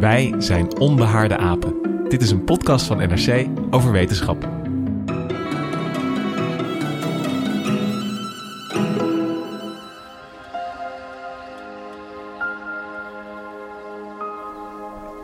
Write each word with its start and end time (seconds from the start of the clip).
Wij 0.00 0.34
zijn 0.38 0.78
Onbehaarde 0.78 1.36
Apen. 1.36 1.74
Dit 2.08 2.22
is 2.22 2.30
een 2.30 2.44
podcast 2.44 2.86
van 2.86 2.96
NRC 2.96 3.46
over 3.70 3.92
wetenschap. 3.92 4.48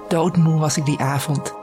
Doodmoe 0.09 0.59
was 0.59 0.77
ik 0.77 0.85
die 0.85 0.99
avond. 0.99 1.55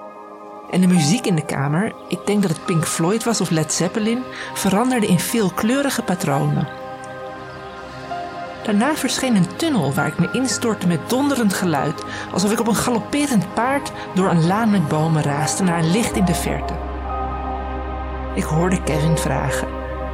En 0.70 0.82
de 0.82 0.88
muziek 0.88 1.26
in 1.26 1.36
de 1.36 1.46
kamer, 1.46 1.94
ik 2.08 2.20
denk 2.26 2.42
dat 2.42 2.52
het 2.52 2.66
Pink 2.66 2.86
Floyd 2.86 3.24
was 3.24 3.42
of 3.42 3.50
Led 3.50 3.74
Zeppelin, 3.74 4.24
veranderde 4.54 5.08
in 5.08 5.20
veelkleurige 5.20 6.02
patronen. 6.02 6.83
Daarna 8.64 8.96
verscheen 8.96 9.36
een 9.36 9.56
tunnel 9.56 9.94
waar 9.94 10.08
ik 10.08 10.20
me 10.20 10.30
instortte 10.32 10.88
met 10.88 11.10
donderend 11.10 11.54
geluid, 11.54 12.04
alsof 12.32 12.52
ik 12.52 12.60
op 12.60 12.68
een 12.68 12.76
galopperend 12.76 13.54
paard 13.54 13.92
door 14.14 14.30
een 14.30 14.48
laan 14.48 14.72
met 14.72 14.88
bomen 14.88 15.24
raaste 15.24 15.64
naar 15.64 15.80
een 15.80 15.92
licht 15.92 16.16
in 16.16 16.26
de 16.26 16.34
verte. 16.34 16.74
Ik 18.36 18.44
hoorde 18.44 18.84
Kevin 18.84 19.18
vragen: 19.18 19.68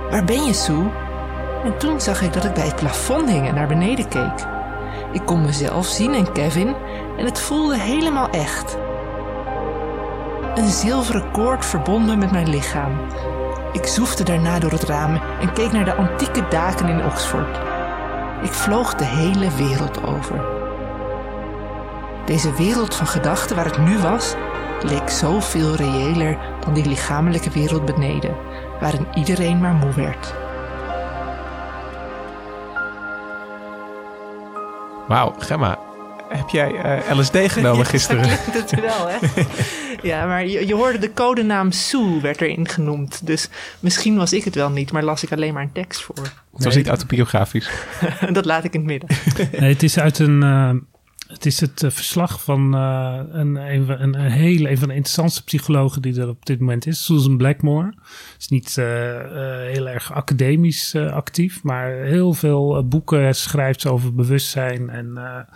Waar 0.09 0.23
ben 0.23 0.43
je, 0.43 0.53
Sue? 0.53 0.89
En 1.63 1.77
toen 1.77 2.01
zag 2.01 2.21
ik 2.21 2.33
dat 2.33 2.45
ik 2.45 2.53
bij 2.53 2.65
het 2.65 2.75
plafond 2.75 3.29
hing 3.29 3.47
en 3.47 3.55
naar 3.55 3.67
beneden 3.67 4.07
keek. 4.07 4.45
Ik 5.11 5.25
kon 5.25 5.41
mezelf 5.41 5.85
zien 5.85 6.13
en 6.13 6.31
Kevin 6.31 6.75
en 7.17 7.25
het 7.25 7.39
voelde 7.39 7.77
helemaal 7.77 8.29
echt. 8.29 8.77
Een 10.55 10.69
zilveren 10.69 11.31
koord 11.31 11.65
verbond 11.65 12.05
me 12.05 12.15
met 12.15 12.31
mijn 12.31 12.49
lichaam. 12.49 12.99
Ik 13.71 13.85
zoefde 13.85 14.23
daarna 14.23 14.59
door 14.59 14.71
het 14.71 14.83
raam 14.83 15.21
en 15.41 15.53
keek 15.53 15.71
naar 15.71 15.85
de 15.85 15.95
antieke 15.95 16.47
daken 16.49 16.87
in 16.87 17.05
Oxford. 17.05 17.68
Ik 18.41 18.51
vloog 18.51 18.95
de 18.95 19.05
hele 19.05 19.51
wereld 19.55 20.03
over. 20.03 20.41
Deze 22.25 22.53
wereld 22.53 22.95
van 22.95 23.07
gedachten 23.07 23.55
waar 23.55 23.65
ik 23.65 23.77
nu 23.77 23.97
was, 23.97 24.35
leek 24.81 25.09
zoveel 25.09 25.75
reëler 25.75 26.37
dan 26.65 26.73
die 26.73 26.87
lichamelijke 26.87 27.49
wereld 27.49 27.85
beneden, 27.85 28.35
waarin 28.79 29.07
iedereen 29.13 29.59
maar 29.59 29.73
moe 29.73 29.93
werd. 29.93 30.33
Wauw, 35.07 35.33
Gemma, 35.37 35.88
heb 36.29 36.49
jij 36.49 36.75
eh, 36.75 37.17
LSD 37.17 37.37
genomen 37.51 37.85
gisteren? 37.85 38.27
Ja, 38.27 38.35
klinkt 38.35 38.71
het 38.71 38.79
wel, 38.81 39.07
hè? 39.07 39.17
ja, 40.09 40.25
maar 40.25 40.47
je, 40.47 40.67
je 40.67 40.73
hoorde 40.75 40.97
de 40.99 41.13
codenaam 41.13 41.71
Sue 41.71 42.21
werd 42.21 42.41
erin 42.41 42.67
genoemd. 42.67 43.27
Dus 43.27 43.49
misschien 43.79 44.15
was 44.15 44.33
ik 44.33 44.43
het 44.43 44.55
wel 44.55 44.69
niet, 44.69 44.91
maar 44.91 45.03
las 45.03 45.23
ik 45.23 45.31
alleen 45.31 45.53
maar 45.53 45.63
een 45.63 45.71
tekst 45.71 46.01
voor. 46.01 46.15
Het 46.53 46.63
was 46.63 46.75
niet 46.75 46.87
autobiografisch. 46.87 47.69
dat 48.31 48.45
laat 48.45 48.63
ik 48.63 48.73
in 48.73 48.79
het 48.79 48.89
midden. 48.89 49.09
Nee, 49.59 49.73
het 49.73 49.83
is 49.83 49.99
uit 49.99 50.19
een. 50.19 50.43
eh, 50.43 50.71
het 51.27 51.45
is 51.45 51.59
het 51.59 51.83
eh, 51.83 51.89
verslag 51.91 52.43
van 52.43 52.73
eh, 52.75 53.19
een, 53.31 53.55
een, 53.55 53.85
van- 53.85 53.99
een, 53.99 54.19
een 54.19 54.31
hele, 54.31 54.69
een 54.69 54.77
van 54.77 54.87
de 54.87 54.93
interessantste 54.93 55.43
psychologen 55.43 56.01
die 56.01 56.19
er 56.21 56.27
op 56.29 56.45
dit 56.45 56.59
moment 56.59 56.85
is, 56.87 57.05
Susan 57.05 57.37
Blackmore. 57.37 57.93
Is 58.39 58.47
niet 58.47 58.77
eh, 58.77 59.15
eh, 59.19 59.71
heel 59.71 59.87
erg 59.89 60.13
academisch 60.13 60.95
actief, 60.95 61.63
maar 61.63 61.91
heel 61.91 62.33
veel 62.33 62.87
boeken 62.87 63.35
schrijft 63.35 63.81
ze 63.81 63.89
over 63.91 64.13
bewustzijn 64.15 64.89
en 64.89 65.11
eh, 65.17 65.55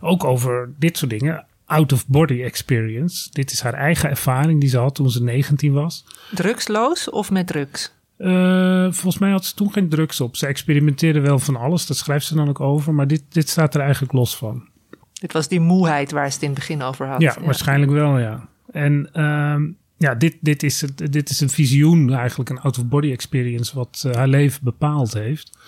ook 0.00 0.24
over 0.24 0.72
dit 0.78 0.98
soort 0.98 1.10
dingen. 1.10 1.44
Out-of-body 1.64 2.42
experience. 2.42 3.28
Dit 3.32 3.50
is 3.50 3.60
haar 3.60 3.74
eigen 3.74 4.10
ervaring 4.10 4.60
die 4.60 4.68
ze 4.68 4.78
had 4.78 4.94
toen 4.94 5.10
ze 5.10 5.22
19 5.22 5.72
was. 5.72 6.04
Drugsloos 6.30 7.10
of 7.10 7.30
met 7.30 7.46
drugs? 7.46 7.92
Eh, 8.16 8.82
volgens 8.82 9.18
mij 9.18 9.30
had 9.30 9.44
ze 9.44 9.54
toen 9.54 9.72
geen 9.72 9.88
drugs 9.88 10.20
op. 10.20 10.36
Ze 10.36 10.46
experimenteerde 10.46 11.20
wel 11.20 11.38
van 11.38 11.56
alles, 11.56 11.86
dat 11.86 11.96
schrijft 11.96 12.26
ze 12.26 12.34
dan 12.34 12.48
ook 12.48 12.60
over, 12.60 12.94
maar 12.94 13.06
dit, 13.06 13.22
dit 13.28 13.48
staat 13.48 13.74
er 13.74 13.80
eigenlijk 13.80 14.12
los 14.12 14.36
van. 14.36 14.68
Dit 15.12 15.32
was 15.32 15.48
die 15.48 15.60
moeheid 15.60 16.10
waar 16.10 16.28
ze 16.28 16.34
het 16.34 16.42
in 16.42 16.50
het 16.50 16.58
begin 16.58 16.82
over 16.82 17.06
had. 17.06 17.20
Ja, 17.20 17.36
waarschijnlijk 17.40 17.92
wel, 17.92 18.18
ja. 18.18 18.48
En 18.72 19.08
ehm, 19.12 19.68
ja, 19.96 20.14
dit, 20.14 20.36
dit, 20.40 20.62
is 20.62 20.80
het, 20.80 21.12
dit 21.12 21.30
is 21.30 21.40
een 21.40 21.50
visioen, 21.50 22.12
eigenlijk 22.12 22.50
een 22.50 22.60
out-of-body 22.60 23.10
experience, 23.10 23.74
wat 23.74 24.02
eh, 24.06 24.14
haar 24.14 24.28
leven 24.28 24.60
bepaald 24.64 25.12
heeft. 25.12 25.58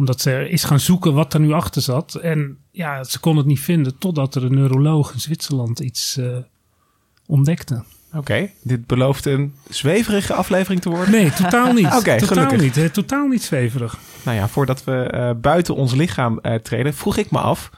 Omdat 0.00 0.20
ze 0.20 0.48
is 0.48 0.64
gaan 0.64 0.80
zoeken 0.80 1.14
wat 1.14 1.34
er 1.34 1.40
nu 1.40 1.52
achter 1.52 1.82
zat. 1.82 2.14
En 2.14 2.58
ja, 2.70 3.04
ze 3.04 3.20
kon 3.20 3.36
het 3.36 3.46
niet 3.46 3.60
vinden 3.60 3.98
totdat 3.98 4.34
er 4.34 4.44
een 4.44 4.54
neuroloog 4.54 5.12
in 5.12 5.20
Zwitserland 5.20 5.80
iets 5.80 6.16
eh, 6.16 6.36
ontdekte. 7.26 7.84
Oké, 8.14 8.50
dit 8.62 8.86
belooft 8.86 9.26
een 9.26 9.54
zweverige 9.68 10.34
aflevering 10.34 10.80
te 10.80 10.88
worden. 10.88 11.10
Nee, 11.10 11.32
totaal 11.32 11.72
niet. 11.72 11.86
Oké, 11.98 12.18
totaal 12.18 12.48
gelukkig. 12.48 12.82
niet. 12.82 12.94
Totaal 12.94 13.26
niet 13.26 13.42
zweverig. 13.42 13.98
Nou 14.24 14.36
ja, 14.36 14.48
voordat 14.48 14.84
we 14.84 14.92
eh, 14.92 15.30
buiten 15.36 15.74
ons 15.74 15.94
lichaam 15.94 16.38
eh, 16.38 16.54
treden, 16.54 16.94
vroeg 16.94 17.16
ik 17.16 17.30
me 17.30 17.38
af, 17.38 17.70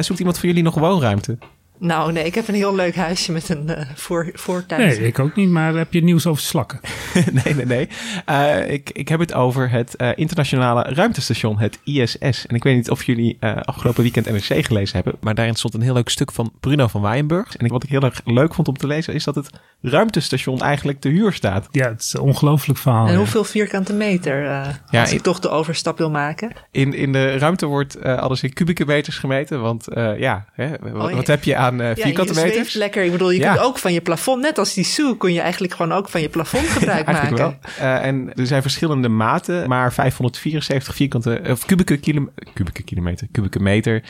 zoekt 0.00 0.18
iemand 0.18 0.38
van 0.38 0.48
jullie 0.48 0.64
nog 0.64 0.74
woonruimte? 0.74 1.38
Nou, 1.80 2.12
nee, 2.12 2.24
ik 2.24 2.34
heb 2.34 2.48
een 2.48 2.54
heel 2.54 2.74
leuk 2.74 2.94
huisje 2.96 3.32
met 3.32 3.48
een 3.48 3.68
eh 3.68 3.86
voor, 3.94 4.30
voortuin. 4.32 4.80
Nee, 4.88 5.06
ik 5.06 5.18
ook 5.18 5.36
niet. 5.36 5.48
Maar 5.50 5.74
heb 5.74 5.92
je 5.92 6.02
nieuws 6.02 6.26
over 6.26 6.42
slakken? 6.42 6.80
nee, 7.44 7.54
nee, 7.54 7.66
nee. 7.66 7.88
Eh, 8.24 8.70
ik, 8.72 8.90
ik 8.90 9.08
heb 9.08 9.20
het 9.20 9.34
over 9.34 9.70
het 9.70 9.96
eh, 9.96 10.08
internationale 10.14 10.82
ruimtestation, 10.82 11.58
het 11.58 11.78
ISS. 11.84 12.46
En 12.46 12.54
ik 12.54 12.62
weet 12.62 12.76
niet 12.76 12.90
of 12.90 13.02
jullie 13.04 13.36
eh, 13.40 13.56
afgelopen 13.56 14.02
weekend 14.02 14.30
NRC 14.30 14.64
gelezen 14.66 14.94
hebben, 14.94 15.14
maar 15.20 15.34
daarin 15.34 15.54
stond 15.54 15.74
een 15.74 15.82
heel 15.82 15.94
leuk 15.94 16.08
stuk 16.08 16.32
van 16.32 16.52
Bruno 16.60 16.86
van 16.86 17.00
Waaienburg. 17.00 17.56
En 17.56 17.64
ik- 17.64 17.70
wat 17.72 17.82
ik 17.82 17.88
heel 17.88 18.00
erg 18.02 18.20
leuk 18.24 18.54
vond 18.54 18.68
om 18.68 18.76
te 18.76 18.86
lezen, 18.86 19.14
is 19.14 19.24
dat 19.24 19.34
het 19.34 19.50
ruimtestation 19.82 20.60
eigenlijk 20.60 21.00
te 21.00 21.08
huur 21.08 21.32
staat. 21.32 21.68
Ja, 21.70 21.88
het 21.88 22.00
is 22.00 22.12
een 22.12 22.20
ongelooflijk 22.20 22.78
verhaal. 22.78 23.06
En 23.06 23.12
ja. 23.12 23.18
hoeveel 23.18 23.44
vierkante 23.44 23.92
meter, 23.92 24.44
eh, 24.46 24.68
Ja, 24.90 25.00
als 25.00 25.12
ik 25.12 25.20
toch 25.22 25.38
de 25.40 25.48
overstap 25.48 25.98
wil 25.98 26.10
maken? 26.10 26.52
In, 26.70 26.94
in 26.94 27.12
de 27.12 27.38
ruimte 27.38 27.66
wordt 27.66 28.02
alles 28.04 28.42
in 28.42 28.52
kubieke 28.52 28.84
meters 28.86 29.18
gemeten, 29.18 29.60
want 29.60 29.88
eh, 29.88 30.18
ja, 30.18 30.44
hè, 30.52 30.68
wat, 30.80 31.02
Oh, 31.02 31.10
ja. 31.10 31.16
wat 31.16 31.26
heb 31.26 31.44
je 31.44 31.56
aan 31.56 31.69
eh, 31.80 31.88
Ja, 31.88 31.94
vierkante 32.02 32.32
je 32.32 32.38
zweeft 32.38 32.54
meters? 32.56 32.74
lekker. 32.74 33.04
Ik 33.04 33.10
bedoel, 33.12 33.30
je 33.30 33.40
Ja. 33.40 33.52
kunt 33.52 33.64
ook 33.66 33.78
van 33.78 33.92
je 33.92 34.00
plafond, 34.00 34.42
net 34.42 34.58
als 34.58 34.74
die 34.74 34.84
Sue, 34.84 35.16
kun 35.16 35.32
je 35.32 35.40
eigenlijk 35.40 35.72
gewoon 35.74 35.92
ook 35.92 36.08
van 36.08 36.20
je 36.20 36.28
plafond 36.28 36.66
gebruik 36.78 37.06
maken. 37.06 37.36
wel. 37.36 37.54
Eh, 37.78 38.04
en 38.06 38.32
er 38.34 38.46
zijn 38.46 38.62
verschillende 38.62 39.08
maten, 39.08 39.68
maar 39.68 39.92
574 39.92 40.94
vierkante, 40.94 41.40
of 41.48 41.66
kubieke, 41.66 41.96
kilo, 41.96 42.28
kubieke 42.54 42.82
kilometer, 42.82 43.26
kubieke 43.32 43.60
meter, 43.60 44.02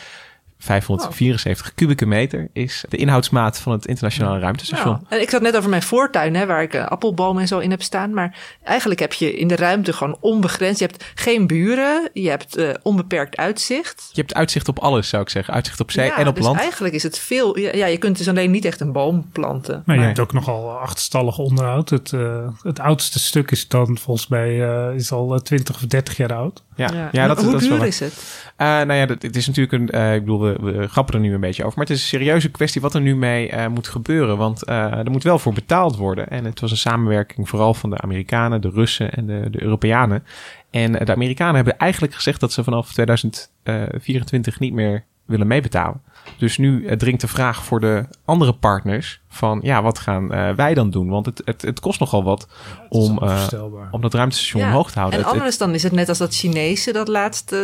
574 0.60 1.74
kubieke 1.74 2.06
meter 2.06 2.48
is 2.52 2.84
de 2.88 2.96
inhoudsmaat 2.96 3.58
van 3.60 3.72
het 3.72 3.86
internationale 3.86 4.38
ruimtestation. 4.38 4.92
Nou, 4.92 5.04
en 5.08 5.20
ik 5.20 5.30
zat 5.30 5.42
net 5.42 5.56
over 5.56 5.70
mijn 5.70 5.82
voortuin, 5.82 6.34
hè, 6.36 6.46
waar 6.46 6.62
ik 6.62 6.74
eh, 6.74 6.86
appelbomen 6.86 7.42
en 7.42 7.48
zo 7.48 7.58
in 7.58 7.70
heb 7.70 7.82
staan. 7.82 8.14
Maar 8.14 8.36
eigenlijk 8.64 9.00
heb 9.00 9.12
je 9.12 9.32
in 9.38 9.48
de 9.48 9.56
ruimte 9.56 9.92
gewoon 9.92 10.16
onbegrensd. 10.20 10.78
Je 10.78 10.86
hebt 10.86 11.04
geen 11.14 11.46
buren, 11.46 12.10
je 12.12 12.28
hebt 12.28 12.56
eh, 12.56 12.68
onbeperkt 12.82 13.36
uitzicht. 13.36 14.08
Je 14.12 14.20
hebt 14.20 14.34
uitzicht 14.34 14.68
op 14.68 14.78
alles, 14.78 15.08
zou 15.08 15.22
ik 15.22 15.28
zeggen. 15.28 15.54
Uitzicht 15.54 15.80
op 15.80 15.90
zee 15.90 16.06
Ja, 16.06 16.16
en 16.18 16.28
op 16.28 16.34
dus 16.34 16.44
land. 16.44 16.58
eigenlijk 16.58 16.94
is 16.94 17.02
het 17.02 17.18
veel. 17.18 17.58
Ja, 17.58 17.74
ja, 17.74 17.86
je 17.86 17.98
kunt 17.98 18.18
dus 18.18 18.28
alleen 18.28 18.50
niet 18.50 18.64
echt 18.64 18.80
een 18.80 18.92
boom 18.92 19.28
planten. 19.32 19.82
Maar 19.86 19.96
je 19.96 20.02
hebt 20.02 20.18
ook 20.18 20.32
nogal 20.32 20.70
achterstallig 20.78 21.38
onderhoud. 21.38 21.90
Het, 21.90 22.12
eh, 22.12 22.48
het 22.62 22.80
oudste 22.80 23.18
stuk 23.18 23.50
is 23.50 23.68
dan 23.68 23.98
volgens 23.98 24.28
mij 24.28 24.68
eh, 24.88 24.94
is 24.94 25.12
al 25.12 25.34
eh, 25.34 25.40
20 25.40 25.74
of 25.74 25.80
30 25.80 26.16
jaar 26.16 26.32
oud. 26.34 26.62
Ja, 26.76 26.88
Ja. 26.92 27.08
ja. 27.12 27.26
dat, 27.26 27.42
Hoe 27.42 27.46
dat 27.52 27.54
is 27.54 27.60
duur 27.60 27.70
wel 27.70 27.78
waar. 27.78 27.86
is 27.88 28.00
het? 28.00 28.42
Eh, 28.56 28.66
nou 28.66 28.92
ja, 28.92 29.06
dat, 29.06 29.22
het 29.22 29.36
is 29.36 29.46
natuurlijk 29.46 29.82
een. 29.82 29.90
eh, 29.90 30.14
ik 30.14 30.20
bedoel, 30.20 30.49
we, 30.60 30.88
grappen 30.88 31.14
er 31.14 31.20
nu 31.20 31.34
een 31.34 31.40
beetje 31.40 31.64
over. 31.64 31.78
Maar 31.78 31.86
het 31.86 31.96
is 31.96 32.02
een 32.02 32.08
serieuze 32.08 32.50
kwestie 32.50 32.80
wat 32.80 32.94
er 32.94 33.00
nu 33.00 33.16
mee 33.16 33.48
eh, 33.48 33.66
moet 33.66 33.88
gebeuren. 33.88 34.36
Want 34.36 34.64
eh, 34.64 34.98
er 34.98 35.10
moet 35.10 35.22
wel 35.22 35.38
voor 35.38 35.52
betaald 35.52 35.96
worden. 35.96 36.28
En 36.28 36.44
het 36.44 36.60
was 36.60 36.70
een 36.70 36.76
samenwerking 36.76 37.48
vooral 37.48 37.74
van 37.74 37.90
de 37.90 37.98
Amerikanen, 37.98 38.60
de 38.60 38.70
Russen 38.70 39.12
en 39.12 39.26
de, 39.26 39.50
de 39.50 39.62
Europeanen. 39.62 40.24
En 40.70 40.98
eh, 40.98 41.06
de 41.06 41.14
Amerikanen 41.14 41.54
hebben 41.54 41.78
eigenlijk 41.78 42.14
gezegd 42.14 42.40
dat 42.40 42.52
ze 42.52 42.64
vanaf 42.64 42.92
2024 42.92 44.58
niet 44.58 44.72
meer 44.72 45.04
willen 45.26 45.46
meebetalen. 45.46 46.02
Dus 46.38 46.58
nu 46.58 46.96
dringt 46.96 47.20
de 47.20 47.28
vraag 47.28 47.64
voor 47.64 47.80
de 47.80 48.04
andere 48.24 48.52
partners 48.52 49.20
van 49.32 49.58
ja, 49.62 49.82
wat 49.82 49.98
gaan 49.98 50.32
eh, 50.32 50.54
wij 50.54 50.74
dan 50.74 50.90
doen? 50.90 51.08
Want 51.08 51.26
het, 51.26 51.42
het, 51.44 51.62
het 51.62 51.80
kost 51.80 52.00
nogal 52.00 52.22
wat 52.24 52.46
om, 52.88 53.18
uh, 53.22 53.46
om 53.90 54.00
dat 54.00 54.14
ruimtestation 54.14 54.62
Ja, 54.62 54.68
omhoog 54.68 54.90
te 54.90 54.98
houden. 54.98 55.18
En 55.18 55.24
Het- 55.24 55.32
het- 55.32 55.40
anders 55.40 55.58
dan 55.58 55.74
is 55.74 55.82
het 55.82 55.92
net 55.92 56.08
als 56.08 56.18
dat 56.18 56.34
Chinese 56.34 56.92
dat 56.92 57.08
laatst 57.08 57.52
eh, 57.52 57.58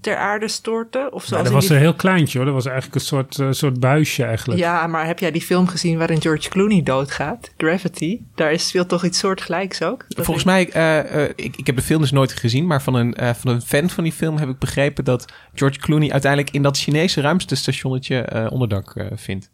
ter 0.00 0.16
aarde 0.16 0.48
stortte. 0.48 1.08
Of 1.12 1.26
Ja, 1.26 1.42
dat 1.42 1.52
was 1.52 1.66
die- 1.66 1.74
een 1.74 1.80
heel 1.82 1.94
kleintje 1.94 2.36
hoor. 2.38 2.46
Dat 2.46 2.54
was 2.54 2.66
eigenlijk 2.66 2.94
een 2.94 3.00
soort, 3.06 3.38
eh, 3.38 3.46
soort 3.50 3.80
buisje 3.80 4.24
eigenlijk. 4.24 4.60
Ja, 4.60 4.86
maar 4.86 5.06
heb 5.06 5.18
jij 5.18 5.30
die 5.30 5.42
film 5.42 5.66
gezien 5.66 5.98
waarin 5.98 6.20
George 6.20 6.48
Clooney 6.48 6.82
doodgaat? 6.82 7.50
Gravity. 7.56 8.20
Daar 8.34 8.52
is, 8.52 8.68
speelt 8.68 8.88
toch 8.88 9.04
iets 9.04 9.18
soortgelijks 9.18 9.82
ook? 9.82 10.04
Dat 10.08 10.24
Volgens 10.24 10.46
ik- 10.46 10.52
mij, 10.52 10.70
eh, 10.70 11.22
eh, 11.24 11.30
ik, 11.36 11.56
ik 11.56 11.66
heb 11.66 11.76
de 11.76 11.82
film 11.82 12.00
dus 12.00 12.10
nooit 12.10 12.32
gezien, 12.32 12.66
maar 12.66 12.82
van 12.82 12.94
een, 12.94 13.14
eh, 13.14 13.30
van 13.34 13.50
een 13.50 13.62
fan 13.62 13.90
van 13.90 14.04
die 14.04 14.12
film 14.12 14.36
heb 14.36 14.48
ik 14.48 14.58
begrepen 14.58 15.04
dat 15.04 15.24
George 15.54 15.78
Clooney 15.78 16.10
uiteindelijk 16.12 16.54
in 16.54 16.62
dat 16.62 16.78
Chinese 16.78 17.20
ruimtestationnetje 17.20 18.20
eh, 18.20 18.46
onderdak 18.52 18.94
eh, 18.96 19.06
vindt. 19.14 19.50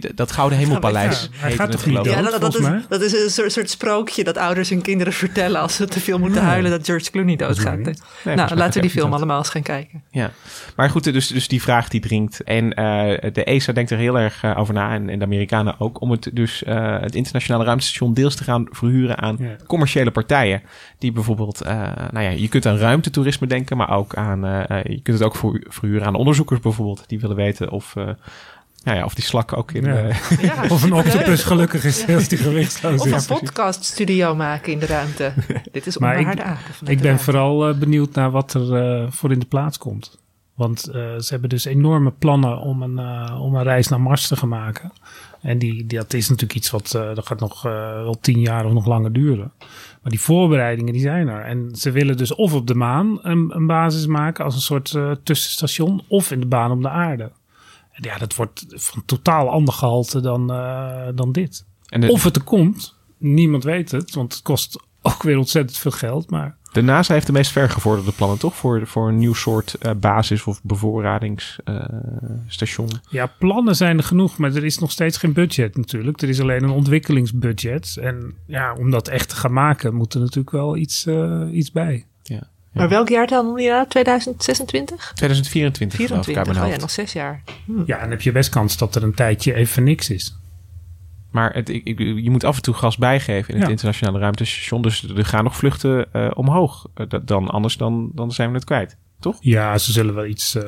Die, 0.00 0.14
dat 0.14 0.32
Gouden 0.32 0.58
Hemelpaleis. 0.58 1.28
Ja, 1.32 1.38
hij 1.38 1.52
gaat 1.52 1.70
toch 1.70 1.86
niet 1.86 1.94
dood? 1.94 2.06
Ja, 2.06 2.22
dat, 2.38 2.54
is, 2.54 2.66
dat 2.88 3.00
is 3.02 3.12
een 3.24 3.30
soort, 3.30 3.52
soort 3.52 3.70
sprookje 3.70 4.24
dat 4.24 4.36
ouders 4.36 4.68
hun 4.68 4.82
kinderen 4.82 5.12
vertellen 5.12 5.60
als 5.60 5.74
ze 5.76 5.86
te 5.86 6.00
veel 6.00 6.18
moeten 6.18 6.42
huilen 6.42 6.70
dat 6.70 6.84
George 6.86 7.10
Clooney 7.10 7.36
doodgaat. 7.36 7.78
Nou, 8.24 8.54
laten 8.54 8.72
we 8.74 8.80
die 8.80 8.90
film 8.90 9.12
allemaal 9.12 9.38
eens 9.38 9.48
gaan 9.48 9.62
kijken. 9.62 10.02
Ja, 10.10 10.30
maar 10.76 10.90
goed, 10.90 11.12
dus, 11.12 11.26
dus 11.26 11.48
die 11.48 11.62
vraag 11.62 11.88
die 11.88 12.00
dringt. 12.00 12.42
En 12.42 12.74
eh, 12.74 13.30
de 13.32 13.44
ESA 13.44 13.72
denkt 13.72 13.90
er 13.90 13.98
heel 13.98 14.18
erg 14.18 14.42
eh, 14.42 14.58
over 14.58 14.74
na, 14.74 14.92
en, 14.94 15.08
en 15.08 15.18
de 15.18 15.24
Amerikanen 15.24 15.80
ook, 15.80 16.00
om 16.00 16.10
het 16.10 16.30
dus 16.32 16.64
eh, 16.64 17.00
het 17.00 17.14
internationale 17.14 17.64
ruimtestation 17.64 18.14
deels 18.14 18.34
te 18.34 18.44
gaan 18.44 18.66
verhuren 18.70 19.18
aan 19.18 19.36
Ja. 19.40 19.56
commerciële 19.66 20.10
partijen. 20.10 20.62
Die 20.98 21.12
bijvoorbeeld, 21.12 21.60
eh, 21.60 21.92
nou 22.10 22.24
ja, 22.24 22.30
je 22.30 22.48
kunt 22.48 22.66
aan 22.66 22.76
ruimtetoerisme 22.76 23.46
denken, 23.46 23.76
maar 23.76 23.90
ook 23.90 24.14
aan, 24.16 24.40
je 24.82 25.00
kunt 25.02 25.18
het 25.18 25.22
ook 25.22 25.36
ver- 25.36 25.64
verhuren 25.68 26.06
aan 26.06 26.14
onderzoekers 26.14 26.60
bijvoorbeeld, 26.60 27.04
die 27.06 27.20
willen 27.20 27.36
weten 27.36 27.70
of, 27.70 27.96
eh, 27.96 28.08
nou 28.84 28.98
ja, 28.98 29.04
of 29.04 29.14
die 29.14 29.24
slak 29.24 29.56
ook 29.56 29.72
in. 29.72 29.84
Ja. 29.84 29.96
eh, 29.96 30.38
Ja, 30.42 30.64
Of 30.74 30.82
een 30.82 30.92
octopus 30.92 31.42
gelukkig 31.42 31.84
is 31.84 32.08
als 32.08 32.28
die 32.28 32.38
gewichtsloos 32.38 33.00
Of 33.00 33.06
een 33.30 33.38
podcaststudio 33.38 34.34
maken 34.34 34.72
in 34.72 34.78
de 34.78 34.86
ruimte. 34.86 35.32
Dit 35.72 35.86
is 35.86 35.98
Maar 35.98 36.20
ik- 36.20 36.26
Ik 36.84 37.00
ben 37.00 37.18
vooral 37.18 37.68
eh, 37.68 37.74
benieuwd 37.78 38.14
naar 38.14 38.30
wat 38.30 38.54
er 38.54 38.74
eh, 38.76 39.06
voor 39.10 39.32
in 39.32 39.38
de 39.38 39.46
plaats 39.46 39.78
komt. 39.78 40.20
Want 40.54 40.86
eh, 40.86 40.94
ze 40.94 41.26
hebben 41.28 41.48
dus 41.48 41.64
enorme 41.64 42.10
plannen 42.18 42.58
om 42.58 42.82
een, 42.82 42.98
om 43.38 43.54
een 43.54 43.62
reis 43.62 43.88
naar 43.88 44.00
Mars 44.00 44.28
te 44.28 44.36
gaan 44.36 44.48
maken. 44.48 44.92
En 45.40 45.58
die, 45.58 45.86
die- 45.86 45.98
dat 45.98 46.12
is 46.14 46.28
natuurlijk 46.28 46.58
iets 46.58 46.70
wat 46.70 46.94
eh, 46.94 47.14
dat 47.14 47.26
gaat 47.26 47.40
nog 47.40 47.62
wel 47.62 48.18
tien 48.20 48.40
jaar 48.40 48.64
of 48.64 48.72
nog 48.72 48.86
langer 48.86 49.12
duren. 49.12 49.52
Maar 50.02 50.10
die 50.10 50.20
voorbereidingen 50.20 50.92
die 50.92 51.02
zijn 51.02 51.28
er. 51.28 51.40
En 51.44 51.68
ze 51.76 51.90
willen 51.90 52.16
dus 52.16 52.34
of 52.34 52.52
op 52.54 52.66
de 52.66 52.74
maan 52.74 53.18
een, 53.22 53.50
een 53.56 53.66
basis 53.66 54.06
maken 54.06 54.44
als 54.44 54.54
een 54.54 54.60
soort 54.60 54.98
tussenstation. 55.22 56.02
Of 56.08 56.30
in 56.30 56.40
de 56.40 56.46
baan 56.46 56.70
om 56.70 56.82
de 56.82 56.88
aarde. 56.88 57.30
Ja, 57.92 58.18
dat 58.18 58.34
wordt 58.34 58.64
van 58.68 59.02
totaal 59.04 59.50
ander 59.50 59.74
gehalte 59.74 60.20
dan, 60.20 60.52
eh, 60.52 61.06
dan 61.14 61.32
dit. 61.32 61.64
en 61.88 62.00
de, 62.00 62.08
Of 62.08 62.24
het 62.24 62.36
er 62.36 62.42
komt, 62.42 62.94
niemand 63.18 63.64
weet 63.64 63.90
het. 63.90 64.14
Want 64.14 64.32
het 64.32 64.42
kost 64.42 64.82
ook 65.02 65.22
weer 65.22 65.38
ontzettend 65.38 65.78
veel 65.78 65.90
geld. 65.90 66.30
Maar 66.30 66.56
de 66.72 66.82
NASA 66.82 67.14
heeft 67.14 67.26
de 67.26 67.32
meest 67.32 67.52
vergevorderde 67.52 68.12
plannen, 68.12 68.38
toch? 68.38 68.56
Voor, 68.56 68.86
voor 68.86 69.08
een 69.08 69.18
nieuw 69.18 69.34
soort 69.34 69.74
eh, 69.74 69.92
basis- 70.00 70.44
of 70.44 70.62
bevoorradingsstation. 70.62 72.88
Ja, 73.08 73.26
plannen 73.38 73.76
zijn 73.76 73.98
er 73.98 74.04
genoeg, 74.04 74.38
maar 74.38 74.54
er 74.54 74.64
is 74.64 74.78
nog 74.78 74.90
steeds 74.90 75.16
geen 75.16 75.32
budget 75.32 75.76
natuurlijk. 75.76 76.22
Er 76.22 76.28
is 76.28 76.40
alleen 76.40 76.62
een 76.62 76.70
ontwikkelingsbudget. 76.70 77.96
En 78.00 78.34
ja, 78.46 78.74
om 78.74 78.90
dat 78.90 79.08
echt 79.08 79.28
te 79.28 79.36
gaan 79.36 79.52
maken, 79.52 79.94
moet 79.94 80.14
er 80.14 80.20
natuurlijk 80.20 80.50
wel 80.50 80.76
iets, 80.76 81.06
eh, 81.06 81.42
iets 81.52 81.70
bij. 81.72 82.06
ja. 82.22 82.50
Maar 82.72 82.88
welk 82.88 83.08
jaar 83.08 83.26
dan 83.26 83.54
ja? 83.56 83.86
2026? 83.86 85.12
2024, 85.14 85.98
geloof 86.06 86.18
ik, 86.18 86.24
24? 86.24 86.36
uit 86.36 86.46
mijn 86.56 86.66
Oh 86.66 86.72
ja, 86.74 86.80
nog 86.80 86.90
zes 86.90 87.12
jaar. 87.12 87.42
Ja, 87.86 87.94
en 87.94 88.00
dan 88.00 88.10
heb 88.10 88.22
je 88.22 88.32
best 88.32 88.50
kans 88.50 88.76
dat 88.76 88.94
er 88.94 89.02
een 89.02 89.14
tijdje 89.14 89.54
even 89.54 89.84
niks 89.84 90.10
is. 90.10 90.36
Maar 91.30 91.54
het, 91.54 91.68
ik, 91.68 91.84
ik- 91.84 91.98
je 91.98 92.30
moet 92.30 92.44
af 92.44 92.56
en 92.56 92.62
toe 92.62 92.74
gas 92.74 92.96
bijgeven 92.96 93.48
in 93.48 93.54
het 93.56 93.64
Ja. 93.66 93.70
internationale 93.72 94.18
ruimtestation. 94.18 94.82
Dus 94.82 95.08
er 95.16 95.24
gaan 95.24 95.44
nog 95.44 95.56
vluchten 95.56 96.12
eh, 96.12 96.30
omhoog. 96.34 96.86
Eh, 96.94 97.08
dat- 97.08 97.26
dan, 97.26 97.48
anders 97.48 97.76
dan, 97.76 98.10
dan 98.14 98.32
zijn 98.32 98.48
we 98.48 98.54
het 98.54 98.64
kwijt. 98.64 98.96
Toch? 99.20 99.36
Ja, 99.40 99.78
ze 99.78 99.92
zullen 99.92 100.14
wel 100.14 100.24
iets... 100.26 100.54
eh, 100.54 100.62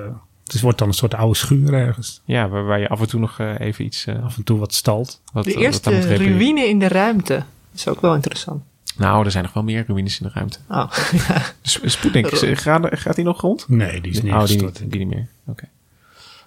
het 0.45 0.61
wordt 0.61 0.79
dan 0.79 0.89
een 0.89 0.95
soort 0.95 1.15
oude 1.15 1.37
schuur 1.37 1.75
ergens. 1.75 2.21
Ja, 2.25 2.49
waar, 2.49 2.65
waar 2.65 2.81
je 2.81 2.89
af 2.89 3.01
en 3.01 3.09
toe 3.09 3.21
nog 3.21 3.39
even 3.39 3.85
iets... 3.85 4.07
Af 4.25 4.37
en 4.37 4.45
toe 4.45 4.59
wat 4.59 4.75
stalt. 4.75 5.21
wat, 5.33 5.45
De 5.45 5.55
eerste 5.55 6.17
ruïne 6.17 6.69
in 6.69 6.79
de 6.79 6.89
ruimte. 6.89 7.43
is 7.75 7.89
ook 7.89 8.01
wel 8.01 8.15
interessant. 8.15 8.63
Nou, 8.97 9.25
er 9.25 9.31
zijn 9.31 9.45
nog 9.45 9.53
wel 9.53 9.63
meer 9.63 9.85
ruïnes 9.87 10.21
in 10.21 10.27
de 10.27 10.33
ruimte. 10.35 10.59
Oh, 10.69 10.91
Dus 11.63 11.81
Sputnik, 11.85 12.27
is- 12.27 12.61
gaat, 12.61 12.89
gaat 12.99 13.15
die 13.17 13.25
nog 13.25 13.41
rond? 13.41 13.69
Nee, 13.69 14.01
die 14.01 14.13
is 14.13 14.21
Oh, 14.21 14.45
die, 14.47 14.63
niet- 14.63 14.91
die 14.91 14.99
niet 15.05 15.15
meer. 15.15 15.27
Oké. 15.47 15.69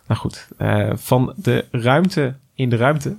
Nou 0.07 0.19
goed, 0.19 0.47
eh, 0.57 0.89
van 0.95 1.33
de 1.37 1.65
ruimte 1.71 2.35
in 2.53 2.69
de 2.69 2.75
ruimte 2.75 3.15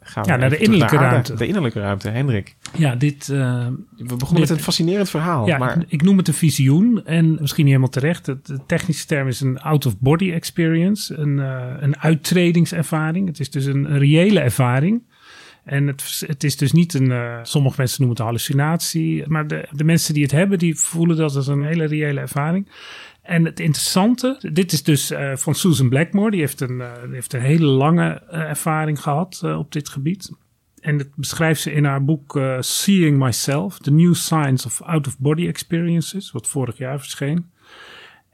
gaan 0.00 0.24
we 0.24 0.30
Ja, 0.30 0.36
naar 0.36 0.50
de 0.50 0.56
innerlijke 0.58 0.96
ruimte. 0.96 1.34
De 1.34 1.46
innerlijke 1.46 1.80
ruimte, 1.80 2.08
Hendrik. 2.08 2.56
Ja, 2.76 2.94
dit... 2.94 3.28
eh, 3.28 3.66
We 3.96 4.16
begonnen 4.16 4.40
met 4.40 4.50
een 4.50 4.60
fascinerend 4.60 5.10
verhaal. 5.10 5.46
Ja, 5.46 5.58
maar 5.58 5.76
ik, 5.76 5.84
ik 5.88 6.02
noem 6.02 6.16
het 6.16 6.28
een 6.28 6.34
visioen 6.34 7.04
en 7.04 7.30
misschien 7.40 7.64
niet 7.64 7.74
helemaal 7.74 7.92
terecht. 7.92 8.26
Het, 8.26 8.46
de 8.46 8.58
technische 8.66 9.06
term 9.06 9.28
is 9.28 9.40
een 9.40 9.58
out-of-body 9.60 10.30
experience, 10.32 11.14
een, 11.16 11.38
eh, 11.38 11.64
een 11.80 11.98
uittredingservaring. 11.98 13.26
Het 13.26 13.40
is 13.40 13.50
dus 13.50 13.64
een, 13.64 13.90
een 13.92 13.98
reële 13.98 14.40
ervaring. 14.40 15.02
En 15.66 15.86
het, 15.86 16.22
het 16.26 16.44
is 16.44 16.56
dus 16.56 16.72
niet 16.72 16.94
een, 16.94 17.12
eh, 17.12 17.38
sommige 17.42 17.74
mensen 17.78 17.96
noemen 17.98 18.16
het 18.16 18.18
een 18.18 18.32
hallucinatie, 18.32 19.28
maar 19.28 19.46
de, 19.46 19.68
de 19.70 19.84
mensen 19.84 20.14
die 20.14 20.22
het 20.22 20.32
hebben, 20.32 20.58
die 20.58 20.78
voelen 20.78 21.16
dat 21.16 21.36
als 21.36 21.46
een 21.46 21.64
hele 21.64 21.84
reële 21.84 22.20
ervaring. 22.20 22.68
En 23.26 23.44
het 23.44 23.60
interessante, 23.60 24.38
dit 24.52 24.72
is 24.72 24.82
dus 24.82 25.10
eh, 25.10 25.36
van 25.36 25.54
Susan 25.54 25.88
Blackmore, 25.88 26.30
die 26.30 26.40
heeft 26.40 26.60
een, 26.60 26.80
eh, 26.80 26.92
heeft 27.10 27.32
een 27.32 27.40
hele 27.40 27.66
lange 27.66 28.22
ervaring 28.30 29.02
gehad 29.02 29.40
eh, 29.44 29.58
op 29.58 29.72
dit 29.72 29.88
gebied. 29.88 30.32
En 30.80 30.98
dat 30.98 31.14
beschrijft 31.14 31.60
ze 31.60 31.72
in 31.72 31.84
haar 31.84 32.04
boek 32.04 32.40
Seeing 32.58 33.18
Myself, 33.18 33.78
The 33.78 33.90
New 33.90 34.14
Science 34.14 34.66
of 34.66 34.82
Out-of-Body 34.82 35.46
Experiences, 35.46 36.30
wat 36.30 36.48
vorig 36.48 36.78
jaar 36.78 36.98
verscheen. 36.98 37.50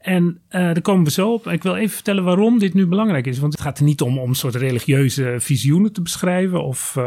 En 0.03 0.41
eh, 0.47 0.61
daar 0.61 0.81
komen 0.81 1.03
we 1.03 1.11
zo 1.11 1.33
op. 1.33 1.47
Ik 1.47 1.63
wil 1.63 1.75
even 1.75 1.95
vertellen 1.95 2.23
waarom 2.23 2.59
dit 2.59 2.73
nu 2.73 2.87
belangrijk 2.87 3.27
is. 3.27 3.39
Want 3.39 3.53
het 3.53 3.61
gaat 3.61 3.77
er 3.77 3.83
niet 3.83 4.01
om 4.01 4.19
om 4.19 4.33
soort 4.33 4.55
religieuze 4.55 5.35
visioenen 5.39 5.93
te 5.93 6.01
beschrijven. 6.01 6.63
Of 6.63 6.97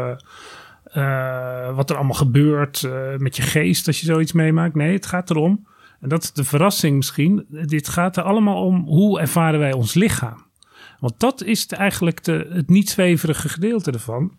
eh, 0.83 1.75
wat 1.75 1.89
er 1.89 1.95
allemaal 1.95 2.13
gebeurt 2.13 2.89
met 3.17 3.35
je 3.35 3.41
geest 3.41 3.87
als 3.87 3.99
je 3.99 4.05
zoiets 4.05 4.31
meemaakt. 4.31 4.75
Nee, 4.75 4.93
het 4.93 5.05
gaat 5.05 5.29
erom, 5.29 5.67
en 5.99 6.09
dat 6.09 6.23
is 6.23 6.33
de 6.33 6.43
verrassing 6.43 6.95
misschien. 6.95 7.45
Dit 7.49 7.89
gaat 7.89 8.17
er 8.17 8.23
allemaal 8.23 8.63
om 8.63 8.85
hoe 8.85 9.19
ervaren 9.19 9.59
wij 9.59 9.73
ons 9.73 9.93
lichaam. 9.93 10.45
Want 10.99 11.19
dat 11.19 11.43
is 11.43 11.67
eigenlijk 11.67 12.23
de, 12.23 12.47
het 12.49 12.69
niet 12.69 12.89
zweverige 12.89 13.49
gedeelte 13.49 13.91
ervan. 13.91 14.37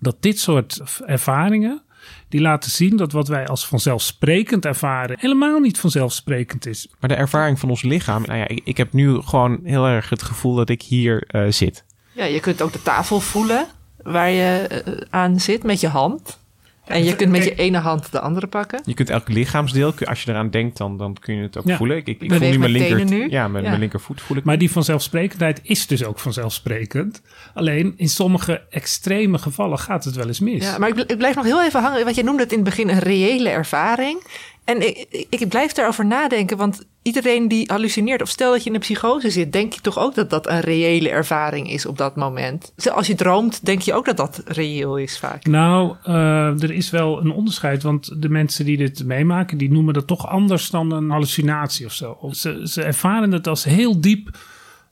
Dat 0.00 0.16
dit 0.20 0.38
soort 0.38 1.00
ervaringen, 1.06 1.82
die 2.28 2.40
laten 2.40 2.70
zien 2.70 2.96
dat 2.96 3.12
wat 3.12 3.28
wij 3.28 3.46
als 3.46 3.66
vanzelfsprekend 3.66 4.64
ervaren, 4.64 5.16
helemaal 5.20 5.58
niet 5.58 5.78
vanzelfsprekend 5.78 6.66
is. 6.66 6.88
Maar 7.00 7.08
de 7.08 7.16
ervaring 7.16 7.58
van 7.58 7.70
ons 7.70 7.82
lichaam, 7.82 8.22
nou 8.22 8.38
ja, 8.38 8.48
ik, 8.48 8.60
ik 8.64 8.76
heb 8.76 8.92
nu 8.92 9.20
gewoon 9.20 9.60
heel 9.64 9.86
erg 9.86 10.08
het 10.08 10.22
gevoel 10.22 10.54
dat 10.54 10.68
ik 10.68 10.82
hier 10.82 11.24
eh, 11.26 11.44
zit. 11.48 11.84
ja, 12.12 12.24
je 12.24 12.40
kunt 12.40 12.62
ook 12.62 12.72
de 12.72 12.82
tafel 12.82 13.20
voelen 13.20 13.66
waar 14.02 14.30
je 14.30 14.66
eh, 14.66 14.92
aan 15.10 15.40
zit 15.40 15.62
met 15.62 15.80
je 15.80 15.88
hand. 15.88 16.40
En 16.86 17.04
je 17.04 17.16
kunt 17.16 17.30
met 17.30 17.44
je 17.44 17.54
ene 17.54 17.78
hand 17.78 18.12
de 18.12 18.20
andere 18.20 18.46
pakken. 18.46 18.80
Je 18.84 18.94
kunt 18.94 19.10
elk 19.10 19.28
lichaamsdeel, 19.28 19.94
als 20.04 20.22
je 20.22 20.30
eraan 20.30 20.50
denkt, 20.50 20.76
dan, 20.76 20.96
dan 20.96 21.16
kun 21.20 21.34
je 21.34 21.42
het 21.42 21.58
ook 21.58 21.66
Ja. 21.66 21.76
voelen. 21.76 21.96
Ik, 21.96 22.06
ik, 22.06 22.18
voel 22.18 22.28
nu 22.28 22.38
mijn 22.38 22.58
mijn 22.60 22.72
linker, 22.72 23.04
nu. 23.04 23.30
Ja, 23.30 23.48
mijn, 23.48 23.62
Ja. 23.62 23.68
mijn 23.68 23.80
linkervoet 23.80 24.20
voel 24.20 24.36
ik. 24.36 24.44
Maar 24.44 24.58
die 24.58 24.70
vanzelfsprekendheid 24.70 25.60
is 25.62 25.86
dus 25.86 26.04
ook 26.04 26.18
vanzelfsprekend. 26.18 27.22
Alleen 27.54 27.94
in 27.96 28.08
sommige 28.08 28.62
extreme 28.70 29.38
gevallen 29.38 29.78
gaat 29.78 30.04
het 30.04 30.14
wel 30.14 30.26
eens 30.26 30.40
mis. 30.40 30.64
Ja, 30.64 30.78
maar 30.78 30.88
ik, 30.88 30.96
ik 30.98 31.16
blijf 31.18 31.34
nog 31.34 31.44
heel 31.44 31.62
even 31.62 31.82
hangen. 31.82 32.04
Want 32.04 32.14
jij 32.16 32.24
noemde 32.24 32.42
het 32.42 32.52
in 32.52 32.58
het 32.58 32.68
begin 32.68 32.88
een 32.88 32.98
reële 32.98 33.48
ervaring. 33.48 34.26
En 34.64 34.86
ik, 34.86 35.06
ik, 35.10 35.40
ik 35.40 35.48
blijf 35.48 35.72
daarover 35.72 36.06
nadenken. 36.06 36.56
Want 36.56 36.86
iedereen 37.02 37.48
die 37.48 37.68
hallucineert, 37.70 38.22
of 38.22 38.28
stel 38.28 38.52
dat 38.52 38.62
je 38.62 38.68
in 38.68 38.74
een 38.74 38.80
psychose 38.80 39.30
zit, 39.30 39.52
denk 39.52 39.72
je 39.72 39.80
toch 39.80 39.98
ook 39.98 40.14
dat 40.14 40.30
dat 40.30 40.48
een 40.48 40.60
reële 40.60 41.10
ervaring 41.10 41.70
is 41.70 41.86
op 41.86 41.98
dat 41.98 42.16
moment. 42.16 42.72
Als 42.92 43.06
je 43.06 43.14
droomt, 43.14 43.64
denk 43.64 43.80
je 43.80 43.94
ook 43.94 44.04
dat 44.04 44.16
dat 44.16 44.42
reëel 44.44 44.96
is 44.96 45.18
vaak. 45.18 45.46
Nou, 45.46 45.96
eh, 46.02 46.62
er 46.62 46.70
is 46.70 46.90
wel 46.90 47.20
een 47.20 47.30
onderscheid. 47.30 47.82
Want 47.82 48.22
de 48.22 48.28
mensen 48.28 48.64
die 48.64 48.76
dit 48.76 49.04
meemaken, 49.04 49.58
die 49.58 49.72
noemen 49.72 49.94
dat 49.94 50.06
toch 50.06 50.26
anders 50.28 50.70
dan 50.70 50.92
een 50.92 51.10
hallucinatie 51.10 51.86
of 51.86 51.92
zo. 51.92 52.18
Ze, 52.30 52.60
ze 52.64 52.82
ervaren 52.82 53.32
het 53.32 53.46
als 53.46 53.64
heel 53.64 54.00
diep 54.00 54.38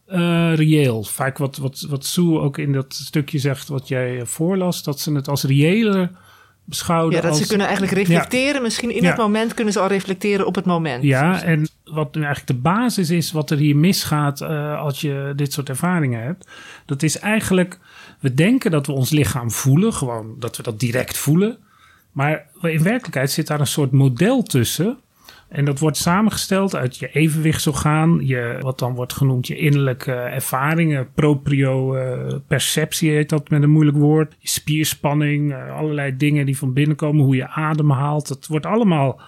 eh, 0.07 0.55
reëel. 0.55 1.03
Vaak 1.03 1.39
wat, 1.39 1.57
wat, 1.57 1.87
wat 1.89 2.05
Sue 2.05 2.39
ook 2.39 2.59
in 2.59 2.73
dat 2.73 2.95
stukje 2.95 3.39
zegt 3.39 3.69
wat 3.69 3.89
jij 3.89 4.27
voorlas, 4.27 4.83
dat 4.83 5.01
ze 5.01 5.13
het 5.13 5.29
als 5.29 5.43
reëler 5.43 6.11
Ja, 7.15 7.21
dat 7.21 7.31
als, 7.31 7.41
ze 7.41 7.47
kunnen 7.47 7.67
eigenlijk 7.67 7.97
reflecteren. 7.97 8.63
Misschien 8.63 8.91
in 8.95 9.03
Ja. 9.03 9.09
het 9.09 9.17
moment 9.19 9.55
kunnen 9.55 9.73
ze 9.73 9.81
al 9.81 9.87
reflecteren 9.89 10.47
op 10.47 10.55
het 10.55 10.65
moment. 10.65 11.03
Ja, 11.03 11.43
en 11.43 11.69
wat 11.85 12.15
nu 12.15 12.23
eigenlijk 12.23 12.53
de 12.53 12.69
basis 12.69 13.11
is, 13.11 13.33
wat 13.33 13.51
er 13.51 13.59
hier 13.59 13.77
misgaat 13.77 14.41
eh, 14.41 14.81
als 14.81 15.01
je 15.01 15.33
dit 15.37 15.53
soort 15.53 15.69
ervaringen 15.69 16.23
hebt, 16.23 16.49
dat 16.87 17.03
is 17.03 17.19
eigenlijk, 17.19 17.79
we 18.21 18.35
denken 18.35 18.71
dat 18.71 18.87
we 18.87 18.93
ons 18.93 19.11
lichaam 19.11 19.51
voelen, 19.51 19.93
gewoon 19.93 20.35
dat 20.39 20.57
we 20.57 20.63
dat 20.63 20.81
direct 20.81 21.17
voelen. 21.17 21.59
Maar 22.13 22.47
in 22.63 22.83
werkelijkheid 22.83 23.31
zit 23.31 23.47
daar 23.47 23.61
een 23.61 23.67
soort 23.67 23.93
model 23.93 24.43
tussen, 24.43 24.99
En 25.51 25.65
dat 25.65 25.79
wordt 25.79 25.97
samengesteld 25.97 26.77
uit 26.77 26.97
je 26.97 27.09
evenwichtsorgaan, 27.13 28.27
je, 28.27 28.59
wat 28.61 28.79
dan 28.79 28.95
wordt 28.95 29.13
genoemd 29.13 29.47
je 29.47 29.57
innerlijke 29.57 30.13
ervaringen, 30.13 31.13
proprioceptie 31.15 33.11
heet 33.11 33.29
dat 33.29 33.51
met 33.51 33.63
een 33.63 33.71
moeilijk 33.71 33.97
woord, 33.97 34.37
spierspanning, 34.43 35.53
eh, 35.53 35.77
allerlei 35.77 36.17
dingen 36.17 36.47
die 36.47 36.59
van 36.59 36.73
binnen 36.73 36.97
komen, 36.97 37.25
hoe 37.25 37.37
je 37.37 37.49
adem 37.49 37.91
haalt. 37.91 38.29
Dat 38.29 38.47
wordt 38.47 38.67
allemaal 38.67 39.21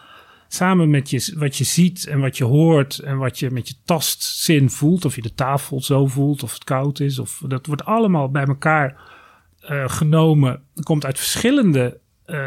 samen 0.48 0.90
met 0.90 1.10
je, 1.10 1.34
wat 1.38 1.56
je 1.56 1.64
ziet 1.64 2.06
en 2.06 2.20
wat 2.20 2.36
je 2.36 2.44
hoort 2.44 2.98
en 2.98 3.18
wat 3.18 3.38
je 3.38 3.50
met 3.50 3.68
je 3.68 3.74
tastzin 3.84 4.70
voelt, 4.70 5.04
of 5.04 5.14
je 5.14 5.22
de 5.22 5.34
tafel 5.34 5.80
zo 5.80 6.06
voelt, 6.06 6.42
of 6.42 6.52
het 6.52 6.64
koud 6.64 7.00
is, 7.00 7.18
of 7.18 7.42
dat 7.46 7.66
wordt 7.66 7.84
allemaal 7.84 8.30
bij 8.30 8.44
elkaar 8.44 9.00
uh, 9.70 9.88
genomen. 9.88 10.62
Dat 10.74 10.84
komt 10.84 11.06
uit 11.06 11.18
verschillende 11.18 12.00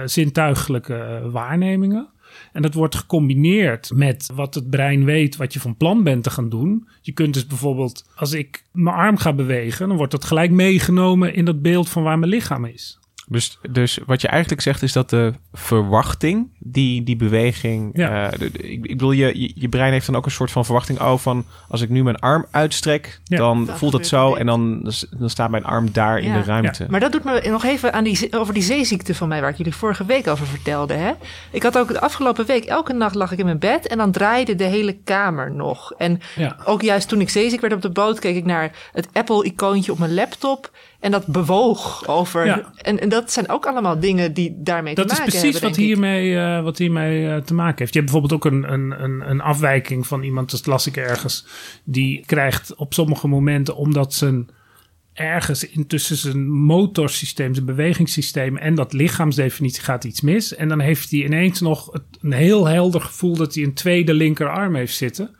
zintuigelijke 0.05 1.29
waarnemingen. 1.31 2.13
En 2.53 2.61
dat 2.61 2.73
wordt 2.73 2.95
gecombineerd 2.95 3.91
met 3.93 4.29
wat 4.33 4.55
het 4.55 4.69
brein 4.69 5.05
weet 5.05 5.35
wat 5.35 5.53
je 5.53 5.59
van 5.59 5.77
plan 5.77 6.03
bent 6.03 6.23
te 6.23 6.29
gaan 6.29 6.49
doen. 6.49 6.87
Je 7.01 7.11
kunt 7.11 7.33
dus 7.33 7.47
bijvoorbeeld, 7.47 8.09
als 8.15 8.33
ik 8.33 8.63
mijn 8.71 8.95
arm 8.95 9.17
ga 9.17 9.33
bewegen, 9.33 9.87
dan 9.87 9.97
wordt 9.97 10.11
dat 10.11 10.25
gelijk 10.25 10.51
meegenomen 10.51 11.33
in 11.33 11.45
dat 11.45 11.61
beeld 11.61 11.89
van 11.89 12.03
waar 12.03 12.19
mijn 12.19 12.31
lichaam 12.31 12.65
is. 12.65 12.99
Dus, 13.27 13.59
dus 13.69 13.99
wat 14.05 14.21
je 14.21 14.27
eigenlijk 14.27 14.61
zegt 14.61 14.81
is 14.81 14.93
dat 14.93 15.09
de 15.09 15.33
verwachting, 15.53 16.49
die, 16.59 17.03
die 17.03 17.15
beweging. 17.15 17.89
Ja. 17.93 18.33
Uh, 18.33 18.47
ik, 18.47 18.55
ik, 18.61 18.81
bedoel, 18.81 19.11
je, 19.11 19.51
je 19.55 19.69
brein 19.69 19.91
heeft 19.91 20.05
dan 20.05 20.15
ook 20.15 20.25
een 20.25 20.31
soort 20.31 20.51
van 20.51 20.65
verwachting. 20.65 21.01
Oh, 21.01 21.17
van 21.17 21.45
als 21.69 21.81
ik 21.81 21.89
nu 21.89 22.03
mijn 22.03 22.19
arm 22.19 22.45
uitstrek, 22.51 23.19
ja. 23.23 23.37
dan 23.37 23.69
voelt 23.73 23.93
het 23.93 24.07
zo. 24.07 24.35
En 24.35 24.45
dan, 24.45 24.91
dan 25.17 25.29
staat 25.29 25.49
mijn 25.49 25.65
arm 25.65 25.91
daar 25.91 26.21
ja. 26.21 26.27
in 26.27 26.33
de 26.33 26.43
ruimte. 26.43 26.85
Maar 26.89 26.99
dat 26.99 27.11
doet 27.11 27.23
me 27.23 27.47
nog 27.49 27.63
even 27.63 27.93
aan 27.93 28.03
die, 28.03 28.33
over 28.33 28.53
die 28.53 28.63
zeeziekte 28.63 29.15
van 29.15 29.27
mij, 29.27 29.41
waar 29.41 29.49
ik 29.49 29.57
jullie 29.57 29.75
vorige 29.75 30.05
week 30.05 30.27
over 30.27 30.47
vertelde. 30.47 30.93
Hè? 30.93 31.11
Ik 31.51 31.63
had 31.63 31.77
ook 31.77 31.87
de 31.87 32.01
afgelopen 32.01 32.45
week, 32.45 32.65
elke 32.65 32.93
nacht 32.93 33.15
lag 33.15 33.31
ik 33.31 33.39
in 33.39 33.45
mijn 33.45 33.59
bed 33.59 33.87
en 33.87 33.97
dan 33.97 34.11
draaide 34.11 34.55
de 34.55 34.63
hele 34.63 34.97
kamer 35.03 35.51
nog. 35.51 35.93
En 35.97 36.19
ook 36.65 36.81
juist 36.81 37.07
toen 37.07 37.21
ik 37.21 37.29
zeeziek 37.29 37.61
werd 37.61 37.73
op 37.73 37.81
de 37.81 37.89
boot, 37.89 38.19
keek 38.19 38.35
ik 38.35 38.45
naar 38.45 38.71
het 38.91 39.07
Apple-icoontje 39.13 39.91
op 39.91 39.99
mijn 39.99 40.13
laptop. 40.13 40.71
En 40.99 41.11
dat 41.11 41.27
bewoog 41.27 42.07
over. 42.07 42.45
Ja. 42.45 42.71
En, 42.75 42.99
en, 42.99 43.09
dat 43.09 43.31
zijn 43.31 43.49
ook 43.49 43.65
allemaal 43.65 43.99
dingen 43.99 44.33
die 44.33 44.55
daarmee 44.57 44.95
dat 44.95 45.07
te 45.07 45.13
maken 45.13 45.31
hebben. 45.31 45.51
Dat 45.51 45.53
is 45.53 45.59
precies 45.59 45.77
wat 45.77 45.85
hiermee, 45.85 46.31
uh, 46.31 46.63
wat 46.63 46.77
hiermee 46.77 47.23
uh, 47.23 47.37
te 47.37 47.53
maken 47.53 47.77
heeft. 47.77 47.93
Je 47.93 47.99
hebt 47.99 48.11
bijvoorbeeld 48.11 48.33
ook 48.33 48.51
een, 48.51 48.73
een, 48.73 49.03
een, 49.03 49.29
een 49.29 49.41
afwijking 49.41 50.07
van 50.07 50.23
iemand, 50.23 50.51
dat 50.51 50.65
las 50.65 50.87
ik 50.87 50.97
ergens. 50.97 51.45
Die 51.83 52.23
krijgt 52.25 52.75
op 52.75 52.93
sommige 52.93 53.27
momenten, 53.27 53.75
omdat 53.75 54.13
zijn 54.13 54.49
ergens 55.15 55.69
intussen 55.69 56.17
zijn 56.17 56.51
motorsysteem, 56.51 57.53
zijn 57.53 57.65
bewegingssysteem 57.65 58.57
en 58.57 58.75
dat 58.75 58.93
lichaamsdefinitie 58.93 59.83
gaat 59.83 60.03
iets 60.03 60.21
mis. 60.21 60.55
En 60.55 60.67
dan 60.67 60.79
heeft 60.79 61.11
hij 61.11 61.23
ineens 61.23 61.61
nog 61.61 61.91
het, 61.91 62.03
een 62.21 62.31
heel 62.31 62.65
helder 62.65 63.01
gevoel 63.01 63.35
dat 63.35 63.55
hij 63.55 63.63
een 63.63 63.73
tweede 63.73 64.13
linkerarm 64.13 64.75
heeft 64.75 64.95
zitten. 64.95 65.35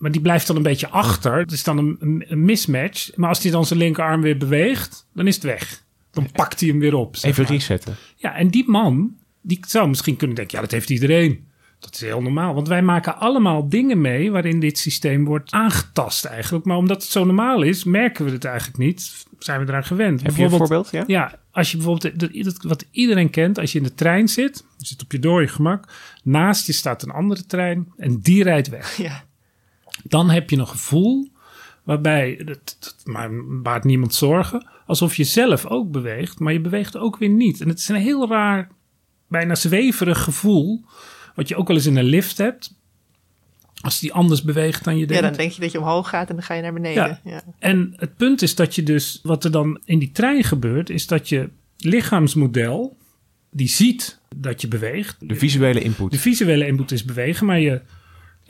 Maar 0.00 0.12
die 0.12 0.20
blijft 0.20 0.46
dan 0.46 0.56
een 0.56 0.62
beetje 0.62 0.88
achter. 0.88 1.38
Het 1.38 1.52
is 1.52 1.64
dan 1.64 1.78
een, 1.78 2.24
een, 2.28 2.44
mismatch. 2.44 3.16
Maar 3.16 3.28
als 3.28 3.42
hij 3.42 3.50
dan 3.50 3.66
zijn 3.66 3.78
linkerarm 3.78 4.20
weer 4.20 4.36
beweegt, 4.36 5.06
dan 5.14 5.26
is 5.26 5.34
het 5.34 5.44
weg. 5.44 5.82
Dan 6.10 6.30
pakt 6.32 6.60
hij 6.60 6.68
hem 6.68 6.78
weer 6.78 6.94
op. 6.94 7.16
Even 7.22 7.42
maar. 7.42 7.52
resetten. 7.52 7.96
Ja, 8.16 8.34
en 8.34 8.48
die 8.48 8.68
man, 8.68 9.16
die 9.40 9.58
zou 9.66 9.88
misschien 9.88 10.16
kunnen 10.16 10.36
denken, 10.36 10.56
ja, 10.56 10.62
dat 10.62 10.70
heeft 10.70 10.90
iedereen. 10.90 11.48
Dat 11.78 11.94
is 11.94 12.00
heel 12.00 12.22
normaal. 12.22 12.54
Want 12.54 12.68
wij 12.68 12.82
maken 12.82 13.16
allemaal 13.16 13.68
dingen 13.68 14.00
mee 14.00 14.30
waarin 14.30 14.60
dit 14.60 14.78
systeem 14.78 15.24
wordt 15.24 15.50
aangetast 15.50 16.24
eigenlijk. 16.24 16.64
Maar 16.64 16.76
omdat 16.76 17.02
het 17.02 17.10
zo 17.10 17.24
normaal 17.24 17.62
is, 17.62 17.84
merken 17.84 18.24
we 18.24 18.30
het 18.30 18.44
eigenlijk 18.44 18.78
niet. 18.78 19.26
Zijn 19.38 19.60
we 19.60 19.66
eraan 19.68 19.84
gewend. 19.84 20.22
Heb 20.22 20.36
je 20.36 20.42
een 20.42 20.50
voorbeeld? 20.50 20.90
Ja? 20.90 21.04
ja, 21.06 21.38
als 21.50 21.70
je 21.70 21.76
bijvoorbeeld, 21.76 22.62
wat 22.62 22.86
iedereen 22.90 23.30
kent, 23.30 23.58
als 23.58 23.72
je 23.72 23.78
in 23.78 23.84
de 23.84 23.94
trein 23.94 24.28
zit, 24.28 24.64
je 24.78 24.86
zit 24.86 25.02
op 25.02 25.12
je 25.12 25.18
dode 25.18 25.48
gemak, 25.48 25.92
naast 26.22 26.66
je 26.66 26.72
staat 26.72 27.02
een 27.02 27.10
andere 27.10 27.46
trein 27.46 27.92
en 27.96 28.20
die 28.20 28.42
rijdt 28.42 28.68
weg. 28.68 28.96
Ja. 28.96 29.28
Dan 30.04 30.30
heb 30.30 30.50
je 30.50 30.56
een 30.56 30.68
gevoel 30.68 31.30
waarbij, 31.82 32.42
dat, 32.44 32.76
dat 32.78 32.96
maar 33.04 33.30
baart 33.62 33.84
niemand 33.84 34.14
zorgen, 34.14 34.66
alsof 34.86 35.16
je 35.16 35.24
zelf 35.24 35.66
ook 35.66 35.90
beweegt, 35.90 36.38
maar 36.38 36.52
je 36.52 36.60
beweegt 36.60 36.96
ook 36.96 37.16
weer 37.16 37.28
niet. 37.28 37.60
En 37.60 37.68
het 37.68 37.78
is 37.78 37.88
een 37.88 37.96
heel 37.96 38.28
raar, 38.28 38.68
bijna 39.28 39.54
zweverig 39.54 40.22
gevoel, 40.22 40.84
wat 41.34 41.48
je 41.48 41.56
ook 41.56 41.66
wel 41.66 41.76
eens 41.76 41.86
in 41.86 41.96
een 41.96 42.04
lift 42.04 42.38
hebt. 42.38 42.78
Als 43.80 44.00
die 44.00 44.12
anders 44.12 44.42
beweegt 44.42 44.84
dan 44.84 44.98
je 44.98 45.06
denkt. 45.06 45.22
Ja, 45.22 45.28
dan 45.28 45.38
denk 45.38 45.52
je 45.52 45.60
dat 45.60 45.72
je 45.72 45.78
omhoog 45.78 46.08
gaat 46.08 46.28
en 46.28 46.34
dan 46.34 46.44
ga 46.44 46.54
je 46.54 46.62
naar 46.62 46.72
beneden. 46.72 47.04
Ja. 47.04 47.20
ja. 47.24 47.42
En 47.58 47.92
het 47.96 48.16
punt 48.16 48.42
is 48.42 48.54
dat 48.54 48.74
je 48.74 48.82
dus, 48.82 49.20
wat 49.22 49.44
er 49.44 49.50
dan 49.50 49.80
in 49.84 49.98
die 49.98 50.12
trein 50.12 50.44
gebeurt, 50.44 50.90
is 50.90 51.06
dat 51.06 51.28
je 51.28 51.50
lichaamsmodel, 51.78 52.96
die 53.50 53.68
ziet 53.68 54.20
dat 54.36 54.60
je 54.60 54.68
beweegt. 54.68 55.16
De 55.20 55.34
visuele 55.34 55.80
input. 55.80 56.10
De 56.10 56.18
visuele 56.18 56.66
input 56.66 56.90
is 56.90 57.04
bewegen, 57.04 57.46
maar 57.46 57.60
je 57.60 57.80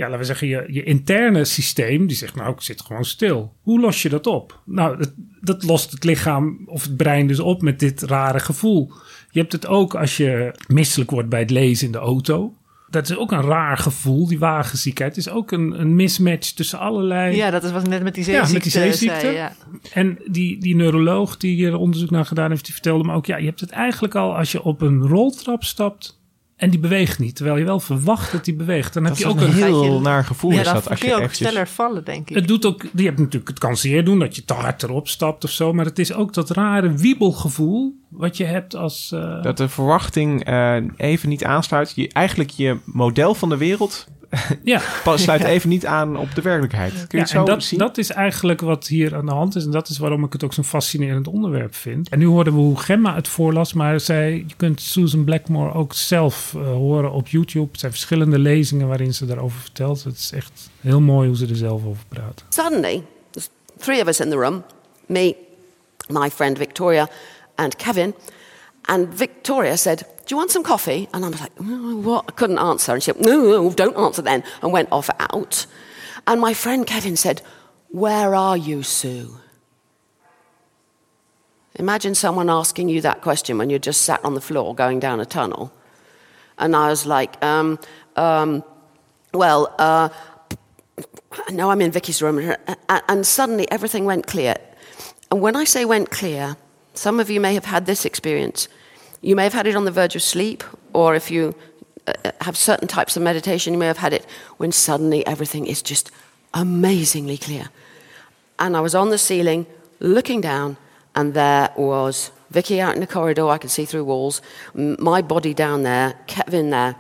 ja, 0.01 0.07
laten 0.07 0.19
we 0.19 0.25
zeggen, 0.25 0.49
je, 0.49 0.65
je 0.69 0.83
interne 0.83 1.45
systeem, 1.45 2.07
die 2.07 2.17
zegt, 2.17 2.35
nou, 2.35 2.53
ik 2.53 2.61
zit 2.61 2.81
gewoon 2.81 3.05
stil. 3.05 3.53
Hoe 3.63 3.81
los 3.81 4.03
je 4.03 4.09
dat 4.09 4.27
op? 4.27 4.61
Nou, 4.65 4.99
dat, 4.99 5.13
dat 5.41 5.65
lost 5.65 5.91
het 5.91 6.05
lichaam 6.05 6.63
of 6.67 6.83
het 6.83 6.97
brein 6.97 7.27
dus 7.27 7.41
op 7.41 7.63
met 7.63 7.79
dit 7.79 8.03
rare 8.03 8.41
gevoel. 8.41 8.93
Je 9.31 9.41
hebt 9.41 9.53
het 9.53 9.67
ook 9.67 9.95
als 9.95 10.17
je 10.17 10.55
misselijk 10.69 11.11
wordt 11.11 11.29
bij 11.29 11.41
het 11.41 11.51
lezen 11.51 11.87
in 11.87 11.93
de 11.93 11.99
auto. 11.99 12.55
Dat 12.91 13.11
is 13.11 13.17
ook 13.17 13.33
een 13.33 13.43
raar 13.43 13.77
gevoel, 13.79 14.29
die 14.29 14.39
wagenziekheid. 14.39 15.17
Het 15.17 15.27
is 15.27 15.33
ook 15.33 15.53
een, 15.53 15.81
een 15.81 15.95
mismatch 15.95 16.51
tussen 16.51 16.79
allerlei... 16.79 17.37
Ja, 17.37 17.51
dat 17.51 17.65
is 17.65 17.71
wat 17.71 17.89
net 17.89 18.03
met 18.03 18.15
die 18.15 18.25
zeeziekte, 18.25 18.49
ja, 18.49 18.53
met 18.53 18.63
die 18.63 18.73
zeeziekte. 18.73 19.21
Zei, 19.21 19.35
ja. 19.35 19.53
En 19.93 20.19
die, 20.27 20.61
die 20.61 20.77
neuroloog 20.77 21.37
die 21.37 21.55
hier 21.55 21.77
onderzoek 21.77 22.11
naar 22.11 22.27
gedaan 22.27 22.51
heeft, 22.51 22.65
die 22.65 22.75
vertelde 22.75 23.05
me 23.05 23.15
ook... 23.15 23.27
ja, 23.27 23.37
je 23.37 23.47
hebt 23.47 23.61
het 23.61 23.71
eigenlijk 23.71 24.15
al 24.15 24.37
als 24.37 24.53
je 24.53 24.63
op 24.63 24.81
een 24.81 25.07
roltrap 25.07 25.65
stapt 25.65 26.20
en 26.61 26.71
die 26.71 26.79
beweegt 26.79 27.19
niet, 27.19 27.37
terwijl 27.37 27.57
je 27.57 27.65
wel 27.65 27.81
verwacht 27.81 28.33
dat 28.33 28.45
die 28.45 28.55
beweegt. 28.55 28.95
Dan 28.95 29.03
dat 29.03 29.13
heb 29.13 29.21
je 29.21 29.33
ook 29.33 29.41
een, 29.41 29.53
heel 29.53 30.01
naar 30.01 30.25
gevoel. 30.25 30.51
Ja, 30.51 30.59
is 30.59 30.65
dat 30.65 30.75
dat 30.75 30.89
als 30.89 31.01
je, 31.01 31.07
je 31.07 31.13
ook 31.13 31.19
eventjes... 31.19 31.49
sneller 31.49 31.69
vallen, 31.69 32.05
denk 32.05 32.31
ik. 32.31 32.37
Het 32.37 32.49
doet 32.49 32.67
ook, 32.67 32.83
je 32.95 33.05
hebt 33.05 33.19
natuurlijk, 33.19 33.49
het 33.49 33.59
kan 33.59 33.77
zeer 33.77 34.05
doen 34.05 34.19
dat 34.19 34.37
je 34.37 34.45
te 34.45 34.55
hard 34.55 34.83
erop 34.83 35.09
stapt 35.09 35.45
of 35.45 35.51
zo. 35.51 35.73
Maar 35.73 35.85
het 35.85 35.99
is 35.99 36.13
ook 36.13 36.35
dat 36.35 36.51
rare 36.51 36.93
wiebelgevoel 36.93 37.95
wat 38.09 38.37
je 38.37 38.45
hebt 38.45 38.77
als... 38.77 39.11
Uh... 39.15 39.43
Dat 39.43 39.57
de 39.57 39.69
verwachting 39.69 40.49
uh, 40.49 40.77
even 40.97 41.29
niet 41.29 41.45
aansluit. 41.45 41.93
Je, 41.95 42.09
eigenlijk 42.13 42.51
je 42.51 42.77
model 42.85 43.35
van 43.35 43.49
de 43.49 43.57
wereld 43.57 44.07
ja. 44.63 44.81
Pas 45.05 45.23
sluit 45.23 45.45
even 45.45 45.69
niet 45.69 45.87
aan 45.87 46.17
op 46.17 46.35
de 46.35 46.43
werkelijkheid. 46.43 46.93
Kun 46.93 47.07
je 47.09 47.17
ja, 47.17 47.21
het 47.21 47.29
zo 47.29 47.39
en 47.39 47.45
dat, 47.45 47.63
zien? 47.63 47.79
dat 47.79 47.99
is 47.99 48.11
eigenlijk 48.11 48.61
wat 48.61 48.87
hier 48.87 49.17
aan 49.17 49.27
de 49.27 49.33
hand 49.33 49.57
is. 49.57 49.65
En 49.65 49.71
dat 49.71 49.89
is 49.89 49.99
waarom 49.99 50.25
ik 50.25 50.33
het 50.33 50.45
ook 50.45 50.53
zo'n 50.53 50.65
fascinerend 50.65 51.29
onderwerp 51.29 51.75
vind. 51.75 52.09
En 52.09 52.19
nu 52.19 52.27
hoorden 52.27 52.53
we 52.53 52.59
hoe 52.59 52.79
Gemma 52.79 53.15
het 53.15 53.29
voorlas. 53.29 53.73
Maar 53.73 54.01
zij, 54.01 54.33
je 54.33 54.55
kunt 54.57 54.81
Susan 54.81 55.25
Blackmore 55.25 55.73
ook 55.73 55.93
zelf 55.93 56.55
uh, 56.57 56.63
horen 56.63 57.13
op 57.13 57.29
YouTube. 57.29 57.69
Er 57.73 57.79
zijn 57.79 57.93
verschillende 57.93 58.39
lezingen 58.39 58.89
waarin 58.89 59.15
ze 59.15 59.27
daarover 59.27 59.61
vertelt. 59.61 60.05
Het 60.05 60.17
is 60.17 60.33
echt 60.33 60.71
heel 60.81 61.01
mooi 61.01 61.29
hoe 61.29 61.37
ze 61.37 61.47
er 61.47 61.57
zelf 61.57 61.85
over 61.85 62.05
praat. 62.09 62.45
Suddenly, 62.49 63.03
there's 63.31 63.49
three 63.79 64.01
of 64.01 64.09
us 64.09 64.21
in 64.21 64.31
the 64.31 64.37
room. 64.37 64.63
Me, 65.07 65.37
my 66.09 66.31
friend 66.31 66.59
Victoria 66.59 67.09
and 67.55 67.77
Kevin. 67.77 68.15
And 68.83 69.09
Victoria 69.15 69.77
said, 69.77 70.05
Do 70.31 70.35
you 70.35 70.39
want 70.39 70.53
some 70.53 70.63
coffee? 70.63 71.09
And 71.13 71.25
I 71.25 71.29
was 71.29 71.41
like, 71.41 71.51
oh, 71.59 71.97
What? 71.97 72.27
I 72.29 72.31
couldn't 72.31 72.61
answer. 72.61 72.93
And 72.93 73.03
she 73.03 73.11
said, 73.11 73.21
No, 73.21 73.43
no, 73.43 73.71
don't 73.73 73.97
answer 73.97 74.23
then. 74.23 74.45
And 74.63 74.71
went 74.71 74.89
off 74.93 75.11
out. 75.19 75.67
And 76.25 76.41
my 76.41 76.55
friend 76.55 76.87
Kevin 76.87 77.17
said, 77.17 77.43
Where 77.89 78.33
are 78.33 78.57
you, 78.57 78.85
Sue? 78.85 79.39
Imagine 81.75 82.15
someone 82.15 82.49
asking 82.49 82.89
you 82.91 83.01
that 83.01 83.23
question 83.23 83.59
when 83.59 83.71
you're 83.71 83.81
just 83.81 84.03
sat 84.03 84.25
on 84.25 84.35
the 84.35 84.41
floor 84.41 84.73
going 84.73 85.01
down 85.01 85.19
a 85.19 85.27
tunnel. 85.27 85.73
And 86.59 86.77
I 86.77 86.91
was 86.91 87.07
like, 87.07 87.45
um, 87.45 87.81
um, 88.15 88.63
Well, 89.35 89.75
uh, 89.81 90.11
no, 91.51 91.73
I'm 91.73 91.81
in 91.81 91.91
Vicky's 91.91 92.23
room. 92.23 92.55
And 92.89 93.27
suddenly 93.27 93.69
everything 93.73 94.05
went 94.05 94.29
clear. 94.29 94.55
And 95.33 95.41
when 95.41 95.57
I 95.57 95.65
say 95.65 95.85
went 95.85 96.11
clear, 96.13 96.57
some 96.95 97.19
of 97.19 97.31
you 97.31 97.41
may 97.41 97.55
have 97.55 97.65
had 97.65 97.87
this 97.87 98.05
experience. 98.05 98.69
You 99.23 99.37
may 99.37 99.45
have 99.45 99.53
had 99.53 99.67
it 99.67 99.77
on 99.77 99.85
the 99.85 99.91
verge 99.91 100.17
of 100.17 100.23
sleep, 100.23 100.65
or 100.93 101.15
if 101.15 101.31
you 101.31 101.55
uh, 102.07 102.33
have 102.41 102.57
certain 102.57 102.89
types 102.89 103.17
of 103.17 103.23
meditation, 103.23 103.75
you 103.75 103.79
may 103.79 103.87
have 103.87 103.99
had 103.99 104.13
it 104.13 104.27
when 104.57 104.73
suddenly 104.73 105.27
everything 105.27 105.67
is 105.67 105.83
just 105.83 106.11
amazingly 106.55 107.37
clear. 107.37 107.69
And 108.59 108.77
I 108.77 108.81
was 108.81 108.95
on 108.95 109.11
the 109.11 109.19
ceiling 109.19 109.67
looking 110.01 110.41
down, 110.41 110.77
and 111.15 111.35
there 111.35 111.71
was 111.77 112.33
Vicky 112.51 112.81
out 112.81 112.95
in 112.95 113.01
the 113.01 113.07
corridor. 113.07 113.49
I 113.49 113.59
could 113.59 113.71
see 113.71 113.85
through 113.85 114.05
walls, 114.05 114.41
my 114.75 115.23
body 115.23 115.55
down 115.55 115.83
there, 115.83 116.15
Kevin 116.27 116.71
there. 116.71 116.97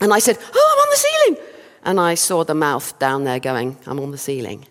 And 0.00 0.12
I 0.12 0.18
said, 0.18 0.38
Oh, 0.54 0.72
I'm 0.72 0.82
on 0.82 0.90
the 0.90 0.96
ceiling! 0.96 1.54
And 1.84 2.00
I 2.00 2.14
saw 2.14 2.44
the 2.44 2.54
mouth 2.54 2.98
down 2.98 3.24
there 3.24 3.38
going, 3.38 3.76
I'm 3.86 4.00
on 4.00 4.10
the 4.10 4.18
ceiling. 4.18 4.66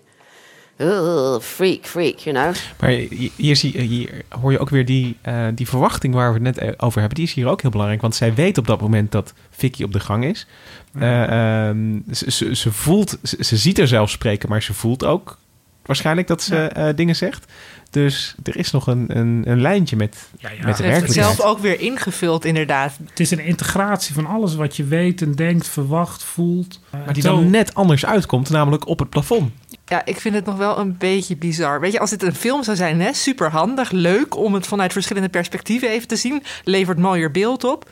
Freak, 1.41 1.85
freak, 1.85 2.17
you 2.17 2.35
know. 2.35 2.53
Maar 2.79 2.89
hier, 3.35 3.55
zie, 3.55 3.81
hier 3.81 4.09
hoor 4.29 4.51
je 4.51 4.59
ook 4.59 4.69
weer 4.69 4.85
die, 4.85 5.17
uh, 5.27 5.47
die 5.55 5.67
verwachting 5.67 6.13
waar 6.13 6.33
we 6.33 6.47
het 6.47 6.55
net 6.55 6.81
over 6.81 6.99
hebben. 6.99 7.17
Die 7.17 7.27
is 7.27 7.33
hier 7.33 7.47
ook 7.47 7.61
heel 7.61 7.71
belangrijk. 7.71 8.01
Want 8.01 8.15
zij 8.15 8.33
weet 8.33 8.57
op 8.57 8.67
dat 8.67 8.81
moment 8.81 9.11
dat 9.11 9.33
Vicky 9.49 9.83
op 9.83 9.93
de 9.93 9.99
gang 9.99 10.25
is. 10.25 10.47
Uh, 10.95 11.67
um, 11.67 12.03
ze, 12.11 12.31
ze, 12.31 12.55
ze, 12.55 12.71
voelt, 12.71 13.17
ze, 13.23 13.43
ze, 13.43 13.57
ziet 13.57 13.79
er 13.79 13.87
zelf 13.87 14.09
spreken, 14.09 14.49
maar 14.49 14.63
ze 14.63 14.73
voelt 14.73 15.05
ook 15.05 15.37
waarschijnlijk 15.85 16.27
dat 16.27 16.41
ze 16.41 16.55
eh, 16.55 16.95
dingen 16.95 17.15
zegt. 17.15 17.51
Dus 17.89 18.35
er 18.43 18.57
is 18.57 18.71
nog 18.71 18.87
een, 18.87 19.17
een, 19.17 19.43
een 19.45 19.61
lijntje 19.61 19.95
met, 19.95 20.29
Ja, 20.37 20.49
ja. 20.49 20.65
met 20.65 20.77
de 20.77 20.83
Ze 20.83 20.89
heeft 20.89 21.01
het 21.01 21.13
zelf 21.13 21.41
ook 21.41 21.59
weer 21.59 21.79
ingevuld, 21.79 22.45
inderdaad. 22.45 22.97
Het 23.09 23.19
is 23.19 23.31
een 23.31 23.39
integratie 23.39 24.13
van 24.13 24.25
alles 24.25 24.55
wat 24.55 24.75
je 24.75 24.83
weet 24.83 25.21
en 25.21 25.35
denkt, 25.35 25.67
verwacht, 25.67 26.23
voelt. 26.23 26.79
Maar 26.89 27.13
die 27.13 27.23
dan 27.23 27.49
net 27.49 27.73
anders 27.73 28.05
uitkomt, 28.05 28.49
namelijk 28.49 28.87
op 28.87 28.99
het 28.99 29.09
plafond. 29.09 29.51
Ja, 29.93 30.05
ik 30.05 30.19
vind 30.19 30.35
het 30.35 30.45
nog 30.45 30.57
wel 30.57 30.79
een 30.79 30.97
beetje 30.97 31.35
bizar. 31.35 31.79
Weet 31.79 31.91
je, 31.91 31.99
als 31.99 32.09
dit 32.09 32.23
een 32.23 32.35
film 32.35 32.63
zou 32.63 32.77
zijn, 32.77 33.01
hè, 33.01 33.13
super 33.13 33.51
handig, 33.51 33.91
leuk 33.91 34.37
om 34.37 34.53
het 34.53 34.67
vanuit 34.67 34.91
verschillende 34.91 35.29
perspectieven 35.29 35.89
even 35.89 36.07
te 36.07 36.15
zien, 36.15 36.43
levert 36.63 36.97
mooier 36.97 37.31
beeld 37.31 37.63
op. 37.63 37.89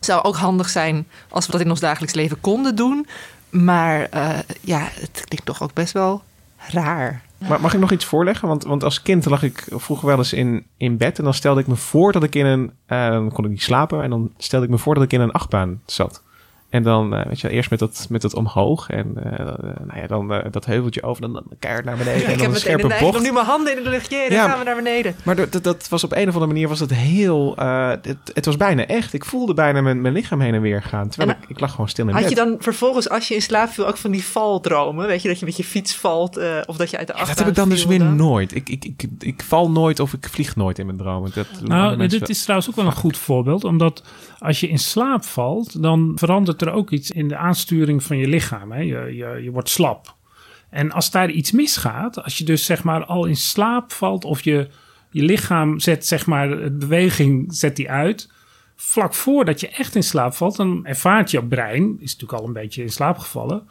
Zou 0.00 0.22
ook 0.22 0.36
handig 0.36 0.68
zijn 0.68 1.06
als 1.28 1.46
we 1.46 1.52
dat 1.52 1.60
in 1.60 1.70
ons 1.70 1.80
dagelijks 1.80 2.14
leven 2.14 2.40
konden 2.40 2.76
doen. 2.76 3.06
Maar 3.50 4.02
eh, 4.02 4.38
ja, 4.60 4.78
het 4.78 5.24
klinkt 5.24 5.46
toch 5.46 5.62
ook 5.62 5.74
best 5.74 5.92
wel 5.92 6.22
raar. 6.56 7.22
Maar 7.48 7.60
mag 7.60 7.74
ik 7.74 7.80
nog 7.80 7.92
iets 7.92 8.04
voorleggen? 8.04 8.48
Want, 8.48 8.64
want 8.64 8.84
als 8.84 9.02
kind 9.02 9.24
lag 9.24 9.42
ik 9.42 9.66
vroeger 9.70 10.06
wel 10.06 10.18
eens 10.18 10.32
in, 10.32 10.66
in 10.76 10.96
bed. 10.96 11.18
En 11.18 11.24
dan 11.24 11.34
stelde 11.34 11.60
ik 11.60 11.66
me 11.66 11.76
voor 11.76 12.12
dat 12.12 12.22
ik 12.22 12.34
in 12.34 12.46
een... 12.46 12.72
eh, 12.86 13.26
kon 13.32 13.44
ik 13.44 13.50
niet 13.50 13.62
slapen. 13.62 14.02
En 14.02 14.10
dan 14.10 14.32
stelde 14.36 14.64
ik 14.64 14.70
me 14.70 14.78
voor 14.78 14.94
dat 14.94 15.04
ik 15.04 15.12
in 15.12 15.20
een 15.20 15.32
achtbaan 15.32 15.80
zat. 15.86 16.22
En 16.70 16.82
dan, 16.82 17.14
eh, 17.14 17.26
weet 17.26 17.40
je, 17.40 17.48
eerst 17.50 17.70
met 17.70 17.78
dat, 17.78 18.06
met 18.10 18.22
dat 18.22 18.34
omhoog. 18.34 18.88
En 18.88 19.12
eh, 19.24 19.40
eh, 19.40 19.46
nou 19.86 20.00
ja, 20.00 20.06
dan 20.06 20.32
eh, 20.32 20.50
dat 20.50 20.64
heuveltje 20.64 21.02
over. 21.02 21.22
Dan, 21.22 21.32
dan 21.32 21.44
keihard 21.58 21.84
naar 21.86 21.96
beneden. 21.96 22.24
en 22.26 22.30
ik 22.32 22.36
dan 22.36 22.38
heb 22.46 22.50
een 22.54 22.60
scherpe 22.60 22.86
neiging 22.86 23.06
om 23.08 23.12
bocht. 23.16 23.24
nu 23.26 23.32
mijn 23.32 23.46
handen 23.46 23.76
in 23.78 23.82
de 23.84 23.90
lucht. 23.90 24.10
Jee, 24.10 24.28
dan 24.28 24.38
Ja. 24.38 24.48
gaan 24.48 24.58
we 24.58 24.64
naar 24.64 24.74
beneden. 24.76 25.14
Maar 25.22 25.36
dat, 25.36 25.52
dat, 25.52 25.64
dat 25.64 25.88
was 25.88 26.04
op 26.04 26.12
een 26.12 26.28
of 26.28 26.34
andere 26.34 26.46
manier 26.46 26.68
was 26.68 26.80
het 26.80 26.94
heel... 26.94 27.56
eh, 27.56 27.88
het, 27.88 28.16
het 28.34 28.44
was 28.44 28.56
bijna 28.56 28.86
echt. 28.86 29.12
Ik 29.12 29.24
voelde 29.24 29.54
bijna 29.54 29.80
mijn, 29.80 30.00
mijn 30.00 30.14
lichaam 30.14 30.40
heen 30.40 30.54
en 30.54 30.60
weer 30.60 30.82
gaan. 30.82 31.08
Terwijl 31.08 31.30
En 31.30 31.42
ik, 31.42 31.48
ik 31.50 31.60
lag 31.60 31.70
gewoon 31.70 31.88
stil 31.88 32.06
in 32.06 32.12
Had 32.12 32.20
bed. 32.20 32.30
je 32.30 32.36
dan 32.36 32.56
vervolgens, 32.58 33.08
als 33.08 33.28
je 33.28 33.34
in 33.34 33.42
slaap 33.42 33.68
viel, 33.68 33.86
ook 33.86 33.96
van 33.96 34.10
die 34.10 34.24
valdromen? 34.24 35.06
Weet 35.06 35.22
je, 35.22 35.28
dat 35.28 35.38
je 35.38 35.44
met 35.46 35.56
je 35.56 35.64
fiets 35.64 35.96
valt 35.96 36.36
eh, 36.36 36.56
of 36.66 36.76
dat 36.76 36.90
je 36.90 36.98
uit 36.98 37.06
de 37.06 37.12
Ja, 37.16 37.24
dat 37.24 37.38
heb 37.38 37.48
ik 37.48 37.54
dan 37.54 37.68
dus 37.68 37.84
weer 37.86 37.98
dan? 37.98 38.16
nooit. 38.16 38.54
Ik, 38.54 38.68
ik, 38.68 38.84
ik, 38.84 39.04
ik 39.18 39.42
val 39.42 39.70
nooit 39.70 40.00
of 40.00 40.12
ik 40.12 40.28
vlieg 40.30 40.56
nooit 40.56 40.78
in 40.78 40.86
mijn 40.86 40.98
dromen. 40.98 41.30
Dat 41.34 41.46
Nou, 41.62 42.06
dit 42.06 42.28
is 42.28 42.42
trouwens 42.42 42.70
ook 42.70 42.76
wel 42.76 42.86
een 42.86 42.92
goed 42.92 43.16
voorbeeld. 43.16 43.64
Omdat 43.64 44.02
als 44.38 44.60
je 44.60 44.68
in 44.68 44.78
slaap 44.78 45.24
valt, 45.24 45.82
dan 45.82 46.12
verandert 46.14 46.58
er 46.60 46.72
ook 46.72 46.90
iets 46.90 47.10
in 47.10 47.28
de 47.28 47.36
aansturing 47.36 48.02
van 48.02 48.16
je 48.16 48.28
lichaam. 48.28 48.72
Hè? 48.72 48.80
Je, 48.80 49.16
je, 49.16 49.40
je 49.42 49.50
wordt 49.50 49.68
slap. 49.68 50.14
En 50.70 50.92
als 50.92 51.10
daar 51.10 51.30
iets 51.30 51.50
misgaat, 51.50 52.22
als 52.22 52.38
je 52.38 52.44
dus 52.44 52.64
zeg 52.64 52.82
maar 52.84 53.04
al 53.04 53.24
in 53.24 53.36
slaap 53.36 53.92
valt 53.92 54.24
of 54.24 54.42
je, 54.42 54.68
je 55.10 55.22
lichaam 55.22 55.80
zet 55.80 56.06
zeg 56.06 56.26
maar 56.26 56.48
de 56.48 56.70
beweging 56.70 57.54
zet 57.54 57.76
die 57.76 57.90
uit. 57.90 58.32
Vlak 58.76 59.14
voordat 59.14 59.60
je 59.60 59.68
echt 59.68 59.94
in 59.94 60.02
slaap 60.02 60.34
valt, 60.34 60.56
dan 60.56 60.86
ervaart 60.86 61.30
je 61.30 61.44
brein, 61.44 61.96
is 62.00 62.12
natuurlijk 62.12 62.40
al 62.40 62.46
een 62.46 62.52
beetje 62.52 62.82
in 62.82 62.90
slaap 62.90 63.18
gevallen, 63.18 63.68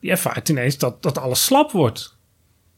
die 0.00 0.10
ervaart 0.10 0.48
ineens 0.48 0.78
dat, 0.78 1.02
dat 1.02 1.18
alles 1.18 1.44
slap 1.44 1.70
wordt. 1.70 2.16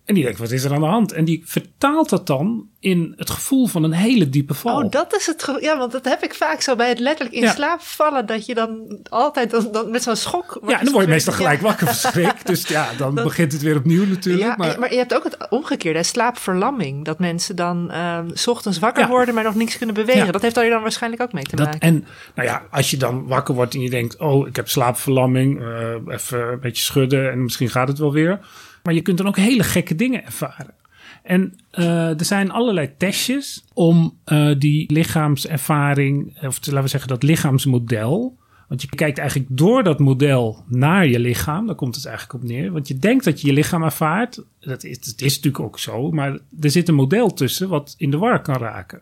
En 0.05 0.15
die 0.15 0.25
denkt, 0.25 0.39
wat 0.39 0.51
is 0.51 0.65
er 0.65 0.73
aan 0.73 0.81
de 0.81 0.87
hand? 0.87 1.13
En 1.13 1.25
die 1.25 1.43
vertaalt 1.47 2.09
dat 2.09 2.27
dan 2.27 2.69
in 2.81 3.13
het 3.17 3.31
gevoel 3.31 3.67
van 3.67 3.83
een 3.83 3.93
hele 3.93 4.29
diepe 4.29 4.55
val. 4.55 4.83
Oh, 4.83 4.91
dat 4.91 5.17
is 5.17 5.27
het. 5.27 5.57
Ja, 5.61 5.79
want 5.79 5.93
dat 5.93 6.05
heb 6.05 6.23
ik 6.23 6.35
vaak 6.35 6.61
zo 6.61 6.77
bij 6.77 6.89
het 6.89 6.99
letterlijk 6.99 7.37
in 7.37 7.43
Ja. 7.43 7.53
slaap 7.53 7.81
vallen. 7.81 8.27
Dat 8.27 8.47
je 8.47 8.55
dan 8.55 8.99
altijd 9.11 9.51
dan, 9.51 9.69
dan 9.73 9.91
met 9.91 10.03
zo'n 10.03 10.17
schok. 10.17 10.61
Ja, 10.67 10.79
dan 10.83 10.93
word 10.93 11.05
je 11.05 11.11
meestal 11.11 11.33
Ja. 11.33 11.39
gelijk 11.39 11.61
wakker 11.61 11.87
van 11.87 11.95
schrik. 11.95 12.47
Dus 12.47 12.69
ja, 12.69 12.89
dan 12.99 13.15
Dat- 13.15 13.25
begint 13.25 13.53
het 13.53 13.63
weer 13.63 13.77
opnieuw 13.77 14.07
natuurlijk. 14.07 14.45
Ja, 14.45 14.55
maar, 14.57 14.79
maar, 14.79 14.91
je 14.93 14.99
hebt 14.99 15.15
ook 15.15 15.25
het 15.25 15.47
omgekeerde, 15.51 16.03
slaapverlamming. 16.03 17.05
Dat 17.05 17.19
mensen 17.19 17.57
dan 17.57 17.91
ehm, 17.91 18.29
s 18.33 18.47
ochtends 18.47 18.79
wakker 18.79 19.09
worden, 19.09 19.35
maar 19.35 19.45
nog 19.45 19.55
niks 19.55 19.77
kunnen 19.79 19.95
bewegen. 19.95 20.33
Dat 20.33 20.43
heeft 20.43 20.55
daar 20.55 20.69
dan 20.71 20.83
waarschijnlijk 20.83 21.23
ook 21.23 21.33
mee 21.33 21.45
te 21.45 21.57
dat, 21.57 21.67
maken. 21.67 21.81
en 21.81 22.07
nou 22.35 22.49
ja, 22.49 22.63
als 22.71 22.91
je 22.91 22.97
dan 22.97 23.27
wakker 23.27 23.55
wordt 23.55 23.75
en 23.75 23.81
je 23.81 23.91
denkt... 23.91 24.17
oh, 24.17 24.47
ik 24.49 24.57
heb 24.57 24.69
slaapverlamming, 24.69 25.61
eh, 25.63 26.15
even 26.15 26.53
een 26.53 26.61
beetje 26.61 26.83
schudden... 26.83 27.31
en 27.31 27.43
misschien 27.43 27.69
gaat 27.71 27.89
het 27.89 27.99
wel 27.99 28.13
weer. 28.13 28.41
Maar 28.85 28.95
je 28.95 29.03
kunt 29.03 29.19
dan 29.19 29.27
ook 29.27 29.37
hele 29.37 29.63
gekke 29.63 29.95
dingen 29.95 30.25
ervaren. 30.25 30.75
En 31.23 31.55
eh, 31.71 32.19
er 32.19 32.25
zijn 32.25 32.51
allerlei 32.51 32.91
testjes 32.99 33.65
om 33.73 34.19
eh, 34.25 34.51
die 34.59 34.93
lichaamservaring... 34.93 36.43
of 36.43 36.59
te- 36.59 36.71
laten 36.71 36.85
we 36.85 36.91
zeggen 36.91 37.09
dat 37.09 37.23
lichaamsmodel... 37.23 38.43
Want 38.69 38.83
je 38.83 38.97
kijkt 38.97 39.19
eigenlijk 39.19 39.49
door 39.53 39.83
dat 39.83 39.99
model 39.99 40.65
naar 40.69 41.07
je 41.07 41.19
lichaam. 41.19 41.67
Daar 41.67 41.75
komt 41.75 41.95
het 41.95 42.07
eigenlijk 42.07 42.43
op 42.43 42.49
neer. 42.49 42.73
Want 42.73 42.89
je 42.89 42.99
denkt 42.99 43.25
dat 43.25 43.41
je 43.41 43.47
je 43.47 43.53
lichaam 43.53 43.83
ervaart. 43.83 44.43
Dat 44.61 44.85
is, 44.85 44.99
is 44.99 45.37
natuurlijk 45.37 45.65
ook 45.65 45.79
zo. 45.79 46.11
Maar 46.11 46.39
er 46.61 46.71
zit 46.71 46.89
een 46.89 46.95
model 46.95 47.33
tussen 47.33 47.69
wat 47.69 47.95
in 47.99 48.11
de 48.11 48.19
war 48.19 48.43
kan 48.43 48.57
raken. 48.57 49.01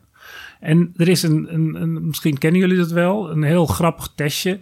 En 0.60 0.92
er 0.96 1.08
is 1.08 1.22
een, 1.22 1.54
een, 1.54 1.82
een, 1.82 2.06
misschien 2.06 2.38
kennen 2.38 2.60
jullie 2.60 2.76
dat 2.76 2.90
wel, 2.90 3.30
een 3.30 3.42
heel 3.42 3.66
grappig 3.66 4.12
testje. 4.14 4.60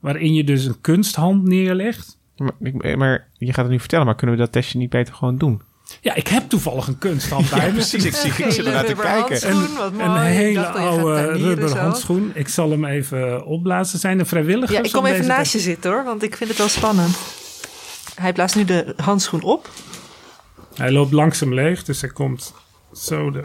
Waarin 0.00 0.34
je 0.34 0.44
dus 0.44 0.64
een 0.64 0.80
kunsthand 0.80 1.44
neerlegt. 1.44 2.17
Maar, 2.38 3.28
je 3.32 3.52
gaat 3.52 3.64
het 3.64 3.68
nu 3.68 3.80
vertellen, 3.80 4.06
maar 4.06 4.14
kunnen 4.14 4.36
we 4.36 4.42
dat 4.42 4.52
testje 4.52 4.78
niet 4.78 4.90
beter 4.90 5.14
gewoon 5.14 5.38
doen? 5.38 5.62
Ja, 6.00 6.14
ik 6.14 6.28
heb 6.28 6.48
toevallig 6.48 6.86
een 6.86 6.98
kunsthand 6.98 7.50
bij 7.54 7.66
me. 7.66 7.72
precies. 7.72 8.04
Ik 8.04 8.14
zie, 8.14 8.44
ik 8.44 8.52
zit 8.52 8.66
ernaar 8.66 8.84
te 8.84 8.94
kijken. 8.94 9.50
Een 9.50 10.26
Ik 10.26 10.34
hele 10.34 10.66
oude 10.66 11.32
rubber 11.32 11.78
handschoen. 11.78 12.30
Ik 12.34 12.48
zal 12.48 12.70
hem 12.70 12.84
even 12.84 13.44
opblazen. 13.44 13.98
Zijn 13.98 14.18
er 14.18 14.26
vrijwilligers? 14.26 14.78
Ja, 14.78 14.84
ik 14.84 14.92
kom 14.92 15.00
om 15.00 15.06
even 15.06 15.26
naast 15.26 15.52
je 15.52 15.58
zitten 15.58 15.90
hoor, 15.90 16.04
want 16.04 16.22
ik 16.22 16.36
vind 16.36 16.50
het 16.50 16.58
wel 16.58 16.68
spannend. 16.68 17.16
Hij 18.14 18.32
blaast 18.32 18.56
nu 18.56 18.64
de 18.64 18.94
handschoen 18.96 19.42
op. 19.42 19.68
Hij 20.74 20.90
loopt 20.90 21.12
langzaam 21.12 21.54
leeg, 21.54 21.84
dus 21.84 22.00
hij 22.00 22.10
komt 22.10 22.54
zo 22.92 23.30
de... 23.30 23.44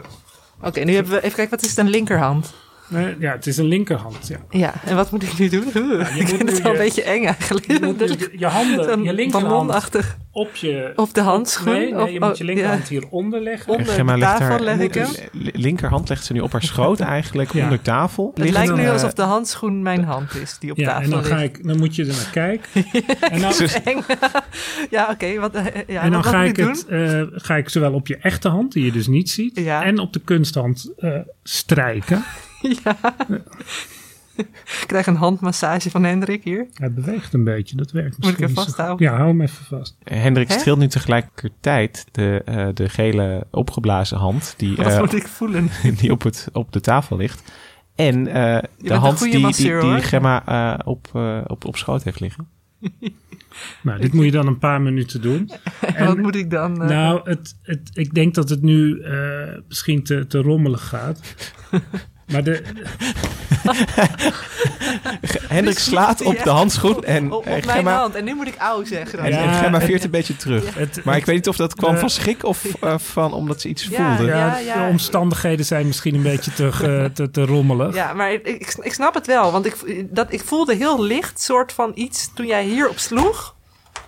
Oké, 0.62 0.80
nu 0.80 0.94
hebben 0.94 1.12
we 1.12 1.18
even 1.18 1.34
kijken, 1.34 1.54
wat 1.54 1.64
is 1.64 1.70
het 1.70 1.78
een 1.78 1.88
linkerhand? 1.90 2.54
Nee, 2.88 3.16
ja, 3.18 3.32
het 3.32 3.46
is 3.46 3.56
een 3.56 3.64
linkerhand, 3.66 4.26
ja. 4.28 4.36
Ja, 4.50 4.72
en 4.84 4.96
wat 4.96 5.10
moet 5.10 5.22
ik 5.22 5.38
nu 5.38 5.48
doen? 5.48 5.66
ik 5.68 5.74
moet 5.74 6.28
vind 6.28 6.48
het 6.50 6.62
wel 6.62 6.72
je- 6.72 6.78
een 6.78 6.84
beetje 6.84 7.02
eng 7.02 7.24
eigenlijk. 7.24 7.66
Je, 7.66 7.78
moet 7.82 7.98
je, 7.98 8.30
je 8.36 8.46
handen, 8.46 9.02
je 9.02 9.12
linkerhand 9.12 9.88
op 10.32 10.54
je... 10.54 10.92
op 10.96 11.14
de 11.14 11.20
handschoen. 11.20 11.72
Nee, 11.72 11.92
nee, 11.92 12.02
Of- 12.02 12.10
je 12.10 12.20
moet 12.20 12.38
je 12.38 12.44
oh, 12.44 12.48
linkerhand 12.50 12.82
ja. 12.82 12.88
hieronder 12.88 13.40
leggen. 13.40 13.72
Onder 13.72 13.86
Gemma 13.92 14.12
de 14.12 14.18
legt 14.18 14.30
tafel 14.32 14.46
haar 14.48 14.60
leg 14.60 14.78
ik 14.78 14.94
hem. 14.94 15.08
linkerhand 15.52 16.08
legt 16.08 16.24
ze 16.24 16.32
nu 16.32 16.40
op 16.40 16.52
haar 16.52 16.62
schoot 16.62 17.00
eigenlijk 17.00 17.52
Ja. 17.52 17.62
onder 17.64 17.82
tafel. 17.82 18.30
Het 18.34 18.38
Ligt 18.44 18.52
lijkt 18.56 18.74
nu 18.74 18.88
alsof 18.88 19.12
de 19.12 19.22
handschoen 19.22 19.82
mijn 19.82 20.04
hand 20.04 20.34
is 20.34 20.56
die 20.58 20.70
op 20.70 20.76
Ja, 20.76 20.86
tafel 20.86 21.02
en 21.04 21.10
dan, 21.10 21.18
ligt. 21.18 21.30
ga 21.32 21.38
ik, 21.38 21.66
dan 21.66 21.78
moet 21.78 21.94
je 21.96 22.02
er 22.06 22.08
naar 22.14 22.30
kijken. 22.32 22.84
en 23.32 23.40
dan, 23.40 23.52
Eng. 23.84 24.02
ja, 24.90 25.08
oké. 25.10 25.38
wat, 25.40 25.52
ja, 25.86 26.02
en 26.02 26.10
dan 26.10 26.24
ga 26.24 26.42
ik, 26.42 26.56
het, 26.56 26.86
eh, 26.86 27.22
ga 27.32 27.56
ik 27.56 27.68
zowel 27.68 27.92
op 27.92 28.06
je 28.06 28.16
echte 28.16 28.48
hand, 28.48 28.72
die 28.72 28.84
je 28.84 28.92
dus 28.92 29.06
niet 29.06 29.30
ziet, 29.30 29.58
Ja. 29.60 29.84
en 29.84 29.98
op 29.98 30.12
de 30.12 30.20
kunsthand 30.24 30.92
eh, 30.98 31.10
strijken. 31.42 32.24
Ja. 32.84 32.96
ik 34.80 34.84
krijg 34.86 35.06
een 35.06 35.16
handmassage 35.16 35.90
van 35.90 36.04
Hendrik 36.04 36.44
hier. 36.44 36.66
Hij 36.74 36.92
beweegt 36.92 37.32
een 37.32 37.44
beetje, 37.44 37.76
dat 37.76 37.90
werkt 37.90 38.08
Moet 38.08 38.16
ik 38.18 38.22
misschien 38.38 38.44
hem 38.46 38.54
vasthouden? 38.64 39.06
Ja, 39.06 39.16
hou 39.16 39.28
hem 39.28 39.40
even 39.40 39.64
vast. 39.64 39.96
Hendrik 40.04 40.48
Hè? 40.48 40.58
streelt 40.58 40.78
nu 40.78 40.86
tegelijkertijd 40.88 42.04
de, 42.12 42.42
eh, 42.44 42.66
de 42.74 42.88
gele 42.88 43.46
opgeblazen 43.50 44.18
hand 44.18 44.54
die, 44.56 44.76
Wat 44.76 44.86
eh, 44.86 44.98
moet 44.98 45.14
ik 45.14 45.28
voelen? 45.28 45.68
die 46.00 46.10
op, 46.10 46.22
het, 46.22 46.48
op 46.52 46.72
de 46.72 46.80
tafel 46.80 47.16
ligt. 47.16 47.52
En 47.94 48.26
eh, 48.26 48.62
de 48.78 48.94
hand 48.94 49.18
die, 49.18 49.30
die, 49.30 49.40
masseur, 49.40 49.80
die. 49.80 50.02
Gemma 50.02 50.46
eh, 50.46 50.86
op, 50.86 51.08
eh, 51.14 51.40
op, 51.46 51.64
op 51.64 51.76
schoot 51.76 52.02
heeft 52.04 52.20
liggen. 52.20 52.48
Nou, 53.82 54.00
dit 54.00 54.12
moet 54.12 54.24
je 54.24 54.30
dan 54.30 54.46
een 54.46 54.58
paar 54.58 54.80
minuten 54.80 55.22
doen. 55.22 55.50
En 55.94 56.06
wat 56.06 56.16
moet 56.18 56.34
ik 56.34 56.50
dan? 56.50 56.82
eh, 56.82 56.88
Nou, 56.88 57.20
het, 57.30 57.56
het, 57.62 57.90
ik 57.92 58.14
denk 58.14 58.34
dat 58.34 58.48
het 58.48 58.62
nu 58.62 59.00
eh, 59.00 59.48
misschien 59.68 60.02
te, 60.02 60.26
te 60.26 60.38
rommelig 60.38 60.88
gaat. 60.88 61.20
Maar 62.32 62.42
de, 62.44 62.62
Hendrik 65.48 65.78
slaat 65.78 66.22
op 66.22 66.42
de 66.42 66.50
handschoen 66.50 67.04
en, 67.04 67.24
op, 67.32 67.32
op 67.38 67.44
eh, 67.44 67.50
mijn 67.50 67.62
Gemma, 67.68 67.96
hand. 67.98 68.14
En 68.14 68.24
nu 68.24 68.34
moet 68.34 68.46
ik 68.46 68.54
ouw 68.58 68.84
zeggen. 68.84 69.16
dan. 69.16 69.26
en, 69.26 69.32
Ja, 69.32 69.42
en 69.42 69.54
Gemma 69.54 69.80
veert 69.80 70.04
een 70.04 70.10
beetje 70.10 70.36
terug. 70.36 70.74
het, 70.74 71.00
Maar 71.04 71.16
ik 71.16 71.26
weet 71.26 71.34
niet 71.34 71.48
of 71.48 71.56
dat 71.56 71.74
kwam 71.74 71.92
de- 71.94 71.98
van 72.00 72.10
schrik 72.10 72.44
of 72.44 72.64
eh, 72.80 72.94
van 72.98 73.32
omdat 73.32 73.60
ze 73.60 73.68
iets 73.68 73.86
Ja, 73.90 74.16
voelde. 74.16 74.30
ja, 74.32 74.36
ja, 74.46 74.58
ja. 74.58 74.84
de 74.84 74.90
omstandigheden 74.90 75.64
zijn 75.64 75.86
misschien 75.86 76.14
een 76.14 76.22
beetje 76.22 76.52
te, 76.52 76.72
ge- 76.72 77.10
te, 77.14 77.30
te 77.30 77.44
rommelig. 77.44 77.94
Ja, 77.94 78.12
maar 78.12 78.32
ik, 78.32 78.46
ik, 78.46 78.74
ik 78.80 78.92
snap 78.92 79.14
het 79.14 79.26
wel. 79.26 79.52
Want 79.52 79.66
ik, 79.66 79.76
dat, 80.10 80.32
ik 80.32 80.40
voelde 80.44 80.74
heel 80.74 81.02
licht 81.02 81.40
soort 81.40 81.72
van 81.72 81.92
iets 81.94 82.30
toen 82.34 82.46
jij 82.46 82.64
hierop 82.64 82.98
sloeg. 82.98 83.53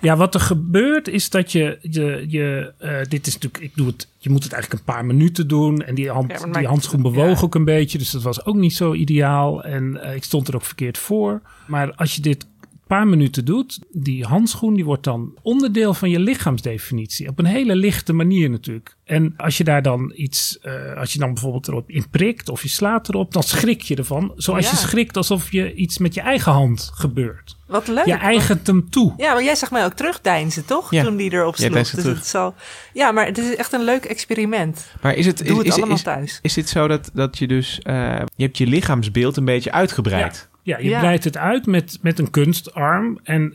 Ja, 0.00 0.16
wat 0.16 0.35
er 0.35 0.40
gebeurt 0.40 1.09
is 1.09 1.30
dat 1.30 1.52
je, 1.52 1.78
je, 1.82 2.24
je 2.28 2.72
eh, 2.78 2.98
dit 3.09 3.26
is 3.26 3.35
natuurlijk, 3.35 3.64
ik 3.64 3.72
doe 3.74 3.87
het, 3.87 4.09
je 4.18 4.30
moet 4.30 4.42
het 4.42 4.52
eigenlijk 4.52 4.82
een 4.82 4.94
paar 4.94 5.04
minuten 5.04 5.48
doen. 5.48 5.82
En 5.82 5.94
die, 5.94 6.11
hand, 6.11 6.30
Ja, 6.30 6.59
die 6.59 6.66
handschoen 6.66 7.02
bewoog 7.02 7.38
ja. 7.38 7.44
ook 7.44 7.54
een 7.54 7.64
beetje, 7.64 7.98
dus 7.98 8.11
dat 8.11 8.22
was 8.22 8.44
ook 8.44 8.56
niet 8.56 8.74
zo 8.74 8.94
ideaal. 8.94 9.64
En 9.64 10.02
eh, 10.02 10.14
ik 10.14 10.24
stond 10.24 10.48
er 10.48 10.54
ook 10.54 10.64
verkeerd 10.64 10.98
voor. 10.98 11.40
Maar 11.66 11.94
als 11.94 12.14
je 12.14 12.22
dit 12.22 12.46
paar 12.87 13.07
minuten 13.07 13.44
doet, 13.44 13.79
die 13.92 14.25
handschoen 14.25 14.75
die 14.75 14.85
wordt 14.85 15.05
dan 15.05 15.35
onderdeel 15.42 15.94
van 15.94 16.11
je 16.11 16.18
lichaamsdefinitie. 16.20 17.29
Op 17.29 17.38
een 17.38 17.44
hele 17.44 17.77
lichte 17.77 18.12
manier 18.12 18.51
natuurlijk. 18.51 18.96
En 19.05 19.35
als 19.37 19.57
je 19.59 19.64
daar 19.64 19.83
dan 19.83 20.12
iets, 20.16 20.59
eh, 20.59 20.96
als 20.96 21.12
je 21.12 21.18
dan 21.18 21.33
bijvoorbeeld 21.33 21.68
erop 21.68 21.90
in 21.90 22.11
prikt 22.11 22.49
of 22.49 22.62
je 22.62 22.68
slaat 22.68 23.09
erop, 23.09 23.33
dan 23.33 23.42
schrik 23.42 23.83
je 23.83 23.96
ervan. 23.96 24.33
Zoals 24.37 24.64
Ja. 24.64 24.70
je 24.70 24.77
schrikt 24.77 25.16
alsof 25.16 25.53
je 25.53 25.75
iets 25.75 25.99
met 25.99 26.14
je 26.14 26.20
eigen 26.20 26.53
hand 26.53 26.90
gebeurt. 26.94 27.57
Wat 27.66 27.88
leuk. 27.88 28.07
Je 28.07 28.12
eigent 28.14 28.66
hem 28.66 28.90
toe. 28.90 29.14
Ja, 29.16 29.33
maar 29.33 29.42
jij 29.44 29.55
zag 29.55 29.70
mij 29.70 29.85
ook 29.85 29.92
terugdeinzen, 29.92 30.64
toch? 30.64 30.90
Ja. 30.90 31.03
Toen 31.05 31.16
die 31.16 31.33
erop 31.33 31.57
Ja, 31.57 31.64
sloeg. 31.66 31.79
dus 31.79 31.90
terug. 31.90 32.16
het 32.16 32.27
zal... 32.27 32.55
Ja, 32.92 33.12
maar 33.12 33.27
het 33.27 33.38
is 33.38 33.57
echt 33.57 33.72
een 33.72 33.85
leuk 33.85 34.05
experiment. 34.05 34.87
Maar 35.03 35.14
is 35.14 35.27
het, 35.27 35.38
Doe 35.38 35.46
is, 35.51 35.57
het 35.57 35.66
is, 35.66 35.72
allemaal 35.75 35.96
is, 35.96 36.03
thuis. 36.03 36.38
is 36.42 36.55
dit 36.55 36.68
zo 36.68 36.88
dat, 36.88 37.11
dat 37.14 37.38
je 37.38 37.46
dus... 37.46 37.79
eh, 37.83 38.18
je 38.37 38.44
hebt 38.44 38.59
je 38.59 38.66
lichaamsbeeld 38.66 39.37
een 39.37 39.44
beetje 39.44 39.72
uitgebreid. 39.72 40.49
Ja, 40.51 40.55
je 40.66 40.88
Ja. 40.88 40.98
breidt 40.98 41.24
het 41.24 41.37
uit 41.37 41.66
met, 41.66 41.98
met 42.02 42.18
een 42.18 42.31
kunstarm. 42.31 43.18
En 43.22 43.52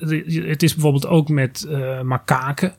het 0.47 0.63
is 0.63 0.73
bijvoorbeeld 0.73 1.07
ook 1.07 1.29
met 1.29 1.63
eh 1.69 2.01
makaken. 2.01 2.73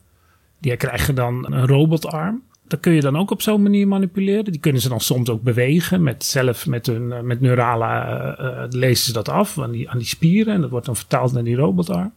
Die 0.60 0.76
krijgen 0.76 1.14
dan 1.14 1.52
een 1.52 1.66
robotarm. 1.66 2.42
Dat 2.68 2.80
kun 2.80 2.92
je 2.92 3.00
dan 3.00 3.16
ook 3.16 3.30
op 3.30 3.42
zo'n 3.42 3.62
manier 3.62 3.88
manipuleren. 3.88 4.44
Die 4.44 4.60
kunnen 4.60 4.82
ze 4.82 4.88
dan 4.88 5.00
soms 5.00 5.28
ook 5.28 5.42
bewegen. 5.42 6.02
Met 6.02 6.24
zelf 6.24 6.66
met 6.66 6.86
hun 6.86 7.12
eh, 7.12 7.20
met 7.20 7.40
neurale 7.40 7.86
uh, 8.40 8.64
lezen 8.80 9.04
ze 9.04 9.12
dat 9.12 9.28
af 9.28 9.58
aan 9.58 9.70
die, 9.70 9.90
aan 9.90 9.98
die 9.98 10.06
spieren. 10.06 10.54
En 10.54 10.60
dat 10.60 10.70
wordt 10.70 10.86
dan 10.86 10.96
vertaald 10.96 11.32
naar 11.32 11.44
die 11.44 11.56
robotarm. 11.56 12.12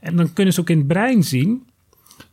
En 0.00 0.16
dan 0.16 0.32
kunnen 0.32 0.54
ze 0.54 0.60
ook 0.60 0.70
in 0.70 0.78
het 0.78 0.86
brein 0.86 1.22
zien 1.22 1.66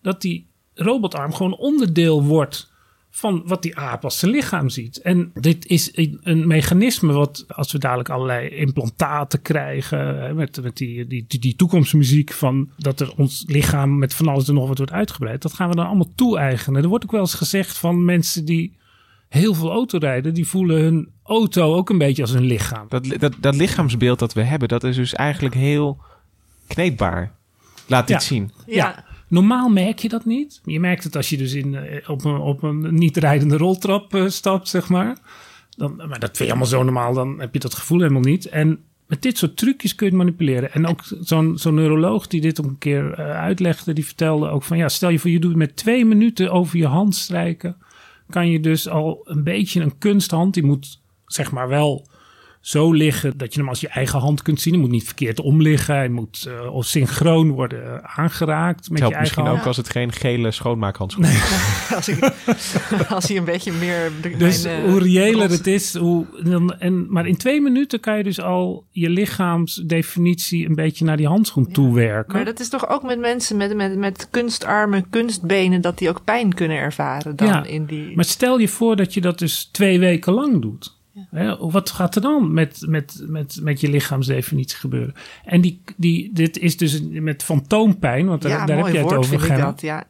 dat 0.01 0.21
die 0.21 0.45
robotarm 0.73 1.33
gewoon 1.33 1.57
onderdeel 1.57 2.23
wordt 2.23 2.71
van 3.17 3.41
wat 3.45 3.61
die 3.61 3.77
aap 3.77 4.03
als 4.03 4.19
zijn 4.19 4.31
lichaam 4.31 4.69
ziet. 4.69 5.01
En 5.01 5.31
dit 5.33 5.65
is 5.65 5.91
een 6.21 6.47
mechanisme 6.47 7.13
wat, 7.13 7.45
als 7.47 7.71
we 7.71 7.77
dadelijk 7.77 8.09
allerlei 8.09 8.47
implantaten 8.47 9.41
krijgen, 9.41 10.35
met, 10.35 10.61
met 10.61 10.77
die, 10.77 11.07
die, 11.07 11.25
die, 11.27 11.55
toekomstmuziek 11.55 12.31
van 12.31 12.69
dat 12.77 12.99
er 12.99 13.13
ons 13.15 13.43
lichaam 13.47 13.97
met 13.97 14.13
van 14.13 14.27
alles 14.27 14.47
en 14.47 14.53
nog 14.53 14.67
wat 14.67 14.77
wordt 14.77 14.91
uitgebreid, 14.91 15.41
dat 15.41 15.53
gaan 15.53 15.69
we 15.69 15.75
dan 15.75 15.85
allemaal 15.85 16.11
toe-eigenen. 16.15 16.83
Er 16.83 16.89
wordt 16.89 17.03
ook 17.03 17.11
wel 17.11 17.19
eens 17.19 17.33
gezegd 17.33 17.77
van 17.77 18.05
mensen 18.05 18.45
die 18.45 18.77
heel 19.29 19.53
veel 19.53 19.71
auto 19.71 19.97
rijden, 19.97 20.33
die 20.33 20.47
voelen 20.47 20.81
hun 20.81 21.09
auto 21.23 21.75
ook 21.75 21.89
een 21.89 21.97
beetje 21.97 22.21
als 22.21 22.31
hun 22.31 22.45
lichaam. 22.45 22.85
Dat, 22.89 23.05
dat, 23.19 23.33
dat 23.39 23.55
lichaamsbeeld 23.55 24.19
dat 24.19 24.33
we 24.33 24.41
hebben, 24.43 24.67
dat 24.67 24.83
is 24.83 24.95
dus 24.95 25.13
eigenlijk 25.13 25.55
heel 25.55 26.01
kneedbaar. 26.67 27.35
Laat 27.87 28.07
dit 28.07 28.23
zien. 28.23 28.51
ja. 28.65 29.05
Normaal 29.27 29.69
merk 29.69 29.99
je 29.99 30.09
dat 30.09 30.25
niet. 30.25 30.61
Je 30.65 30.79
merkt 30.79 31.03
het 31.03 31.15
als 31.15 31.29
je 31.29 31.37
dus 31.37 31.53
in, 31.53 31.75
eh, 31.75 32.09
op, 32.09 32.25
een, 32.25 32.37
op 32.37 32.63
een 32.63 32.95
niet 32.95 33.17
rijdende 33.17 33.57
roltrap 33.57 34.15
uh, 34.15 34.29
stapt, 34.29 34.67
zeg 34.67 34.89
maar. 34.89 35.17
Dan, 35.69 35.95
maar 35.95 36.19
dat 36.19 36.37
vind 36.37 36.37
je 36.37 36.47
allemaal 36.47 36.65
zo 36.65 36.83
normaal, 36.83 37.13
dan 37.13 37.39
heb 37.39 37.53
je 37.53 37.59
dat 37.59 37.75
gevoel 37.75 37.99
helemaal 37.99 38.21
niet. 38.21 38.45
En 38.45 38.79
met 39.07 39.21
dit 39.21 39.37
soort 39.37 39.57
trucjes 39.57 39.95
kun 39.95 40.05
je 40.05 40.11
het 40.11 40.21
manipuleren. 40.21 40.73
En 40.73 40.87
ook 40.87 41.03
zo'n 41.21 41.57
zo'n 41.57 41.73
neuroloog 41.73 42.27
die 42.27 42.41
dit 42.41 42.59
ook 42.59 42.65
een 42.65 42.77
keer 42.77 43.19
uh, 43.19 43.31
uitlegde, 43.31 43.93
die 43.93 44.05
vertelde 44.05 44.49
ook 44.49 44.63
van 44.63 44.77
ja, 44.77 44.89
stel 44.89 45.09
je 45.09 45.19
voor 45.19 45.29
je 45.29 45.39
doet 45.39 45.55
met 45.55 45.75
twee 45.75 46.05
minuten 46.05 46.51
over 46.51 46.77
je 46.77 46.87
hand 46.87 47.15
strijken, 47.15 47.77
kan 48.29 48.49
je 48.49 48.59
dus 48.59 48.89
al 48.89 49.21
een 49.23 49.43
beetje 49.43 49.81
een 49.81 49.97
kunsthand, 49.97 50.53
die 50.53 50.63
moet 50.63 51.01
zeg 51.25 51.51
maar 51.51 51.67
wel 51.67 52.07
zo 52.67 52.91
liggen 52.91 53.37
dat 53.37 53.53
je 53.53 53.59
hem 53.59 53.69
als 53.69 53.81
je 53.81 53.87
eigen 53.87 54.19
hand 54.19 54.41
kunt 54.41 54.61
zien. 54.61 54.73
Hij 54.73 54.81
moet 54.81 54.91
niet 54.91 55.05
verkeerd 55.05 55.39
omliggen. 55.39 55.95
Hij 55.95 56.09
moet 56.09 56.47
uh, 56.47 56.73
of 56.75 56.85
synchroon 56.85 57.49
worden 57.49 58.03
aangeraakt 58.03 58.89
met 58.89 58.97
je 58.99 59.03
eigen 59.03 59.21
misschien 59.21 59.45
hand. 59.45 59.59
ook 59.59 59.65
als 59.65 59.77
het 59.77 59.89
geen 59.89 60.11
gele 60.11 60.51
schoonmaakhandschoen 60.51 61.23
is. 61.23 61.51
als, 61.95 62.09
als 63.15 63.27
hij 63.27 63.37
een 63.37 63.45
beetje 63.45 63.71
meer... 63.71 64.11
Dus 64.37 64.63
mijn, 64.63 64.83
uh, 64.83 64.89
hoe 64.89 64.99
reëler 64.99 65.49
het 65.49 65.67
is. 65.67 65.95
Hoe, 65.95 66.25
dan, 66.43 66.73
en, 66.79 67.11
maar 67.11 67.27
in 67.27 67.37
twee 67.37 67.61
minuten 67.61 67.99
kan 67.99 68.17
je 68.17 68.23
dus 68.23 68.41
al 68.41 68.85
je 68.91 69.09
lichaamsdefinitie 69.09 70.69
een 70.69 70.75
beetje 70.75 71.05
naar 71.05 71.17
die 71.17 71.27
handschoen 71.27 71.65
ja. 71.67 71.73
toewerken. 71.73 72.35
Maar 72.35 72.45
dat 72.45 72.59
is 72.59 72.69
toch 72.69 72.89
ook 72.89 73.03
met 73.03 73.19
mensen 73.19 73.57
met, 73.57 73.75
met, 73.75 73.97
met 73.97 74.27
kunstarmen, 74.31 75.09
kunstbenen... 75.09 75.81
dat 75.81 75.97
die 75.97 76.09
ook 76.09 76.23
pijn 76.23 76.53
kunnen 76.53 76.77
ervaren 76.77 77.35
dan 77.35 77.47
ja, 77.47 77.63
in 77.65 77.85
die... 77.85 78.15
Maar 78.15 78.25
stel 78.25 78.59
je 78.59 78.67
voor 78.67 78.95
dat 78.95 79.13
je 79.13 79.21
dat 79.21 79.39
dus 79.39 79.69
twee 79.71 79.99
weken 79.99 80.33
lang 80.33 80.61
doet. 80.61 80.95
Ja. 81.31 81.57
Wat 81.57 81.91
gaat 81.91 82.15
er 82.15 82.21
dan 82.21 82.53
met, 82.53 82.83
met, 82.87 83.23
met, 83.27 83.59
met 83.61 83.81
je 83.81 83.89
lichaamsdefinitie 83.89 84.77
gebeuren? 84.77 85.13
En 85.45 85.61
die, 85.61 85.81
die, 85.97 86.33
dit 86.33 86.57
is 86.57 86.77
dus 86.77 87.01
met 87.09 87.43
fantoompijn, 87.43 88.27
want 88.27 88.41
daar, 88.41 88.51
ja, 88.51 88.65
daar 88.65 88.77
heb 88.77 88.93
je 88.93 88.99
het 88.99 89.13
over 89.13 89.57
dat, 89.57 89.81
ja. 89.81 90.07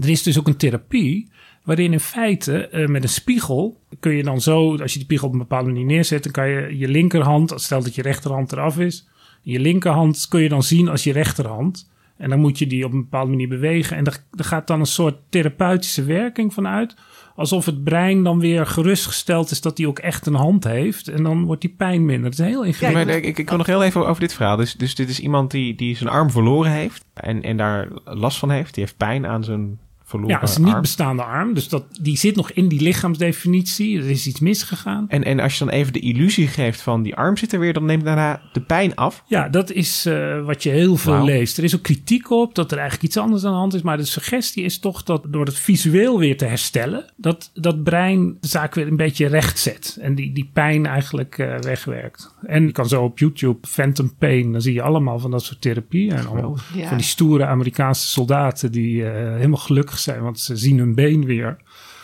Er 0.00 0.08
is 0.08 0.22
dus 0.22 0.38
ook 0.38 0.48
een 0.48 0.56
therapie 0.56 1.30
waarin 1.62 1.92
in 1.92 2.00
feite 2.00 2.68
uh, 2.72 2.86
met 2.86 3.02
een 3.02 3.08
spiegel 3.08 3.80
kun 4.00 4.12
je 4.12 4.22
dan 4.22 4.40
zo, 4.40 4.70
als 4.70 4.92
je 4.92 4.98
die 4.98 5.06
spiegel 5.06 5.26
op 5.26 5.32
een 5.32 5.38
bepaalde 5.38 5.70
manier 5.70 5.84
neerzet, 5.84 6.22
dan 6.22 6.32
kan 6.32 6.48
je 6.48 6.78
je 6.78 6.88
linkerhand, 6.88 7.52
stel 7.56 7.82
dat 7.82 7.94
je 7.94 8.02
rechterhand 8.02 8.52
eraf 8.52 8.78
is, 8.78 9.08
je 9.42 9.60
linkerhand 9.60 10.28
kun 10.28 10.40
je 10.40 10.48
dan 10.48 10.62
zien 10.62 10.88
als 10.88 11.04
je 11.04 11.12
rechterhand. 11.12 11.90
En 12.16 12.30
dan 12.30 12.40
moet 12.40 12.58
je 12.58 12.66
die 12.66 12.84
op 12.84 12.92
een 12.92 13.00
bepaalde 13.00 13.30
manier 13.30 13.48
bewegen. 13.48 13.96
En 13.96 14.04
er, 14.04 14.24
er 14.30 14.44
gaat 14.44 14.66
dan 14.66 14.80
een 14.80 14.86
soort 14.86 15.16
therapeutische 15.28 16.04
werking 16.04 16.54
van 16.54 16.66
uit 16.66 16.96
alsof 17.36 17.66
het 17.66 17.84
brein 17.84 18.22
dan 18.22 18.38
weer 18.38 18.66
gerustgesteld 18.66 19.50
is 19.50 19.60
dat 19.60 19.78
hij 19.78 19.86
ook 19.86 19.98
echt 19.98 20.26
een 20.26 20.34
hand 20.34 20.64
heeft. 20.64 21.08
En 21.08 21.22
dan 21.22 21.44
wordt 21.44 21.60
die 21.60 21.74
pijn 21.76 22.04
minder. 22.04 22.30
Dat 22.30 22.38
is 22.40 22.46
heel 22.46 22.64
ingewikkeld. 22.64 23.08
Ja, 23.08 23.14
ik, 23.14 23.24
ik, 23.24 23.38
ik 23.38 23.48
wil 23.48 23.58
nog 23.58 23.66
heel 23.66 23.82
even 23.82 24.06
over 24.06 24.20
dit 24.20 24.34
verhaal. 24.34 24.56
Dus, 24.56 24.74
dus 24.74 24.94
dit 24.94 25.08
is 25.08 25.20
iemand 25.20 25.50
die, 25.50 25.74
die 25.74 25.96
zijn 25.96 26.10
arm 26.10 26.30
verloren 26.30 26.72
heeft 26.72 27.04
en, 27.14 27.42
en 27.42 27.56
daar 27.56 27.88
last 28.04 28.38
van 28.38 28.50
heeft. 28.50 28.74
Die 28.74 28.84
heeft 28.84 28.96
pijn 28.96 29.26
aan 29.26 29.44
zijn 29.44 29.78
verloren 30.12 30.34
Ja, 30.34 30.40
het 30.40 30.50
is 30.50 30.56
een 30.56 30.64
niet 30.64 30.80
bestaande 30.80 31.22
arm. 31.22 31.54
Dus 31.54 31.68
dat, 31.68 31.84
die 32.00 32.16
zit 32.16 32.36
nog 32.36 32.50
in 32.50 32.68
die 32.68 32.80
lichaamsdefinitie. 32.80 33.98
Er 33.98 34.10
is 34.10 34.26
iets 34.26 34.40
misgegaan. 34.40 35.04
En, 35.08 35.24
en 35.24 35.40
als 35.40 35.58
je 35.58 35.64
dan 35.64 35.74
even 35.74 35.92
de 35.92 36.00
illusie 36.00 36.46
geeft 36.46 36.80
van 36.80 37.02
die 37.02 37.14
arm 37.14 37.36
zit 37.36 37.52
er 37.52 37.58
weer, 37.58 37.72
dan 37.72 37.84
neemt 37.84 38.04
daarna 38.04 38.40
de 38.52 38.60
pijn 38.60 38.94
af. 38.94 39.22
Ja, 39.26 39.48
dat 39.48 39.70
is 39.70 40.06
uh, 40.06 40.44
wat 40.44 40.62
je 40.62 40.70
heel 40.70 40.96
veel 40.96 41.16
wow. 41.16 41.24
leest. 41.24 41.58
Er 41.58 41.64
is 41.64 41.74
ook 41.74 41.82
kritiek 41.82 42.30
op 42.30 42.54
dat 42.54 42.72
er 42.72 42.78
eigenlijk 42.78 43.08
iets 43.08 43.16
anders 43.16 43.44
aan 43.44 43.52
de 43.52 43.58
hand 43.58 43.74
is. 43.74 43.82
Maar 43.82 43.96
de 43.96 44.04
suggestie 44.04 44.64
is 44.64 44.78
toch 44.78 45.02
dat 45.02 45.24
door 45.28 45.44
het 45.44 45.58
visueel 45.58 46.18
weer 46.18 46.36
te 46.36 46.44
herstellen, 46.44 47.04
dat 47.16 47.50
dat 47.54 47.82
brein 47.82 48.36
de 48.40 48.48
zaak 48.48 48.74
weer 48.74 48.86
een 48.86 48.96
beetje 48.96 49.26
recht 49.26 49.58
zet. 49.58 49.98
En 50.00 50.14
die, 50.14 50.32
die 50.32 50.50
pijn 50.52 50.86
eigenlijk 50.86 51.38
uh, 51.38 51.58
wegwerkt. 51.58 52.34
En 52.46 52.66
je 52.66 52.72
kan 52.72 52.88
zo 52.88 53.02
op 53.02 53.18
YouTube 53.18 53.66
Phantom 53.66 54.14
Pain, 54.18 54.52
dan 54.52 54.60
zie 54.60 54.74
je 54.74 54.82
allemaal 54.82 55.18
van 55.18 55.30
dat 55.30 55.42
soort 55.42 55.60
therapie. 55.60 56.14
En 56.14 56.26
allemaal 56.26 56.58
ja. 56.74 56.88
van 56.88 56.96
die 56.96 57.06
stoere 57.06 57.46
Amerikaanse 57.46 58.06
soldaten 58.06 58.72
die 58.72 59.02
uh, 59.02 59.10
helemaal 59.12 59.56
gelukkig 59.56 59.98
zijn, 60.02 60.22
want 60.22 60.40
ze 60.40 60.56
zien 60.56 60.78
hun 60.78 60.94
been 60.94 61.24
weer. 61.24 61.56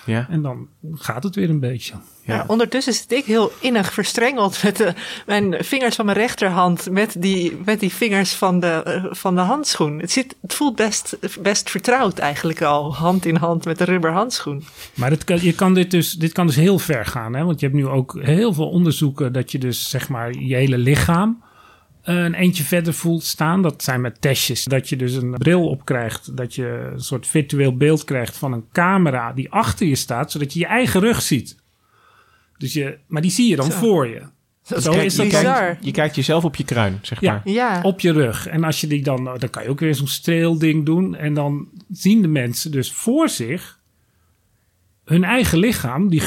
Ja. 0.04 0.26
En 0.30 0.42
dan 0.42 0.68
gaat 0.94 1.22
het 1.22 1.34
weer 1.34 1.50
een 1.50 1.60
beetje. 1.60 1.94
Ja. 2.24 2.34
Ja, 2.34 2.44
ondertussen 2.46 2.92
zit 2.92 3.12
ik 3.12 3.24
heel 3.24 3.52
innig 3.60 3.92
verstrengeld 3.92 4.62
met 4.62 4.76
de, 4.76 4.94
mijn 5.26 5.64
vingers 5.64 5.96
van 5.96 6.04
mijn 6.04 6.16
rechterhand 6.16 6.90
met 6.90 7.14
die, 7.18 7.58
met 7.64 7.80
die 7.80 7.92
vingers 7.92 8.32
van 8.32 8.60
de, 8.60 9.08
van 9.10 9.34
de 9.34 9.40
handschoen. 9.40 9.98
Het, 9.98 10.10
zit, 10.10 10.36
het 10.42 10.54
voelt 10.54 10.76
best, 10.76 11.18
best 11.42 11.70
vertrouwd 11.70 12.18
eigenlijk 12.18 12.62
al, 12.62 12.94
hand 12.94 13.26
in 13.26 13.36
hand 13.36 13.64
met 13.64 13.78
de 13.78 13.84
rubber 13.84 14.12
handschoen. 14.12 14.64
Maar 14.94 15.10
dit 15.10 15.24
kan, 15.24 15.42
je 15.42 15.54
kan 15.54 15.74
dit, 15.74 15.90
dus, 15.90 16.12
dit 16.12 16.32
kan 16.32 16.46
dus 16.46 16.56
heel 16.56 16.78
ver 16.78 17.06
gaan, 17.06 17.34
hè? 17.34 17.44
want 17.44 17.60
je 17.60 17.66
hebt 17.66 17.78
nu 17.78 17.86
ook 17.86 18.18
heel 18.20 18.52
veel 18.52 18.68
onderzoeken 18.68 19.32
dat 19.32 19.52
je 19.52 19.58
dus 19.58 19.88
zeg 19.88 20.08
maar 20.08 20.32
je 20.32 20.54
hele 20.54 20.78
lichaam 20.78 21.42
een 22.16 22.34
eentje 22.34 22.64
verder 22.64 22.94
voelt 22.94 23.24
staan. 23.24 23.62
Dat 23.62 23.82
zijn 23.82 24.00
met 24.00 24.20
testjes. 24.20 24.64
Dat 24.64 24.88
je 24.88 24.96
dus 24.96 25.14
een 25.14 25.30
bril 25.30 25.68
op 25.68 25.84
krijgt. 25.84 26.36
Dat 26.36 26.54
je 26.54 26.90
een 26.92 27.00
soort 27.00 27.26
virtueel 27.26 27.76
beeld 27.76 28.04
krijgt 28.04 28.36
van 28.36 28.52
een 28.52 28.64
camera 28.72 29.32
die 29.32 29.50
achter 29.50 29.86
je 29.86 29.94
staat. 29.94 30.30
Zodat 30.30 30.52
je 30.52 30.58
je 30.58 30.66
eigen 30.66 31.00
rug 31.00 31.22
ziet. 31.22 31.56
Dus 32.56 32.72
je, 32.72 32.98
maar 33.06 33.22
die 33.22 33.30
zie 33.30 33.48
je 33.48 33.56
dan 33.56 33.70
Zo. 33.70 33.78
voor 33.78 34.06
je. 34.08 34.22
Dat 34.68 34.82
Zo 34.82 34.92
is 34.92 35.14
dat 35.14 35.26
je, 35.26 35.32
kijkt, 35.32 35.84
je 35.84 35.90
kijkt 35.90 36.14
jezelf 36.14 36.44
op 36.44 36.56
je 36.56 36.64
kruin, 36.64 36.98
zeg 37.02 37.20
ja, 37.20 37.32
maar. 37.32 37.52
Ja. 37.52 37.80
Op 37.82 38.00
je 38.00 38.12
rug. 38.12 38.46
En 38.46 38.64
als 38.64 38.80
je 38.80 38.86
die 38.86 39.02
dan, 39.02 39.24
dan 39.24 39.50
kan 39.50 39.62
je 39.62 39.68
ook 39.68 39.80
weer 39.80 39.94
zo'n 39.94 40.06
streelding 40.06 40.86
doen. 40.86 41.14
En 41.14 41.34
dan 41.34 41.68
zien 41.90 42.22
de 42.22 42.28
mensen 42.28 42.70
dus 42.70 42.92
voor 42.92 43.28
zich 43.28 43.77
hun 45.08 45.24
eigen 45.24 45.58
lichaam, 45.58 46.08
die, 46.08 46.22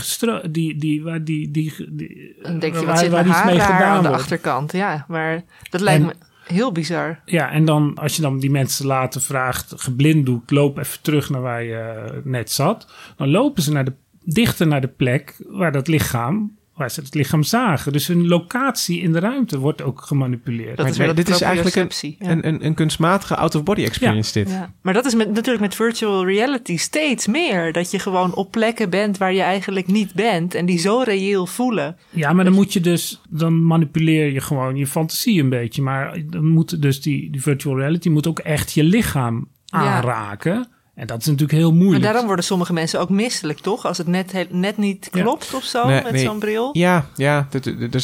die, 0.52 0.76
die, 0.78 1.04
waar 1.04 1.24
die, 1.24 1.52
die, 1.52 1.74
die 1.89 2.36
Dan 2.41 2.60
denk 2.60 2.74
je, 2.74 2.80
waar, 2.80 2.88
wat 2.88 3.00
zit 3.00 3.10
waar 3.12 3.28
iets 3.28 3.36
haar 3.36 3.46
mee 3.46 3.60
gedaan 3.60 3.82
aan 3.82 4.02
de 4.02 4.08
wordt. 4.08 4.22
achterkant. 4.22 4.72
Ja, 4.72 5.06
maar 5.08 5.44
dat 5.70 5.82
lijkt 5.82 6.02
En- 6.02 6.08
me 6.08 6.13
heel 6.54 6.72
bizar. 6.72 7.20
Ja, 7.26 7.52
en 7.52 7.65
dan 7.65 7.96
als 7.96 8.15
je 8.15 8.22
dan 8.22 8.39
die 8.39 8.52
mensen 8.52 8.86
later 8.86 9.22
vraagt, 9.22 9.74
geblinddoekt, 9.78 10.52
loop 10.52 10.78
even 10.78 11.02
terug 11.02 11.30
naar 11.30 11.41
waar 11.41 11.63
je 11.63 11.76
eh, 11.76 12.12
net 12.24 12.52
zat. 12.52 12.88
Dan 13.17 13.30
lopen 13.30 13.63
ze 13.63 13.72
naar 13.72 13.86
de, 13.86 13.94
dichter 14.24 14.67
naar 14.67 14.82
de 14.82 14.88
plek 14.88 15.36
waar 15.48 15.72
dat 15.72 15.88
lichaam, 15.88 16.58
waar 16.75 16.91
ze 16.91 16.99
het 17.01 17.13
lichaam 17.13 17.43
zagen. 17.43 17.91
Dus 17.91 18.07
hun 18.07 18.27
locatie 18.27 19.01
in 19.01 19.12
de 19.12 19.19
ruimte 19.19 19.60
wordt 19.60 19.81
ook 19.81 20.01
gemanipuleerd. 20.01 20.77
Dat 20.77 20.89
is 20.89 20.97
Maar 20.97 21.15
dit 21.15 21.29
is 21.29 21.41
eigenlijk 21.41 21.75
een, 21.75 22.15
ja. 22.19 22.29
een, 22.29 22.47
een, 22.47 22.65
een 22.65 22.73
kunstmatige 22.73 23.36
out-of-body 23.36 23.84
experience 23.84 24.34
dit. 24.34 24.49
Ja, 24.49 24.73
maar 24.81 24.93
dat 24.93 25.05
is 25.05 25.15
met, 25.15 25.27
natuurlijk 25.34 25.60
met 25.60 25.75
virtual 25.75 26.25
reality 26.25 26.77
steeds 26.77 27.27
meer. 27.27 27.73
Dat 27.73 27.91
je 27.91 27.99
gewoon 27.99 28.34
op 28.34 28.51
plekken 28.51 28.89
bent 28.89 29.17
waar 29.17 29.34
je 29.34 29.41
eigenlijk 29.41 29.88
niet 29.88 30.13
bent 30.13 30.53
en 30.53 30.65
die 30.65 30.79
zo 30.79 31.01
reëel 31.05 31.45
voelen. 31.45 31.97
Ja, 32.10 32.34
maar 32.34 32.43
dan 32.43 32.53
moet 32.53 32.73
je 32.73 32.79
dus, 32.79 33.21
dan 33.29 33.65
manipuleer 33.65 34.31
je 34.31 34.41
gewoon 34.41 34.75
je 34.75 34.88
fantasie 34.88 35.41
een 35.41 35.49
beetje. 35.49 35.81
Maar 35.81 36.21
dan 36.25 36.47
moet 36.47 36.81
dus 36.81 37.01
die, 37.01 37.29
die 37.31 37.41
virtual 37.41 37.77
reality 37.77 38.10
moet 38.10 38.27
ook 38.27 38.39
echt 38.39 38.71
je 38.71 38.84
lichaam 38.84 39.47
Ja. 39.65 39.77
aanraken. 39.77 40.67
En 40.95 41.08
dat 41.08 41.19
is 41.19 41.25
natuurlijk 41.25 41.51
heel 41.51 41.69
Maar 41.71 41.80
moeilijk. 41.82 42.04
daarom 42.04 42.25
worden 42.25 42.45
sommige 42.45 42.73
mensen 42.73 42.99
ook 42.99 43.10
misselijk, 43.10 43.60
toch? 43.60 43.86
Als 43.86 43.97
het 43.97 44.08
net, 44.08 44.47
net 44.49 44.77
niet 44.77 45.10
Ja. 45.12 45.21
klopt 45.21 45.54
of 45.54 45.63
zo 45.63 45.88
Nee, 45.88 46.04
met 46.04 46.12
nee. 46.12 46.23
zo'n 46.25 46.39
bril. 46.39 46.69
Ja, 46.73 47.06
ja, 47.15 47.47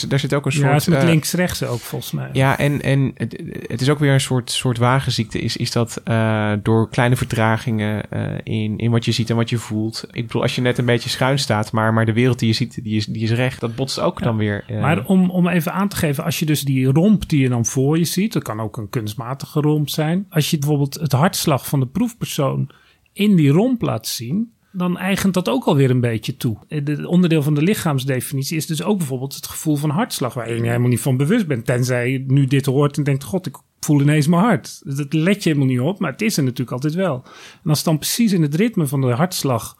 daar 0.07 0.19
zit 0.19 0.33
ook 0.33 0.45
een 0.45 0.51
soort... 0.51 0.65
ja, 0.65 0.71
het 0.71 0.81
is 0.81 0.87
met 0.87 0.97
eh, 0.97 1.05
links-rechts 1.05 1.63
ook 1.63 1.79
volgens 1.79 2.11
mij. 2.11 2.29
Ja, 2.33 2.57
en, 2.57 2.81
en 2.81 3.11
het, 3.15 3.41
het 3.67 3.81
is 3.81 3.89
ook 3.89 3.99
weer 3.99 4.13
een 4.13 4.21
soort, 4.21 4.51
soort 4.51 4.77
wagenziekte. 4.77 5.39
Is, 5.39 5.57
is 5.57 5.71
dat 5.71 6.01
eh, 6.03 6.51
door 6.63 6.89
kleine 6.89 7.15
vertragingen 7.15 8.09
eh, 8.11 8.21
in, 8.43 8.77
in 8.77 8.91
wat 8.91 9.05
je 9.05 9.11
ziet 9.11 9.29
en 9.29 9.35
wat 9.35 9.49
je 9.49 9.57
voelt. 9.57 10.03
Ik 10.11 10.25
bedoel, 10.27 10.41
als 10.41 10.55
je 10.55 10.61
net 10.61 10.77
een 10.77 10.85
beetje 10.85 11.09
schuin 11.09 11.39
staat, 11.39 11.71
maar, 11.71 11.93
maar 11.93 12.05
de 12.05 12.13
wereld 12.13 12.39
die 12.39 12.47
je 12.47 12.53
ziet, 12.55 12.83
die 12.83 12.95
is, 12.95 13.05
die 13.05 13.23
is 13.23 13.31
recht. 13.31 13.59
Dat 13.59 13.75
botst 13.75 13.99
ook 13.99 14.19
Ja. 14.19 14.25
dan 14.25 14.37
weer. 14.37 14.65
Maar 14.81 15.05
om, 15.05 15.29
om 15.29 15.47
even 15.47 15.73
aan 15.73 15.87
te 15.87 15.95
geven, 15.95 16.23
als 16.23 16.39
je 16.39 16.45
dus 16.45 16.61
die 16.61 16.85
romp 16.85 17.29
die 17.29 17.41
je 17.41 17.49
dan 17.49 17.65
voor 17.65 17.97
je 17.97 18.05
ziet, 18.05 18.33
dat 18.33 18.43
kan 18.43 18.59
ook 18.59 18.77
een 18.77 18.89
kunstmatige 18.89 19.61
romp 19.61 19.89
zijn. 19.89 20.25
Als 20.29 20.49
je 20.51 20.57
bijvoorbeeld 20.57 20.93
het 20.93 21.11
hartslag 21.11 21.67
van 21.67 21.79
de 21.79 21.85
proefpersoon 21.87 22.69
in 23.17 23.35
die 23.35 23.49
romp 23.49 23.81
laat 23.81 24.07
zien, 24.07 24.51
dan 24.71 24.97
eigent 24.97 25.33
dat 25.33 25.49
ook 25.49 25.63
alweer 25.63 25.89
een 25.89 26.01
beetje 26.01 26.37
toe. 26.37 26.57
Het 26.67 27.05
onderdeel 27.05 27.43
van 27.43 27.53
de 27.53 27.61
lichaamsdefinitie 27.61 28.57
is 28.57 28.65
dus 28.65 28.83
ook 28.83 28.97
bijvoorbeeld 28.97 29.35
het 29.35 29.47
gevoel 29.47 29.75
van 29.75 29.89
hartslag, 29.89 30.33
waar 30.33 30.53
je 30.53 30.61
helemaal 30.61 30.89
niet 30.89 31.01
van 31.01 31.17
bewust 31.17 31.47
bent. 31.47 31.65
Tenzij 31.65 32.11
je 32.11 32.23
nu 32.27 32.45
dit 32.45 32.65
hoort 32.65 32.97
en 32.97 33.03
denkt, 33.03 33.23
god, 33.23 33.45
ik 33.45 33.57
voel 33.79 34.01
ineens 34.01 34.27
mijn 34.27 34.41
hart. 34.41 34.81
Dat 34.83 35.13
let 35.13 35.43
je 35.43 35.49
helemaal 35.49 35.69
niet 35.69 35.79
op, 35.79 35.99
maar 35.99 36.11
het 36.11 36.21
is 36.21 36.37
er 36.37 36.43
natuurlijk 36.43 36.71
altijd 36.71 36.93
wel. 36.93 37.23
En 37.63 37.69
als 37.69 37.83
dan 37.83 37.97
precies 37.97 38.31
in 38.31 38.41
het 38.41 38.55
ritme 38.55 38.87
van 38.87 39.01
de 39.01 39.07
hartslag 39.07 39.77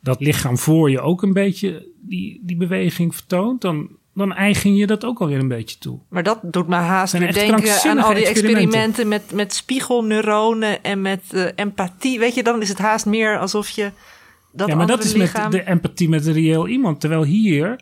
dat 0.00 0.20
lichaam 0.20 0.58
voor 0.58 0.90
je 0.90 1.00
ook 1.00 1.22
een 1.22 1.32
beetje 1.32 1.88
die, 2.00 2.40
die 2.42 2.56
beweging 2.56 3.14
vertoont, 3.14 3.60
dan, 3.60 3.88
dan 4.14 4.32
eigen 4.32 4.74
je 4.76 4.86
dat 4.86 5.04
ook 5.04 5.20
alweer 5.20 5.38
een 5.38 5.48
beetje 5.48 5.78
toe. 5.78 5.98
Maar 6.08 6.22
dat 6.22 6.38
doet 6.42 6.68
me 6.68 6.74
haast 6.74 7.12
weer 7.12 7.32
denken 7.32 7.90
aan 7.90 7.98
al 7.98 8.14
die 8.14 8.26
experimenten. 8.26 9.08
met, 9.08 9.32
met 9.32 9.54
spiegelneuronen 9.54 10.82
en 10.82 11.02
met 11.02 11.22
eh, 11.30 11.46
empathie. 11.54 12.18
Weet 12.18 12.34
je, 12.34 12.42
dan 12.42 12.62
is 12.62 12.68
het 12.68 12.78
haast 12.78 13.06
meer 13.06 13.38
alsof 13.38 13.68
je 13.68 13.90
dat 14.52 14.68
ja, 14.68 14.74
maar 14.74 14.86
dat 14.86 15.04
is 15.04 15.14
met 15.14 15.50
de 15.50 15.66
empathie 15.66 16.08
met 16.08 16.26
een 16.26 16.32
reëel 16.32 16.68
iemand. 16.68 17.00
Terwijl 17.00 17.22
hier 17.22 17.80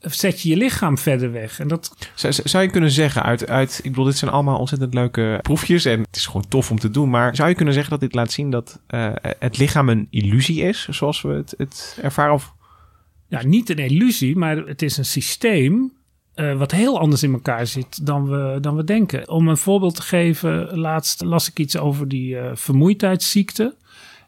zet 0.00 0.40
je 0.40 0.48
je 0.48 0.56
lichaam 0.56 0.98
verder 0.98 1.32
weg. 1.32 1.60
En 1.60 1.68
dat, 1.68 2.10
Zou, 2.14 2.32
zou 2.44 2.64
je 2.64 2.70
kunnen 2.70 2.90
zeggen 2.90 3.22
uit, 3.22 3.48
uit... 3.48 3.80
Ik 3.82 3.90
bedoel, 3.90 4.04
dit 4.04 4.16
zijn 4.16 4.30
allemaal 4.30 4.58
ontzettend 4.58 4.94
leuke 4.94 5.38
proefjes. 5.42 5.84
En 5.84 6.00
het 6.00 6.16
is 6.16 6.26
gewoon 6.26 6.48
tof 6.48 6.70
om 6.70 6.78
te 6.78 6.90
doen. 6.90 7.10
Maar 7.10 7.36
zou 7.36 7.48
je 7.48 7.54
kunnen 7.54 7.74
zeggen 7.74 7.92
dat 7.92 8.00
dit 8.00 8.14
laat 8.14 8.32
zien 8.32 8.50
dat 8.50 8.80
eh, 8.86 9.12
het 9.38 9.58
lichaam 9.58 9.88
een 9.88 10.06
illusie 10.10 10.62
is? 10.62 10.88
Zoals 10.90 11.22
we 11.22 11.28
het, 11.28 11.54
het 11.56 11.98
ervaren? 12.02 12.34
Of 12.34 12.54
ja, 13.28 13.42
niet 13.42 13.70
een 13.70 13.78
illusie, 13.78 14.36
maar 14.36 14.56
het 14.56 14.82
is 14.82 14.96
een 14.96 15.04
systeem 15.04 15.92
eh, 16.34 16.58
wat 16.58 16.70
heel 16.70 16.98
anders 16.98 17.22
in 17.22 17.32
elkaar 17.32 17.66
zit 17.66 18.06
dan 18.06 18.28
we, 18.28 18.58
dan 18.60 18.76
we 18.76 18.84
denken. 18.84 19.28
Om 19.28 19.48
een 19.48 19.56
voorbeeld 19.56 19.94
te 19.94 20.02
geven, 20.02 20.78
laatst 20.78 21.22
las 21.22 21.48
ik 21.48 21.58
iets 21.58 21.76
over 21.76 22.08
die 22.08 22.38
eh, 22.38 22.56
vermoeidheidsziekte. 22.56 23.76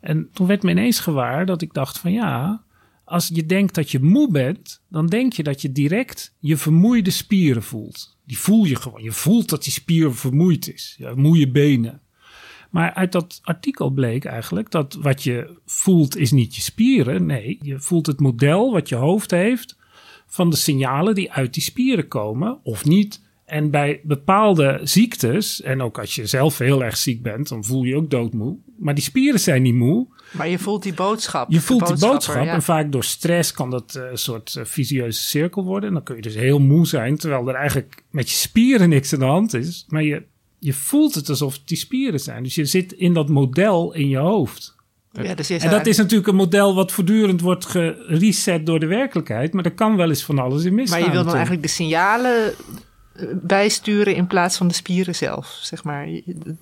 En 0.01 0.29
toen 0.33 0.47
werd 0.47 0.63
me 0.63 0.71
ineens 0.71 1.01
gewaar 1.01 1.47
dat 1.47 1.63
ik 1.63 1.75
dacht 1.75 1.99
van 1.99 2.13
ja, 2.13 2.63
als 3.05 3.31
je 3.33 3.47
denkt 3.47 3.75
dat 3.75 3.91
je 3.91 4.01
moe 4.01 4.31
bent, 4.31 4.83
dan 4.89 5.07
denk 5.07 5.33
je 5.33 5.43
dat 5.43 5.63
je 5.63 5.73
direct 5.73 6.35
je 6.39 6.57
vermoeide 6.57 7.11
spieren 7.11 7.63
voelt. 7.63 8.19
Die 8.27 8.39
voel 8.39 8.65
je 8.65 8.77
gewoon. 8.77 9.03
Je 9.03 9.13
voelt 9.13 9.49
dat 9.49 9.65
die 9.65 9.73
spier 9.73 10.15
vermoeid 10.15 10.73
is. 10.73 10.95
Ja, 10.99 11.15
moeie 11.15 11.51
benen. 11.51 12.01
Maar 12.71 12.95
uit 12.95 13.13
dat 13.13 13.41
artikel 13.43 13.91
bleek 13.91 14.25
eigenlijk 14.25 14.71
dat 14.71 14.99
wat 15.01 15.23
je 15.23 15.57
voelt 15.67 16.17
is 16.17 16.31
niet 16.31 16.57
je 16.57 16.63
spieren. 16.63 17.27
Nee, 17.27 17.59
je 17.63 17.81
voelt 17.81 18.07
het 18.07 18.21
model 18.21 18.73
wat 18.73 18.89
je 18.89 18.95
hoofd 18.95 19.31
heeft 19.31 19.79
van 20.27 20.51
de 20.51 20.57
signalen 20.57 21.15
die 21.15 21.33
uit 21.33 21.55
die 21.55 21.63
spieren 21.63 22.09
komen 22.09 22.59
of 22.63 22.85
niet. 22.85 23.21
En 23.45 23.71
bij 23.71 24.01
bepaalde 24.03 24.81
ziektes, 24.83 25.63
en 25.63 25.83
ook 25.83 25.99
als 25.99 26.15
je 26.15 26.27
zelf 26.27 26.59
heel 26.59 26.85
erg 26.85 26.97
ziek 26.97 27.23
bent, 27.23 27.49
dan 27.49 27.65
voel 27.65 27.83
je 27.83 27.97
ook 27.97 28.11
doodmoe. 28.11 28.57
Maar 28.79 28.95
die 28.95 29.03
spieren 29.03 29.41
zijn 29.41 29.63
niet 29.63 29.75
moe. 29.75 30.07
Maar 30.33 30.49
je 30.49 30.59
voelt 30.59 30.83
die 30.83 30.95
boodschap. 30.95 31.51
Je 31.51 31.61
voelt 31.61 31.87
die 31.87 31.99
boodschap. 31.99 32.45
ja. 32.45 32.53
En 32.53 32.63
vaak 32.63 32.93
door 32.93 33.05
stress 33.05 33.53
kan 33.53 33.71
dat 33.71 33.95
eh, 33.95 34.11
een 34.11 34.19
soort 34.19 34.57
eh, 34.57 34.65
visieuze 34.65 35.21
cirkel 35.21 35.65
worden. 35.65 35.89
En 35.89 35.95
dan 35.95 36.03
kun 36.03 36.17
je 36.17 36.23
dus 36.23 36.35
heel 36.35 36.59
moe 36.59 36.87
zijn, 36.87 37.17
terwijl 37.17 37.49
er 37.49 37.55
eigenlijk 37.55 38.03
met 38.11 38.31
je 38.31 38.37
spieren 38.37 38.89
niks 38.89 39.13
aan 39.13 39.19
de 39.19 39.25
hand 39.25 39.55
is. 39.55 39.85
Maar 39.89 40.03
je, 40.03 40.23
je 40.61 40.73
voelt 40.73 41.15
het 41.15 41.29
alsof 41.29 41.53
het 41.53 41.63
die 41.65 41.77
spieren 41.77 42.21
zijn. 42.21 42.43
Dus 42.43 42.55
je 42.55 42.65
zit 42.65 42.93
in 42.93 43.15
dat 43.15 43.29
model 43.29 43.95
in 43.95 44.09
je 44.09 44.19
hoofd. 44.19 44.79
Ja, 45.13 45.35
dus 45.35 45.51
En 45.51 45.71
dat 45.71 45.87
is 45.87 45.97
natuurlijk 45.97 46.29
een 46.29 46.35
model 46.35 46.75
wat 46.75 46.93
voortdurend 46.93 47.41
wordt 47.41 47.67
gereset 47.67 48.67
door 48.67 48.81
de 48.81 48.87
werkelijkheid. 48.87 49.53
Maar 49.53 49.65
er 49.65 49.75
kan 49.75 49.97
wel 49.97 50.09
eens 50.09 50.25
van 50.25 50.39
alles 50.39 50.65
in 50.65 50.75
misgaan. 50.75 50.99
Maar 50.99 51.09
je 51.09 51.15
wil 51.15 51.25
dan 51.25 51.35
eigenlijk 51.35 51.63
de 51.63 51.69
signalen 51.69 52.53
eh, 53.13 53.27
bijsturen 53.43 54.15
in 54.15 54.27
plaats 54.27 54.57
van 54.57 54.69
de 54.69 54.75
spieren 54.75 55.15
zelf, 55.15 55.59
zeg 55.63 55.85
maar. 55.85 56.07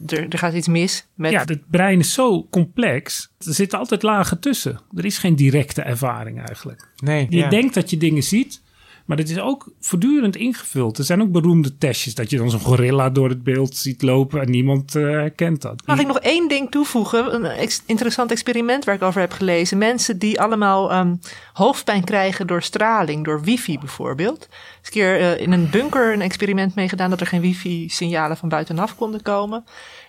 Er, 0.07 0.29
er 0.29 0.39
gaat 0.39 0.55
iets 0.55 0.69
mis 0.69 1.07
met... 1.15 1.31
Ja, 1.31 1.43
het 1.45 1.71
brein 1.71 1.99
is 1.99 2.13
zo 2.13 2.47
complex. 2.51 3.31
Er 3.39 3.55
zitten 3.55 3.79
altijd 3.79 4.03
lagen 4.03 4.41
tussen. 4.41 4.81
Er 4.97 5.05
is 5.05 5.19
geen 5.19 5.37
directe 5.37 5.83
ervaring 5.83 6.39
eigenlijk. 6.39 6.89
nee, 6.97 7.27
Je 7.31 7.37
ja. 7.37 7.49
denkt 7.49 7.75
dat 7.75 7.91
je 7.91 7.97
dingen 7.97 8.23
ziet, 8.23 8.63
maar 9.09 9.17
het 9.17 9.31
is 9.31 9.39
ook 9.39 9.73
voortdurend 9.81 10.37
ingevuld. 10.37 10.99
Er 10.99 11.05
zijn 11.05 11.23
ook 11.23 11.33
beroemde 11.33 11.79
testjes 11.79 12.15
dat 12.15 12.31
je 12.31 12.37
dan 12.37 12.51
zo'n 12.51 12.61
gorilla 12.61 13.11
door 13.11 13.29
het 13.29 13.43
beeld 13.43 13.77
ziet 13.77 14.03
lopen 14.03 14.41
en 14.41 14.51
niemand 14.51 14.95
eh, 14.95 15.03
herkent 15.03 15.63
dat. 15.63 15.83
Mag 15.87 15.99
ik 15.99 16.07
nog 16.07 16.19
één 16.19 16.49
ding 16.49 16.71
toevoegen? 16.71 17.35
Een 17.35 17.69
interessant 17.87 18.31
experiment 18.31 18.85
waar 18.85 18.95
ik 18.95 19.03
over 19.03 19.21
heb 19.21 19.33
gelezen. 19.33 19.79
Mensen 19.79 20.19
die 20.19 20.41
allemaal 20.41 20.91
ehm, 20.91 21.15
hoofdpijn 21.53 22.05
krijgen 22.05 22.47
door 22.47 22.63
straling, 22.63 23.25
door 23.25 23.41
wifi 23.41 23.79
bijvoorbeeld. 23.79 24.49
Een 24.83 24.91
keer 24.91 25.21
eh, 25.21 25.41
in 25.41 25.53
een 25.53 25.71
bunker 25.71 26.13
een 26.13 26.23
experiment 26.23 26.75
meegedaan 26.75 27.11
dat 27.11 27.21
er 27.21 27.27
geen 27.27 27.41
wifi-signalen 27.41 28.37
van 28.37 28.49
buitenaf 28.49 28.97
konden 28.97 29.23
komen. 29.23 29.65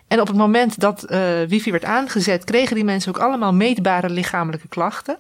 En 0.08 0.22
op 0.22 0.28
het 0.28 0.38
moment 0.38 0.80
dat 0.80 1.04
eh, 1.04 1.42
wifi 1.48 1.72
werd 1.72 1.86
aangezet, 1.86 2.44
kregen 2.44 2.76
die 2.76 2.84
mensen 2.84 3.16
ook 3.16 3.22
allemaal 3.22 3.54
meetbare 3.54 4.10
lichamelijke 4.10 4.68
klachten. 4.68 5.18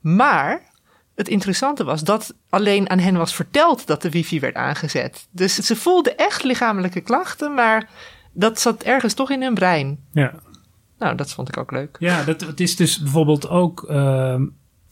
Maar 0.00 0.72
het 1.14 1.28
interessante 1.28 1.84
was 1.84 2.02
dat 2.02 2.34
alleen 2.48 2.90
aan 2.90 2.98
hen 2.98 3.16
was 3.16 3.34
verteld 3.34 3.86
dat 3.86 4.02
de 4.02 4.10
wifi 4.10 4.40
werd 4.40 4.54
aangezet. 4.54 5.28
Dus 5.30 5.54
ze 5.54 5.76
voelden 5.76 6.16
echt 6.16 6.44
lichamelijke 6.44 7.00
klachten, 7.00 7.54
maar 7.54 7.88
dat 8.32 8.60
zat 8.60 8.82
ergens 8.82 9.14
toch 9.14 9.30
in 9.30 9.42
hun 9.42 9.54
brein. 9.54 9.98
Ja, 10.12 10.34
Nou, 10.98 11.16
dat 11.16 11.32
vond 11.32 11.48
ik 11.48 11.56
ook 11.56 11.70
leuk. 11.70 11.96
ja 11.98 12.24
dat, 12.24 12.40
het 12.40 12.60
is 12.60 12.76
dus 12.76 12.98
bijvoorbeeld 12.98 13.48
ook. 13.48 13.84
ehm, 13.88 14.46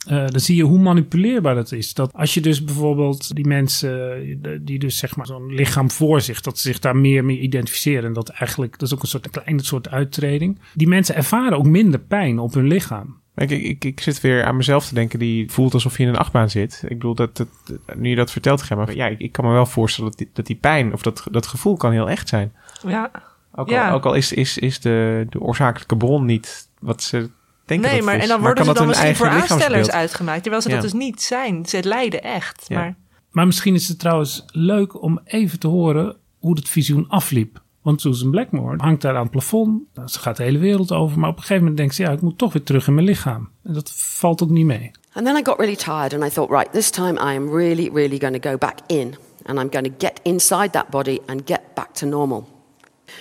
eh, 0.07 0.27
dan 0.27 0.41
zie 0.41 0.57
je 0.57 0.63
hoe 0.63 0.79
manipuleerbaar 0.79 1.55
dat 1.55 1.73
is. 1.73 1.95
Dat 1.95 2.13
als 2.13 2.35
je 2.35 2.41
dus 2.41 2.65
bijvoorbeeld 2.65 3.35
die 3.35 3.47
mensen 3.47 4.21
die 4.65 4.79
dus 4.79 4.97
zeg 4.99 5.17
maar 5.17 5.27
zo'n 5.27 5.55
lichaam 5.55 5.91
voor 5.91 6.21
zich, 6.21 6.41
dat 6.41 6.59
ze 6.59 6.69
zich 6.69 6.79
daar 6.79 6.97
meer 6.97 7.25
mee 7.25 7.39
identificeren. 7.39 8.05
En 8.05 8.13
dat 8.13 8.29
eigenlijk, 8.29 8.79
dat 8.79 8.89
is 8.89 8.95
ook 8.95 9.03
een 9.03 9.09
soort 9.09 9.25
een 9.25 9.31
kleine 9.31 9.65
soort 9.65 9.89
uittreding. 9.89 10.59
Die 10.75 10.89
mensen 10.89 11.15
ervaren 11.15 11.59
ook 11.59 11.67
minder 11.67 12.01
pijn 12.01 12.39
op 12.39 12.55
hun 12.55 12.67
lichaam. 12.67 13.21
Ik, 13.35 13.51
ik, 13.51 13.85
ik, 13.85 14.01
zit 14.01 14.21
weer 14.21 14.45
aan 14.45 14.57
mezelf 14.57 14.87
te 14.89 14.95
denken 14.95 15.19
die 15.19 15.51
voelt 15.51 15.75
alsof 15.75 15.97
je 15.97 16.03
in 16.03 16.09
een 16.09 16.17
achtbaan 16.17 16.51
zit. 16.51 16.83
Ik 16.83 16.89
bedoel, 16.99 17.15
dat, 17.15 17.37
dat, 17.37 17.49
nu 17.97 18.09
je 18.09 18.17
dat 18.17 18.31
vertelt, 18.31 18.63
Gemma, 18.63 18.87
ja, 18.91 19.07
ik, 19.07 19.19
ik 19.19 19.33
kan 19.33 19.45
me 19.45 19.53
wel 19.53 19.67
voorstellen 19.67 20.11
dat 20.11 20.19
die, 20.19 20.31
dat 20.33 20.47
die 20.47 20.57
pijn 20.57 20.93
of 20.93 21.03
dat, 21.03 21.27
dat 21.31 21.47
gevoel 21.47 21.77
kan 21.77 21.93
heel 21.93 22.09
echt 22.11 22.29
zijn. 22.29 22.53
Ja. 22.87 23.11
Ook 23.55 23.69
Ja. 23.69 23.89
al, 23.89 23.95
ook 23.95 24.05
al 24.07 24.15
is, 24.15 24.33
is, 24.33 24.59
is 24.59 24.81
de, 24.81 25.27
de 25.31 25.41
oorzakelijke 25.41 25.97
bron 25.97 26.25
niet 26.25 26.69
wat 26.81 27.03
ze 27.03 27.31
denken 27.67 27.89
Nee, 27.89 27.97
dat 27.97 28.07
maar 28.07 28.19
en 28.19 28.29
dan 28.29 28.41
worden 28.41 28.65
kan 28.65 28.75
ze 28.75 28.79
dan 28.81 28.87
misschien 28.89 29.17
voor 29.17 29.27
eigen 29.27 29.51
aanstellers 29.51 29.91
uitgemaakt, 29.91 30.41
terwijl 30.43 30.63
ze 30.63 30.69
Ja. 30.69 30.75
dat 30.75 30.85
dus 30.85 30.93
niet 30.93 31.23
zijn. 31.23 31.67
Ze 31.67 31.83
lijden 31.85 32.23
echt. 32.23 32.65
Ja. 32.69 32.79
Maar 32.79 32.95
Maar 33.31 33.47
misschien 33.47 33.75
is 33.75 33.89
het 33.89 33.99
trouwens 33.99 34.45
leuk 34.47 35.03
om 35.03 35.21
even 35.25 35.59
te 35.59 35.69
horen 35.69 36.17
hoe 36.39 36.57
het 36.57 36.69
visioen 36.69 37.09
afliep. 37.09 37.62
Want 37.83 38.01
Susan 38.01 38.31
Blackmore 38.31 38.77
hangt 38.77 39.03
daar 39.03 39.17
aan 39.17 39.23
het 39.23 39.31
plafond. 39.31 39.83
Nou, 39.95 40.09
ze 40.09 40.19
gaat 40.19 40.37
de 40.37 40.43
hele 40.43 40.59
wereld 40.59 40.93
over. 40.93 41.19
Maar 41.19 41.31
op 41.31 41.37
een 41.37 41.41
gegeven 41.41 41.63
moment 41.63 41.77
denkt 41.77 41.95
ze, 41.95 42.03
ja, 42.03 42.11
ik 42.11 42.21
moet 42.21 42.39
toch 42.39 42.53
weer 42.53 42.63
terug 42.63 42.87
in 42.87 42.95
mijn 42.95 43.07
lichaam. 43.07 43.49
En 43.63 43.73
dat 43.73 43.93
valt 43.95 44.43
ook 44.43 44.51
niet 44.51 44.67
mee. 44.67 44.91
And 45.15 45.27
then 45.27 45.37
I 45.37 45.43
got 45.45 45.59
really 45.59 45.77
tired 45.77 46.15
and 46.15 46.25
I 46.25 46.31
thought, 46.31 46.51
right, 46.51 46.73
this 46.73 46.91
time 46.91 47.21
I 47.21 47.35
am 47.35 47.51
really, 47.51 47.91
really 47.93 48.19
going 48.19 48.41
to 48.41 48.51
go 48.51 48.57
back 48.57 48.79
in 48.87 49.17
and 49.45 49.59
I'm 49.59 49.69
going 49.71 49.85
to 49.85 49.95
get 49.99 50.21
inside 50.23 50.73
that 50.73 50.91
body 50.91 51.21
and 51.27 51.47
get 51.47 51.61
back 51.75 51.93
to 51.95 52.07
normal. 52.07 52.49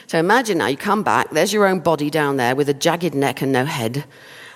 So 0.05 0.17
imagine 0.17 0.57
now 0.57 0.67
you 0.67 0.77
come 0.77 1.03
back, 1.03 1.29
there's 1.31 1.51
your 1.51 1.65
own 1.65 1.79
body 1.81 2.09
down 2.09 2.37
there 2.37 2.55
with 2.55 2.69
a 2.69 2.73
jagged 2.73 3.13
neck 3.13 3.41
and 3.41 3.51
no 3.51 3.65
head. 3.65 4.05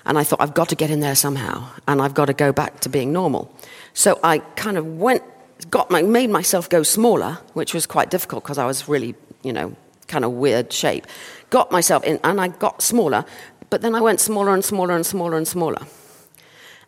And 0.06 0.18
I 0.18 0.24
thought, 0.24 0.40
I've 0.40 0.54
got 0.54 0.70
to 0.70 0.76
get 0.76 0.90
in 0.90 1.00
there 1.00 1.16
somehow 1.16 1.68
and 1.88 2.02
I've 2.02 2.14
got 2.14 2.26
to 2.26 2.34
go 2.34 2.54
back 2.54 2.80
to 2.82 2.90
being 2.90 3.12
normal. 3.12 3.50
So 3.94 4.20
I 4.24 4.40
kind 4.56 4.78
of 4.78 4.86
went, 4.86 5.24
got 5.70 5.90
my, 5.90 6.04
made 6.04 6.30
myself 6.30 6.70
go 6.70 6.84
smaller, 6.84 7.40
which 7.54 7.74
was 7.74 7.86
quite 7.88 8.12
difficult 8.12 8.44
because 8.44 8.58
I 8.58 8.66
was 8.66 8.88
really, 8.88 9.16
you 9.42 9.52
know, 9.52 9.76
kind 10.08 10.26
of 10.26 10.32
weird 10.32 10.72
shape. 10.72 11.08
Got 11.50 11.72
myself 11.72 12.04
in 12.04 12.20
and 12.24 12.40
I 12.40 12.50
got 12.50 12.82
smaller, 12.82 13.26
but 13.70 13.82
then 13.82 13.96
I 13.96 14.02
went 14.02 14.20
smaller 14.20 14.54
and 14.54 14.64
smaller 14.64 14.96
and 14.96 15.06
smaller 15.06 15.38
and 15.38 15.48
smaller. 15.48 15.86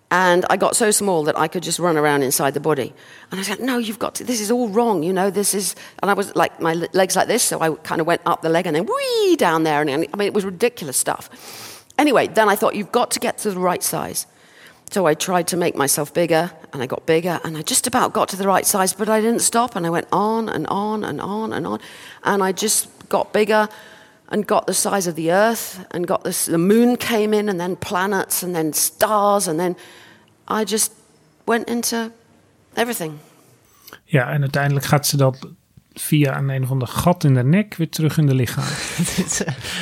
And 0.09 0.45
I 0.49 0.55
got 0.55 0.75
so 0.75 0.89
small 0.91 1.23
that 1.23 1.37
I 1.37 1.49
could 1.49 1.63
just 1.63 1.79
run 1.79 1.97
around 1.97 2.23
inside 2.23 2.53
the 2.53 2.61
body. 2.61 2.93
And 3.29 3.39
I 3.39 3.43
said, 3.43 3.59
No, 3.59 3.77
you've 3.77 3.99
got 3.99 4.15
to, 4.15 4.23
this 4.23 4.39
is 4.39 4.49
all 4.49 4.69
wrong, 4.69 5.03
you 5.03 5.11
know, 5.11 5.29
this 5.29 5.53
is. 5.53 5.75
And 6.01 6.09
I 6.09 6.13
was 6.13 6.33
like, 6.33 6.61
my 6.61 6.73
legs 6.93 7.15
like 7.17 7.27
this, 7.27 7.43
so 7.43 7.59
I 7.59 7.75
kind 7.75 7.99
of 7.99 8.07
went 8.07 8.21
up 8.25 8.41
the 8.41 8.49
leg 8.49 8.67
and 8.67 8.75
then 8.75 8.85
whee 8.85 9.35
down 9.35 9.63
there. 9.63 9.81
And 9.81 9.91
I 9.91 9.97
mean, 9.97 10.27
it 10.27 10.33
was 10.33 10.45
ridiculous 10.45 10.95
stuff. 10.95 11.85
Anyway, 11.97 12.27
then 12.27 12.47
I 12.47 12.55
thought, 12.55 12.75
You've 12.75 12.91
got 12.91 13.11
to 13.11 13.19
get 13.19 13.37
to 13.39 13.51
the 13.51 13.59
right 13.59 13.83
size. 13.83 14.27
So 14.89 15.05
I 15.05 15.15
tried 15.15 15.47
to 15.49 15.57
make 15.57 15.75
myself 15.75 16.13
bigger, 16.13 16.51
and 16.71 16.81
I 16.81 16.85
got 16.85 17.05
bigger, 17.05 17.41
and 17.43 17.57
I 17.57 17.61
just 17.61 17.87
about 17.87 18.13
got 18.13 18.29
to 18.29 18.37
the 18.37 18.47
right 18.47 18.65
size, 18.65 18.93
but 18.93 19.09
I 19.09 19.19
didn't 19.19 19.41
stop, 19.41 19.75
and 19.75 19.85
I 19.85 19.89
went 19.89 20.07
on 20.13 20.47
and 20.47 20.65
on 20.67 21.03
and 21.03 21.19
on 21.19 21.51
and 21.51 21.67
on. 21.67 21.81
And 22.23 22.41
I 22.41 22.53
just 22.53 22.87
got 23.07 23.31
bigger 23.31 23.67
and 24.29 24.45
got 24.45 24.65
the 24.65 24.73
size 24.73 25.09
of 25.09 25.15
the 25.15 25.31
Earth, 25.31 25.85
and 25.91 26.07
got 26.07 26.23
this, 26.23 26.45
the 26.45 26.57
moon 26.57 26.97
came 26.97 27.37
in, 27.37 27.49
and 27.49 27.59
then 27.59 27.75
planets, 27.75 28.43
and 28.43 28.53
then 28.53 28.73
stars, 28.73 29.47
and 29.47 29.59
then 29.59 29.75
I 30.47 30.63
just 30.65 30.91
went 31.45 31.69
into 31.69 32.11
everything. 32.73 33.19
Ja, 34.03 34.31
en 34.31 34.41
uiteindelijk 34.41 34.85
gaat 34.85 35.07
ze 35.07 35.17
dat 35.17 35.37
via 36.01 36.37
een 36.37 36.49
een 36.49 36.63
of 36.63 36.71
ander 36.71 36.87
gat 36.87 37.23
in 37.23 37.33
de 37.33 37.43
nek 37.43 37.75
weer 37.75 37.89
terug 37.89 38.17
in 38.17 38.25
de 38.25 38.33
lichaam. 38.33 38.63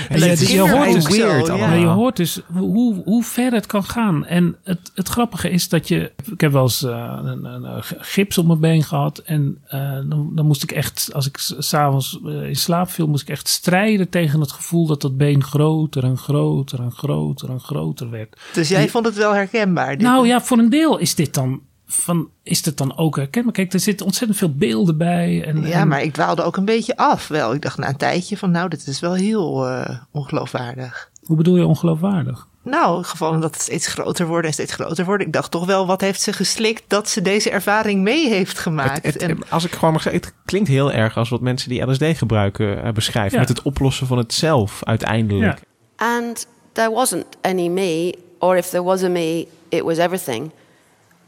En 0.09 0.19
je, 0.19 0.25
is 0.31 0.51
je 0.51 0.59
hoort 0.59 0.93
dus, 0.93 1.07
weird 1.07 1.47
ja. 1.47 1.73
je 1.73 1.85
hoort 1.85 2.15
dus 2.15 2.41
hoe, 2.53 3.01
hoe 3.03 3.23
ver 3.23 3.51
het 3.51 3.65
kan 3.65 3.83
gaan. 3.83 4.25
En 4.25 4.55
het, 4.63 4.91
het 4.95 5.07
grappige 5.07 5.49
is 5.49 5.69
dat 5.69 5.87
je... 5.87 6.11
Ik 6.31 6.41
heb 6.41 6.51
wel 6.51 6.61
eens 6.61 6.83
eh, 6.83 7.19
een, 7.23 7.45
een, 7.45 7.63
een 7.63 7.83
gips 7.83 8.37
op 8.37 8.45
mijn 8.45 8.59
been 8.59 8.83
gehad. 8.83 9.17
En 9.17 9.57
eh, 9.67 9.79
dan, 10.09 10.31
dan 10.33 10.45
moest 10.45 10.63
ik 10.63 10.71
echt, 10.71 11.09
als 11.13 11.27
ik 11.27 11.37
s- 11.37 11.55
s'avonds 11.57 12.19
eh, 12.25 12.47
in 12.47 12.55
slaap 12.55 12.89
viel... 12.89 13.07
moest 13.07 13.21
ik 13.21 13.29
echt 13.29 13.47
strijden 13.47 14.09
tegen 14.09 14.39
het 14.39 14.51
gevoel 14.51 14.87
dat 14.87 15.01
dat 15.01 15.17
been 15.17 15.43
groter 15.43 16.03
en 16.03 16.17
groter 16.17 16.79
en 16.79 16.91
groter 16.91 17.49
en 17.49 17.59
groter 17.59 18.09
werd. 18.09 18.39
Dus 18.53 18.69
jij 18.69 18.89
vond 18.89 19.05
het 19.05 19.15
wel 19.15 19.33
herkenbaar? 19.33 19.89
dit? 19.89 20.01
Nou 20.01 20.27
ja, 20.27 20.41
voor 20.41 20.57
een 20.57 20.69
deel 20.69 20.97
is 20.97 21.15
dit 21.15 21.33
dan 21.33 21.61
van, 21.87 22.29
is 22.43 22.65
het 22.65 22.77
dan 22.77 22.97
ook 22.97 23.15
herkenbaar? 23.15 23.53
Kijk, 23.53 23.73
er 23.73 23.79
zitten 23.79 24.05
ontzettend 24.05 24.39
veel 24.39 24.53
beelden 24.55 24.97
bij. 24.97 25.43
En, 25.45 25.61
Ja, 25.67 25.79
en- 25.79 25.87
maar 25.87 26.01
ik 26.01 26.13
dwaalde 26.13 26.43
ook 26.43 26.57
een 26.57 26.65
beetje 26.65 26.97
af 26.97 27.27
wel. 27.27 27.53
Ik 27.53 27.61
dacht 27.61 27.77
na 27.77 27.87
een 27.87 27.97
tijdje 27.97 28.37
van 28.37 28.51
nou, 28.51 28.69
dit 28.69 28.87
is 28.87 28.99
wel 28.99 29.13
heel 29.13 29.67
eh, 29.67 29.99
ongeloofwaardig. 30.11 31.09
Hoe 31.23 31.37
bedoel 31.37 31.57
je 31.57 31.65
ongeloofwaardig? 31.65 32.47
Nou, 32.63 33.03
gewoon 33.03 33.41
dat 33.41 33.53
het 33.53 33.61
steeds 33.63 33.87
groter 33.87 34.27
wordt 34.27 34.47
en 34.47 34.53
steeds 34.53 34.73
groter 34.73 35.05
wordt. 35.05 35.23
Ik 35.23 35.33
dacht 35.33 35.51
toch 35.51 35.65
wel, 35.65 35.85
wat 35.87 36.01
heeft 36.01 36.21
ze 36.21 36.33
geslikt 36.33 36.83
dat 36.87 37.09
ze 37.09 37.21
deze 37.21 37.49
ervaring 37.49 38.01
mee 38.01 38.29
heeft 38.29 38.59
gemaakt? 38.59 38.95
Het, 39.05 39.13
het- 39.13 39.21
en, 39.21 39.49
als 39.49 39.65
ik 39.65 39.71
gewoon 39.71 39.93
mag 39.93 40.01
zeggen, 40.01 40.21
het 40.21 40.33
klinkt 40.45 40.67
heel 40.67 40.91
erg 40.91 41.17
als 41.17 41.29
wat 41.29 41.41
mensen 41.41 41.69
die 41.69 41.81
LSD 41.91 42.03
gebruiken 42.17 42.83
eh, 42.83 42.91
beschrijven. 42.91 43.33
Ja. 43.33 43.39
Met 43.39 43.49
het 43.49 43.61
oplossen 43.61 44.07
van 44.07 44.17
het 44.17 44.33
zelf 44.33 44.81
uiteindelijk. 44.83 45.59
Ja. 45.97 46.15
And 46.19 46.47
there 46.71 46.91
wasn't 46.91 47.25
any 47.41 47.67
me, 47.67 48.15
or 48.39 48.57
if 48.57 48.69
there 48.69 48.83
was 48.83 49.03
a 49.03 49.09
me, 49.09 49.47
it 49.69 49.81
was 49.81 49.97
everything. 49.97 50.51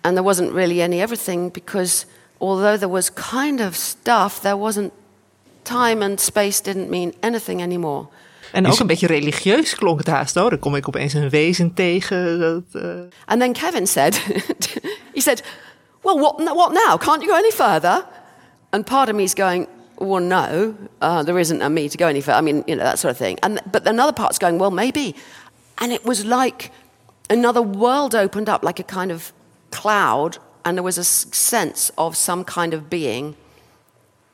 And 0.01 0.13
there 0.15 0.23
wasn't 0.25 0.51
really 0.53 0.81
any 0.81 1.01
everything 1.01 1.51
because 1.51 2.05
although 2.39 2.77
there 2.77 2.89
was 2.91 3.11
kind 3.13 3.59
of 3.61 3.75
stuff, 3.75 4.39
there 4.41 4.57
wasn't 4.57 4.91
time 5.63 6.01
and 6.05 6.19
space 6.19 6.61
didn't 6.61 6.89
mean 6.89 7.13
anything 7.19 7.61
anymore. 7.61 8.07
en 8.51 8.65
is- 8.65 8.71
ook 8.73 8.79
een 8.79 8.87
beetje 8.87 9.07
religieus 9.07 9.75
klonk 9.75 9.97
het 9.97 10.07
haast. 10.07 10.37
Oh, 10.37 10.49
dan 10.49 10.59
kom 10.59 10.75
ik 10.75 10.87
opeens 10.87 11.13
een 11.13 11.29
wezen 11.29 11.73
tegen. 11.73 12.39
Dat, 12.39 12.81
eh, 12.83 12.89
And 13.25 13.39
then 13.39 13.53
Kevin 13.53 13.87
said, 13.87 14.15
he 15.15 15.21
said, 15.21 15.43
well, 16.01 16.17
what, 16.19 16.35
what 16.55 16.71
now? 16.71 16.97
Can't 16.97 17.21
you 17.21 17.27
go 17.27 17.35
any 17.35 17.51
further? 17.51 18.05
And 18.69 18.85
part 18.85 19.09
of 19.09 19.15
me 19.15 19.23
is 19.23 19.33
going, 19.33 19.67
well, 19.97 20.21
no, 20.23 20.73
uh, 21.01 21.23
there 21.23 21.39
isn't 21.39 21.61
a 21.61 21.69
me 21.69 21.89
to 21.89 21.97
go 21.97 22.07
any 22.07 22.21
further. 22.21 22.37
I 22.39 22.41
mean, 22.41 22.63
you 22.65 22.75
know, 22.75 22.83
that 22.83 22.99
sort 22.99 23.11
of 23.11 23.17
thing. 23.17 23.37
And, 23.41 23.59
but 23.71 23.87
another 23.87 24.13
part's 24.13 24.37
going, 24.37 24.59
well, 24.59 24.71
maybe. 24.71 25.15
And 25.75 25.91
it 25.91 26.03
was 26.05 26.23
like 26.23 26.69
another 27.29 27.61
world 27.61 28.13
opened 28.15 28.47
up, 28.49 28.63
like 28.63 28.79
a 28.79 28.85
kind 28.99 29.11
of 29.11 29.31
cloud, 29.71 30.37
and 30.63 30.77
there 30.77 30.83
was 30.83 30.97
a 30.97 31.03
sense 31.03 31.91
of 31.95 32.15
some 32.15 32.43
kind 32.43 32.73
of 32.73 32.89
being 32.89 33.35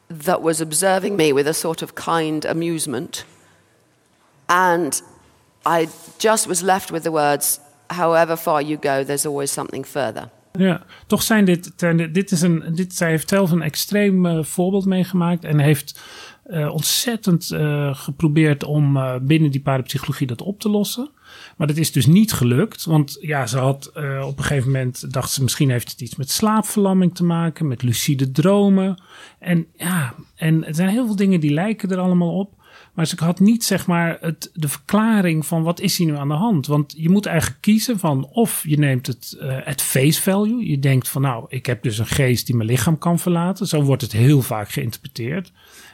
that 0.09 0.41
was 0.41 0.61
observing 0.61 1.15
me 1.15 1.33
with 1.33 1.47
a 1.47 1.53
sort 1.53 1.81
of 1.81 1.93
kind 1.95 2.45
amusement. 2.45 3.25
And 4.47 5.01
I 5.65 5.87
just 6.17 6.47
was 6.47 6.61
left 6.61 6.91
with 6.91 7.03
the 7.03 7.11
words, 7.11 7.59
however 7.89 8.35
far 8.35 8.61
you 8.61 8.77
go, 8.77 9.03
there's 9.03 9.25
always 9.25 9.51
something 9.51 9.85
further. 9.85 10.29
Ja, 10.57 10.81
toch 11.07 11.23
zijn 11.23 11.45
dit, 11.45 11.71
dit, 12.13 12.31
is 12.31 12.41
een, 12.41 12.63
dit, 12.75 12.93
zij 12.95 13.09
heeft 13.09 13.29
zelf 13.29 13.51
een 13.51 13.61
extreem 13.61 14.25
eh, 14.25 14.43
voorbeeld 14.43 14.85
meegemaakt 14.85 15.43
en 15.43 15.59
heeft 15.59 15.99
eh, 16.43 16.73
ontzettend 16.73 17.51
eh, 17.51 17.95
geprobeerd 17.95 18.63
om 18.63 18.97
eh, 18.97 19.15
binnen 19.21 19.51
die 19.51 19.61
parapsychologie 19.61 20.27
dat 20.27 20.41
op 20.41 20.59
te 20.59 20.69
lossen. 20.69 21.09
Maar 21.57 21.67
dat 21.67 21.77
is 21.77 21.91
dus 21.91 22.05
niet 22.05 22.33
gelukt, 22.33 22.85
want 22.85 23.17
ja, 23.21 23.47
ze 23.47 23.57
had 23.57 23.91
op 24.23 24.37
een 24.37 24.43
gegeven 24.43 24.71
moment, 24.71 25.13
dacht 25.13 25.31
ze 25.31 25.43
misschien 25.43 25.69
heeft 25.69 25.91
het 25.91 26.01
iets 26.01 26.15
met 26.15 26.29
slaapverlamming 26.29 27.15
te 27.15 27.23
maken, 27.23 27.67
met 27.67 27.81
lucide 27.81 28.31
dromen. 28.31 29.01
En 29.39 29.67
ja, 29.77 30.13
en 30.35 30.65
er 30.65 30.75
zijn 30.75 30.89
heel 30.89 31.05
veel 31.05 31.15
dingen 31.15 31.39
die 31.39 31.53
lijken 31.53 31.89
er 31.91 31.97
allemaal 31.97 32.37
op. 32.37 32.61
Maar 32.93 33.07
ze 33.07 33.15
had 33.17 33.39
niet 33.39 33.63
zeg 33.63 33.87
maar 33.87 34.17
het, 34.21 34.49
de 34.53 34.67
verklaring 34.67 35.45
van 35.45 35.63
wat 35.63 35.79
is 35.79 35.97
hier 35.97 36.07
nu 36.07 36.15
aan 36.15 36.27
de 36.27 36.33
hand. 36.33 36.67
Want 36.67 36.93
je 36.97 37.09
moet 37.09 37.25
eigenlijk 37.25 37.61
kiezen 37.61 37.99
van 37.99 38.27
of 38.31 38.63
je 38.67 38.77
neemt 38.77 39.07
het 39.07 39.37
eh 39.39 39.67
at 39.67 39.81
face 39.81 40.21
value. 40.21 40.69
Je 40.69 40.79
denkt 40.79 41.09
van 41.09 41.21
nou, 41.21 41.45
ik 41.47 41.65
heb 41.65 41.83
dus 41.83 41.97
een 41.97 42.05
geest 42.05 42.45
die 42.45 42.55
mijn 42.55 42.69
lichaam 42.69 42.97
kan 42.97 43.19
verlaten. 43.19 43.67
Zo 43.67 43.81
wordt 43.81 44.01
het 44.01 44.11
heel 44.11 44.41
vaak 44.41 44.69
geïnterpreteerd. 44.69 45.51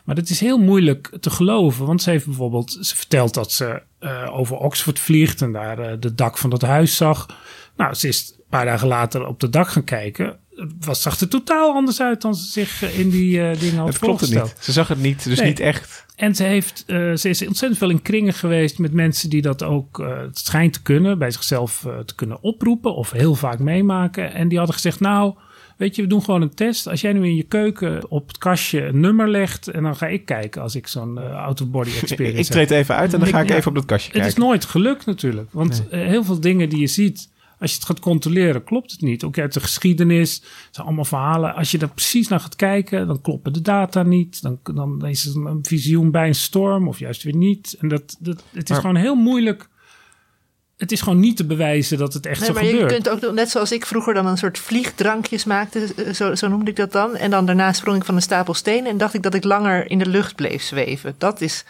Maar 0.10 0.18
dat 0.18 0.30
is 0.30 0.40
heel 0.40 0.58
moeilijk 0.58 1.12
te 1.20 1.30
geloven. 1.30 1.86
Want 1.86 2.02
ze 2.02 2.10
heeft 2.10 2.26
bijvoorbeeld, 2.26 2.78
ze 2.82 2.96
vertelt 2.96 3.34
dat 3.34 3.52
ze 3.52 3.82
eh, 4.00 4.28
over 4.32 4.58
Oxford 4.58 5.00
vliegt 5.00 5.42
en 5.42 5.52
daar 5.52 5.80
eh, 5.80 5.94
de 6.00 6.16
dak 6.16 6.38
van 6.38 6.50
dat 6.50 6.62
huis 6.62 6.96
zag. 6.96 7.26
Nou, 7.78 7.94
ze 7.94 8.08
is 8.08 8.34
een 8.38 8.44
paar 8.50 8.66
dagen 8.66 8.88
later 8.88 9.28
op 9.28 9.40
de 9.40 9.50
dak 9.50 9.70
gaan 9.70 9.84
kijken. 9.84 10.38
Was, 10.80 11.02
zag 11.02 11.20
er 11.20 11.28
totaal 11.28 11.74
anders 11.74 12.02
uit 12.02 12.22
dan 12.22 12.36
ze 12.36 12.52
zich 12.52 12.84
eh, 12.84 13.00
in 13.00 13.10
die 13.10 13.32
dingen 13.32 13.78
had 13.78 13.88
Het 13.88 14.00
klopt 14.00 14.20
voorgesteld. 14.20 14.54
niet. 14.56 14.64
Ze 14.64 14.72
zag 14.72 14.88
het 14.88 15.02
niet, 15.02 15.24
dus 15.24 15.38
Nee. 15.40 15.48
niet 15.48 15.60
echt. 15.60 16.06
En 16.16 16.36
ze, 16.36 16.44
heeft, 16.44 16.84
ze 16.88 17.30
is 17.30 17.48
ontzettend 17.48 17.78
veel 17.78 17.90
in 17.90 18.02
kringen 18.02 18.34
geweest 18.34 18.80
met 18.80 18.94
mensen 18.94 19.30
die 19.30 19.42
dat 19.42 19.64
ook 19.64 19.98
het 19.98 20.38
schijnt 20.38 20.74
te 20.74 20.82
kunnen, 20.82 21.20
bij 21.20 21.32
zichzelf 21.32 21.86
te 22.06 22.16
kunnen 22.16 22.42
oproepen 22.42 22.96
of 22.96 23.12
heel 23.12 23.36
vaak 23.36 23.60
meemaken. 23.60 24.34
En 24.34 24.48
die 24.48 24.58
hadden 24.58 24.76
gezegd, 24.76 25.00
nou, 25.00 25.36
weet 25.80 25.96
je, 25.96 26.02
we 26.02 26.08
doen 26.08 26.24
gewoon 26.24 26.42
een 26.42 26.54
test. 26.54 26.88
Als 26.88 27.02
jij 27.02 27.14
nu 27.14 27.26
in 27.26 27.36
je 27.36 27.44
keuken 27.44 28.10
op 28.12 28.28
het 28.28 28.38
kastje 28.38 28.86
een 28.86 29.00
nummer 29.00 29.30
legt 29.30 29.68
en 29.68 29.84
dan 29.84 29.96
ga 29.96 30.08
ik 30.08 30.26
kijken 30.26 30.62
als 30.62 30.76
ik 30.76 30.88
zo'n 30.88 31.18
eh 31.18 31.44
out-of-body 31.46 31.90
experience 32.02 32.40
ik 32.40 32.46
treed 32.46 32.72
even 32.72 32.96
uit 32.96 33.14
en 33.14 33.20
dan 33.20 33.28
Ik- 33.28 33.34
ga 33.34 33.42
ik 33.42 33.50
ja. 33.50 33.56
even 33.56 33.70
op 33.70 33.76
dat 33.76 33.86
kastje 33.86 34.08
Het 34.12 34.18
is 34.20 34.26
kijken. 34.26 34.44
nooit 34.44 34.66
gelukt 34.66 35.06
natuurlijk. 35.06 35.50
Want 35.52 35.84
eh, 35.90 36.00
heel 36.08 36.24
veel 36.24 36.40
dingen 36.40 36.70
die 36.70 36.80
je 36.80 36.88
ziet, 36.88 37.30
als 37.60 37.70
je 37.72 37.78
het 37.78 37.86
gaat 37.86 38.00
controleren, 38.00 38.64
klopt 38.64 38.92
het 38.92 39.02
niet. 39.02 39.24
Ook 39.24 39.38
uit 39.38 39.54
de 39.54 39.60
geschiedenis, 39.60 40.34
het 40.36 40.76
zijn 40.76 40.86
allemaal 40.88 41.06
verhalen. 41.06 41.56
Als 41.56 41.72
je 41.72 41.78
daar 41.78 41.90
precies 41.94 42.28
naar 42.28 42.40
gaat 42.40 42.56
kijken, 42.56 43.08
dan 43.08 43.22
kloppen 43.22 43.54
de 43.54 43.62
data 43.62 44.04
niet. 44.04 44.42
Dan, 44.42 44.60
dan 44.74 45.06
is 45.06 45.24
het 45.24 45.36
een 45.36 45.60
visioen 45.62 46.12
bij 46.12 46.28
een 46.28 46.36
storm 46.36 46.88
of 46.88 47.00
juist 47.00 47.24
weer 47.24 47.36
niet. 47.36 47.76
En 47.80 47.88
dat, 47.88 48.18
dat, 48.20 48.44
het 48.52 48.64
is 48.64 48.70
Maar- 48.70 48.80
gewoon 48.82 48.96
heel 48.96 49.16
moeilijk. 49.16 49.70
Het 50.80 50.92
is 50.92 51.02
gewoon 51.02 51.20
niet 51.20 51.38
te 51.38 51.46
bewijzen 51.46 51.98
dat 51.98 52.14
het 52.14 52.26
echt 52.26 52.40
Nee, 52.40 52.48
zo 52.48 52.54
maar 52.54 52.64
je 52.64 52.70
gebeurt. 52.70 52.92
kunt 52.94 53.10
ook, 53.10 53.34
net 53.34 53.50
zoals 53.50 53.72
ik 53.72 53.86
vroeger 53.86 54.14
dan 54.14 54.26
een 54.26 54.38
soort 54.38 54.58
vliegdrankjes 54.60 55.44
maakte, 55.46 55.88
eh, 56.06 56.14
zo, 56.14 56.36
zo 56.36 56.48
noemde 56.48 56.70
ik 56.70 56.76
dat 56.76 56.92
dan. 56.92 57.16
En 57.16 57.30
dan 57.30 57.46
daarna 57.46 57.74
sprong 57.74 57.98
ik 57.98 58.06
van 58.06 58.16
een 58.16 58.22
stapel 58.22 58.54
stenen 58.54 58.92
en 58.92 58.98
dacht 58.98 59.14
ik 59.14 59.24
dat 59.24 59.34
ik 59.34 59.44
langer 59.44 59.90
in 59.92 59.98
de 60.00 60.06
lucht 60.08 60.36
bleef 60.36 60.62
zweven. 60.64 61.16
Dat 61.18 61.42
is 61.42 61.66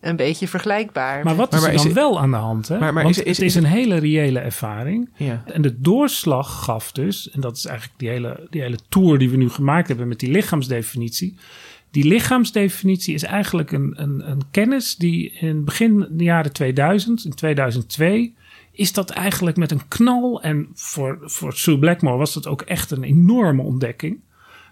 een 0.00 0.16
beetje 0.16 0.48
vergelijkbaar. 0.48 1.24
Maar 1.24 1.34
wat 1.36 1.54
is 1.54 1.60
Maar- 1.60 1.68
maar 1.68 1.78
er 1.78 1.84
dan 1.84 1.94
wel 1.94 2.20
aan 2.20 2.30
de 2.30 2.36
hand? 2.36 2.68
Hè? 2.68 2.78
Maar- 2.78 2.92
maar 2.92 3.02
Want 3.02 3.16
is- 3.18 3.22
is- 3.22 3.36
het 3.36 3.46
is 3.46 3.54
een 3.54 3.64
hele 3.64 3.96
reële 3.98 4.38
ervaring. 4.38 5.10
Ja. 5.16 5.42
En 5.46 5.62
de 5.62 5.80
doorslag 5.80 6.64
gaf 6.64 6.92
dus, 6.92 7.30
en 7.30 7.40
dat 7.40 7.56
is 7.56 7.64
eigenlijk 7.66 7.98
die 7.98 8.08
hele, 8.08 8.46
die 8.50 8.60
hele 8.62 8.78
tour 8.88 9.18
die 9.18 9.30
we 9.30 9.36
nu 9.36 9.48
gemaakt 9.50 9.88
hebben 9.88 10.08
met 10.08 10.18
die 10.20 10.30
lichaamsdefinitie. 10.30 11.36
Die 11.90 12.04
lichaamsdefinitie 12.04 13.14
is 13.14 13.22
eigenlijk 13.22 13.72
een, 13.72 13.92
een, 13.96 14.30
een 14.30 14.42
kennis 14.50 14.96
die 14.96 15.32
in 15.32 15.64
begin 15.64 16.06
de 16.10 16.24
jaren 16.24 16.52
2000, 16.52 17.24
in 17.24 17.34
2002, 17.34 18.34
is 18.72 18.92
dat 18.92 19.10
eigenlijk 19.10 19.56
met 19.56 19.70
een 19.70 19.88
knal. 19.88 20.42
En 20.42 20.68
voor, 20.74 21.18
voor 21.22 21.52
Sue 21.52 21.78
Blackmore 21.78 22.16
was 22.16 22.34
dat 22.34 22.46
ook 22.46 22.62
echt 22.62 22.90
een 22.90 23.02
enorme 23.02 23.62
ontdekking. 23.62 24.20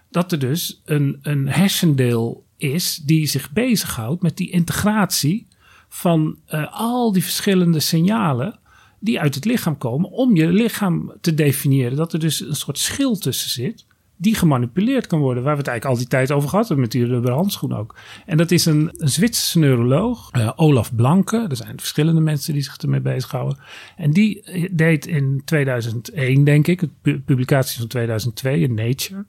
Dat 0.09 0.31
er 0.31 0.39
dus 0.39 0.81
een, 0.85 1.19
een 1.21 1.47
hersendeel 1.47 2.45
is 2.57 2.95
die 2.95 3.25
zich 3.25 3.51
bezighoudt 3.51 4.21
met 4.21 4.37
die 4.37 4.49
integratie 4.49 5.47
van 5.89 6.37
eh, 6.45 6.73
al 6.73 7.11
die 7.11 7.23
verschillende 7.23 7.79
signalen 7.79 8.59
die 8.99 9.19
uit 9.19 9.35
het 9.35 9.45
lichaam 9.45 9.77
komen 9.77 10.11
om 10.11 10.35
je 10.35 10.47
lichaam 10.47 11.13
te 11.21 11.33
definiëren. 11.33 11.97
Dat 11.97 12.13
er 12.13 12.19
dus 12.19 12.39
een 12.39 12.55
soort 12.55 12.77
schil 12.77 13.17
tussen 13.17 13.49
zit 13.49 13.85
die 14.17 14.35
gemanipuleerd 14.35 15.07
kan 15.07 15.19
worden. 15.19 15.43
Waar 15.43 15.51
we 15.51 15.57
het 15.59 15.67
eigenlijk 15.67 15.97
al 15.99 16.03
die 16.03 16.11
tijd 16.17 16.31
over 16.31 16.49
gehad 16.49 16.67
hebben 16.67 16.83
met 16.85 16.93
die 16.93 17.05
rubberen 17.05 17.35
handschoen 17.35 17.73
ook. 17.75 17.95
En 18.25 18.37
dat 18.37 18.51
is 18.51 18.65
een, 18.65 18.89
een 18.97 19.09
Zwitserse 19.09 19.59
neuroloog, 19.59 20.31
eh, 20.31 20.51
Olaf 20.55 20.95
Blanke. 20.95 21.45
Er 21.49 21.55
zijn 21.55 21.79
verschillende 21.79 22.21
mensen 22.21 22.53
die 22.53 22.61
zich 22.61 22.77
ermee 22.77 23.01
bezighouden. 23.01 23.57
En 23.97 24.11
die 24.11 24.41
eh, 24.43 24.69
deed 24.71 25.05
in 25.07 25.41
2001, 25.45 26.43
denk 26.43 26.67
ik, 26.67 26.83
pu- 27.01 27.19
publicatie 27.19 27.79
van 27.79 27.87
2002 27.87 28.59
in 28.59 28.73
Nature 28.73 29.25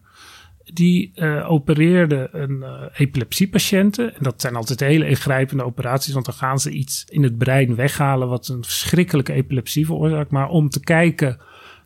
die 0.72 1.11
eh, 1.14 1.51
opereerde 1.51 2.29
een 2.33 2.62
eh, 2.62 2.70
epilepsiepatiënten. 2.96 4.14
En 4.14 4.22
dat 4.22 4.40
zijn 4.40 4.57
altijd 4.57 4.81
hele 4.81 5.09
ingrijpende 5.09 5.64
operaties, 5.64 6.12
want 6.12 6.25
dan 6.25 6.35
gaan 6.35 6.59
ze 6.59 6.70
iets 6.70 7.05
in 7.09 7.22
het 7.22 7.38
brein 7.38 7.75
weghalen 7.75 8.29
wat 8.29 8.49
een 8.49 8.64
verschrikkelijke 8.64 9.33
epilepsie 9.33 9.87
veroorzaakt. 9.87 10.31
Maar 10.31 10.49
om 10.49 10.68
te 10.68 10.81
kijken 10.81 11.38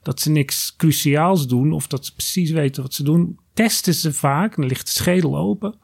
dat 0.03 0.21
ze 0.21 0.31
niks 0.31 0.77
cruciaals 0.77 1.47
doen 1.47 1.73
of 1.73 1.87
dat 1.87 2.07
ze 2.07 2.13
precies 2.13 2.51
weten 2.51 2.83
wat 2.83 2.95
ze 2.95 3.03
doen, 3.03 3.39
testen 3.55 3.95
ze 3.95 4.13
vaak, 4.13 4.57
dan 4.57 4.67
ligt 4.67 4.87
de 4.87 4.93
schedel 4.93 5.37
open, 5.37 5.75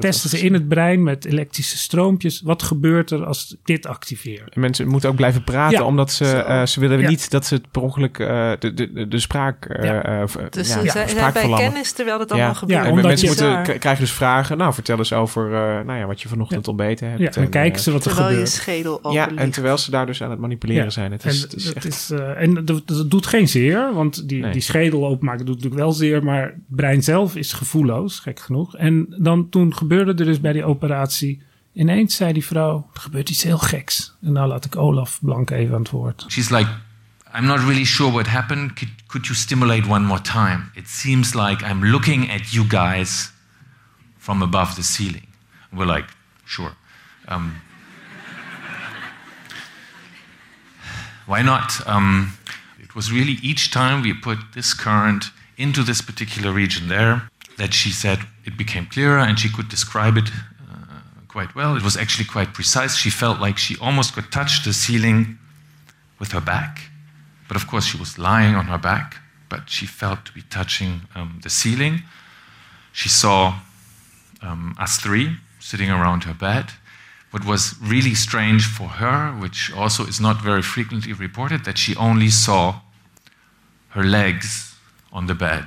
testen 0.00 0.30
ze 0.30 0.40
in 0.40 0.52
het 0.52 0.68
brein 0.68 1.02
met 1.02 1.24
elektrische 1.24 1.76
stroompjes. 1.78 2.40
Wat 2.40 2.62
gebeurt 2.62 3.10
er 3.10 3.24
als 3.24 3.56
dit 3.64 3.86
activeert? 3.86 4.54
En 4.54 4.60
mensen 4.60 4.88
moeten 4.88 5.08
ook 5.10 5.16
blijven 5.16 5.44
praten, 5.44 5.78
Ja. 5.78 5.84
omdat 5.84 6.12
ze, 6.12 6.24
eh, 6.36 6.66
ze 6.66 6.80
willen 6.80 7.00
Ja. 7.00 7.08
niet 7.08 7.30
dat 7.30 7.46
ze 7.46 7.54
het 7.54 7.70
per 7.70 7.82
ongeluk 7.82 8.18
eh, 8.18 8.50
de, 8.58 8.74
de, 8.74 8.92
de, 8.92 9.08
de 9.08 9.18
spraak... 9.18 9.64
eh, 9.66 9.84
Ja. 9.84 10.26
dus 10.50 10.68
ja, 10.68 10.80
ze 10.80 10.88
zijn 10.90 11.06
bij 11.14 11.32
verlammen. 11.32 11.58
kennis 11.58 11.92
terwijl 11.92 12.18
dat 12.18 12.28
Ja. 12.28 12.34
allemaal 12.34 12.54
gebeurt. 12.54 12.82
Ja, 12.84 12.88
En 12.88 12.94
mensen 12.94 13.26
moeten, 13.26 13.62
krijgen 13.78 14.00
dus 14.04 14.12
vragen. 14.12 14.56
Nou, 14.56 14.74
vertel 14.74 14.98
eens 14.98 15.12
over 15.12 15.44
eh, 15.46 15.84
nou 15.84 15.98
ja, 15.98 16.06
wat 16.06 16.22
je 16.22 16.28
vanochtend 16.28 16.68
ontbeten 16.68 17.08
hebt. 17.08 17.20
Ja, 17.34 17.42
en 17.42 17.48
kijken 17.48 17.80
ze 17.80 17.90
wat 17.92 18.04
er 18.04 18.06
terwijl 18.10 18.28
je 18.28 18.34
gebeurt. 18.34 18.52
schedel 18.54 19.12
Ja, 19.12 19.22
open 19.24 19.38
en 19.38 19.50
terwijl 19.50 19.78
ze 19.78 19.90
daar 19.90 20.06
dus 20.06 20.22
aan 20.22 20.30
het 20.30 20.38
manipuleren 20.40 20.84
Ja. 20.84 20.90
zijn. 20.90 21.12
Het 21.12 21.22
En, 21.24 21.30
is, 21.30 21.40
het 21.40 21.54
is 21.56 21.64
dat 21.64 21.74
echt... 21.74 21.84
is, 21.84 22.10
eh, 22.10 22.40
en 22.42 22.64
dat, 22.64 22.82
dat 22.88 23.10
doet 23.10 23.26
geen 23.26 23.48
zeer, 23.48 23.92
want 23.94 24.28
die, 24.28 24.40
Nee. 24.42 24.52
die 24.52 24.60
schedel 24.62 25.06
openmaken 25.06 25.46
doet 25.46 25.54
natuurlijk 25.54 25.82
wel 25.82 25.92
zeer, 25.92 26.24
maar 26.24 26.42
het 26.42 26.54
brein 26.66 27.02
zelf 27.02 27.12
is 27.22 27.52
gevoelloos, 27.52 28.18
gek 28.18 28.40
genoeg. 28.40 28.76
En 28.76 29.14
dan 29.18 29.48
toen 29.48 29.76
gebeurde 29.76 30.14
er 30.14 30.24
dus 30.24 30.40
bij 30.40 30.52
die 30.52 30.64
operatie, 30.64 31.42
ineens 31.72 32.16
zei 32.16 32.32
die 32.32 32.44
vrouw, 32.44 32.90
er 32.94 33.00
gebeurt 33.00 33.30
iets 33.30 33.42
heel 33.42 33.58
geks. 33.58 34.16
En 34.22 34.32
nou 34.32 34.48
laat 34.48 34.64
ik 34.64 34.76
Olaf 34.76 35.18
Blank 35.20 35.50
even 35.50 35.74
aan 35.74 35.80
het 35.80 35.90
woord. 35.90 36.24
She's 36.28 36.50
like, 36.50 36.70
I'm 37.34 37.46
not 37.46 37.58
really 37.58 37.84
sure 37.84 38.12
what 38.12 38.26
happened. 38.26 38.72
Could, 38.72 38.92
could 39.06 39.26
you 39.26 39.36
stimulate 39.38 39.88
one 39.88 40.04
more 40.04 40.20
time? 40.20 40.70
It 40.74 40.88
seems 40.88 41.34
like 41.34 41.64
I'm 41.64 41.84
looking 41.84 42.30
at 42.30 42.52
you 42.52 42.66
guys 42.68 43.32
from 44.18 44.42
above 44.42 44.74
the 44.74 44.82
ceiling. 44.82 45.26
We're 45.72 45.94
like, 45.94 46.08
sure. 46.44 46.72
Um, 47.28 47.52
why 51.26 51.42
not? 51.42 51.86
Um, 51.86 52.38
it 52.78 52.94
was 52.94 53.10
really 53.10 53.38
each 53.42 53.70
time 53.70 54.02
we 54.02 54.14
put 54.14 54.38
this 54.52 54.74
current 54.74 55.32
into 55.56 55.82
this 55.82 56.00
particular 56.00 56.52
region 56.52 56.88
there 56.88 57.30
that 57.56 57.72
she 57.72 57.90
said 57.90 58.18
it 58.44 58.56
became 58.56 58.86
clearer 58.86 59.18
and 59.18 59.38
she 59.38 59.48
could 59.48 59.68
describe 59.68 60.16
it 60.16 60.28
uh, 60.70 61.00
quite 61.28 61.54
well. 61.54 61.76
It 61.76 61.82
was 61.82 61.96
actually 61.96 62.24
quite 62.24 62.52
precise. 62.52 62.96
She 62.96 63.10
felt 63.10 63.40
like 63.40 63.58
she 63.58 63.76
almost 63.80 64.14
could 64.14 64.32
touch 64.32 64.64
the 64.64 64.72
ceiling 64.72 65.38
with 66.18 66.32
her 66.32 66.40
back. 66.40 66.90
But 67.48 67.56
of 67.56 67.66
course, 67.66 67.84
she 67.84 67.98
was 67.98 68.18
lying 68.18 68.54
on 68.54 68.66
her 68.66 68.78
back, 68.78 69.16
but 69.48 69.70
she 69.70 69.86
felt 69.86 70.24
to 70.24 70.32
be 70.32 70.42
touching 70.42 71.02
um, 71.14 71.40
the 71.42 71.50
ceiling. 71.50 72.02
She 72.92 73.08
saw 73.08 73.60
um, 74.42 74.74
us 74.78 74.98
three 74.98 75.36
sitting 75.60 75.90
around 75.90 76.24
her 76.24 76.34
bed. 76.34 76.66
What 77.30 77.44
was 77.44 77.74
really 77.80 78.14
strange 78.14 78.66
for 78.66 78.88
her, 78.88 79.32
which 79.32 79.72
also 79.74 80.04
is 80.06 80.20
not 80.20 80.40
very 80.40 80.62
frequently 80.62 81.12
reported, 81.12 81.64
that 81.64 81.78
she 81.78 81.96
only 81.96 82.28
saw 82.28 82.80
her 83.90 84.04
legs 84.04 84.73
on 85.14 85.26
the 85.26 85.34
bed. 85.34 85.64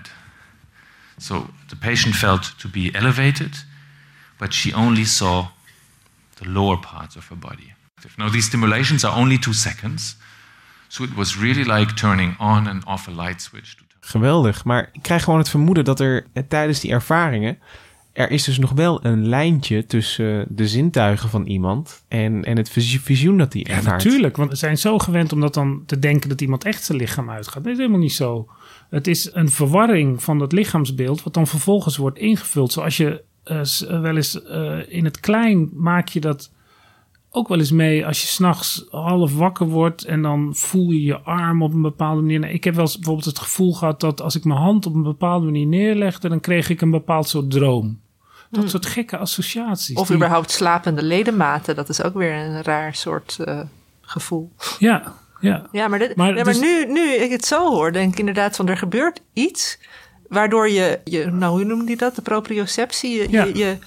So 1.18 1.48
the 1.68 1.76
patient 1.76 2.16
felt 2.16 2.54
to 2.58 2.70
be 2.70 2.90
elevated, 2.94 3.66
but 4.38 4.54
she 4.54 4.74
only 4.76 5.06
saw 5.06 5.46
the 6.34 6.50
lower 6.50 6.78
parts 6.80 7.16
of 7.18 7.28
her 7.30 7.38
body. 7.38 7.74
Now, 8.16 8.30
these 8.32 8.46
stimulations 8.48 9.04
are 9.04 9.16
only 9.20 9.38
two 9.40 9.54
seconds, 9.54 10.18
so 10.88 11.04
it 11.04 11.14
was 11.16 11.36
really 11.38 11.64
like 11.64 11.94
turning 11.94 12.36
on 12.40 12.68
and 12.68 12.86
off 12.86 13.08
a 13.08 13.12
light 13.12 13.42
switch. 13.42 13.76
Geweldig, 14.00 14.64
maar 14.66 14.90
ik 14.92 15.02
krijg 15.02 15.24
gewoon 15.24 15.40
het 15.40 15.50
vermoeden 15.50 15.84
dat 15.86 16.00
er 16.00 16.26
eh, 16.34 16.44
tijdens 16.48 16.80
die 16.80 16.92
ervaringen 16.92 17.58
er 18.14 18.30
is 18.32 18.44
dus 18.44 18.58
nog 18.58 18.72
wel 18.72 19.06
een 19.06 19.28
lijntje 19.28 19.86
tussen 19.86 20.46
de 20.50 20.68
zintuigen 20.68 21.30
van 21.30 21.46
iemand 21.46 22.04
en, 22.08 22.44
en 22.46 22.58
het 22.58 22.70
vis- 22.70 23.00
visioen 23.02 23.38
dat 23.38 23.54
hij 23.54 23.62
Ja, 23.68 23.76
ervaart. 23.76 24.04
natuurlijk. 24.04 24.38
Want 24.38 24.50
we 24.50 24.56
zijn 24.56 24.78
zo 24.78 24.98
gewend 25.00 25.34
om 25.34 25.40
dat 25.42 25.54
dan 25.54 25.84
te 25.86 26.00
denken 26.00 26.30
dat 26.30 26.42
iemand 26.42 26.64
echt 26.66 26.84
zijn 26.84 26.98
lichaam 26.98 27.30
uitgaat. 27.30 27.64
Dat 27.64 27.72
is 27.72 27.78
helemaal 27.78 28.00
niet 28.00 28.14
zo. 28.14 28.50
Het 28.90 29.08
is 29.08 29.34
een 29.34 29.50
verwarring 29.50 30.24
van 30.24 30.40
dat 30.40 30.52
lichaamsbeeld, 30.52 31.24
wat 31.24 31.34
dan 31.34 31.48
vervolgens 31.48 31.98
wordt 31.98 32.18
ingevuld. 32.18 32.72
Zoals 32.72 32.98
je 32.98 33.24
eh, 33.44 33.60
eh, 33.60 34.02
wel 34.02 34.16
eens 34.16 34.44
eh, 34.44 34.80
in 34.88 35.06
het 35.06 35.20
klein 35.20 35.70
maak 35.74 36.08
je 36.08 36.20
dat 36.20 36.52
ook 37.30 37.48
wel 37.48 37.58
eens 37.60 37.72
mee 37.72 38.06
als 38.06 38.22
je 38.22 38.28
s'nachts 38.28 38.86
half 38.90 39.36
wakker 39.36 39.68
wordt 39.68 40.04
en 40.04 40.22
dan 40.22 40.56
voel 40.56 40.92
je 40.92 41.04
je 41.04 41.20
arm 41.20 41.62
op 41.62 41.74
een 41.74 41.82
bepaalde 41.82 42.22
manier. 42.22 42.40
Nou, 42.40 42.54
Ik 42.54 42.64
heb 42.64 42.74
wel 42.74 42.84
eens 42.84 42.96
bijvoorbeeld 42.96 43.26
het 43.26 43.40
gevoel 43.40 43.74
gehad 43.74 44.00
dat 44.00 44.22
als 44.22 44.36
ik 44.36 44.44
mijn 44.44 44.60
hand 44.60 44.86
op 44.86 44.94
een 44.94 45.04
bepaalde 45.04 45.46
manier 45.46 45.66
neerlegde, 45.68 46.30
dan 46.30 46.40
kreeg 46.40 46.70
ik 46.70 46.82
een 46.82 46.92
bepaald 46.92 47.28
soort 47.28 47.52
droom. 47.52 48.00
Dat 48.50 48.70
soort 48.70 48.86
gekke 48.86 49.18
associaties. 49.18 49.96
Of 49.98 50.08
die- 50.08 50.16
überhaupt 50.16 50.52
slapende 50.52 51.04
ledematen. 51.04 51.76
Dat 51.76 51.90
is 51.90 52.04
ook 52.04 52.14
weer 52.14 52.34
een 52.34 52.64
raar 52.64 52.96
soort 52.96 53.40
gevoel. 54.02 54.52
Ja, 54.80 55.16
ja. 55.40 55.66
Ja, 55.72 55.88
maar, 55.88 56.00
dit, 56.00 56.16
Maar 56.16 56.44
dus- 56.44 56.60
nu, 56.60 56.86
nu 56.86 57.14
ik 57.14 57.32
het 57.32 57.46
zo 57.46 57.70
hoor, 57.74 57.92
denk 57.92 58.12
ik 58.12 58.20
inderdaad 58.20 58.56
van 58.56 58.68
er 58.68 58.78
gebeurt 58.78 59.22
iets 59.34 59.80
waardoor 60.28 60.70
je, 60.70 61.00
je 61.04 61.26
nou 61.26 61.52
hoe 61.58 61.64
noemde 61.64 61.86
die 61.86 61.98
dat, 61.98 62.16
de 62.16 62.22
proprioceptie, 62.22 63.12
je, 63.22 63.28
Ja. 63.30 63.44
je, 63.44 63.56
je, 63.58 63.78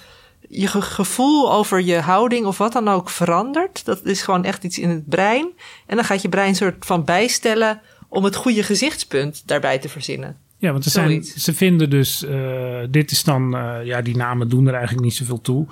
je 0.49 0.67
ge- 0.67 0.81
gevoel 0.81 1.53
over 1.53 1.81
je 1.81 1.99
houding 1.99 2.45
of 2.45 2.57
wat 2.57 2.73
dan 2.73 2.87
ook 2.87 3.09
verandert. 3.09 3.85
Dat 3.85 4.05
is 4.05 4.21
gewoon 4.21 4.43
echt 4.43 4.63
iets 4.63 4.79
in 4.79 4.89
het 4.89 5.09
brein. 5.09 5.49
En 5.87 5.95
dan 5.95 6.05
gaat 6.05 6.21
je 6.21 6.29
brein 6.29 6.55
soort 6.55 6.85
van 6.85 7.03
bijstellen 7.05 7.81
om 8.09 8.23
het 8.23 8.35
goede 8.35 8.63
gezichtspunt 8.63 9.43
daarbij 9.45 9.79
te 9.79 9.89
verzinnen. 9.89 10.37
Ja, 10.57 10.71
want 10.71 10.85
er 10.85 10.91
zijn, 10.91 11.23
ze 11.23 11.53
vinden 11.53 11.89
dus, 11.89 12.23
eh, 12.25 12.79
dit 12.89 13.11
is 13.11 13.23
dan, 13.23 13.55
eh, 13.55 13.75
ja, 13.83 14.01
die 14.01 14.15
namen 14.15 14.49
doen 14.49 14.67
er 14.67 14.73
eigenlijk 14.73 15.03
niet 15.03 15.15
zoveel 15.15 15.41
toe. 15.41 15.67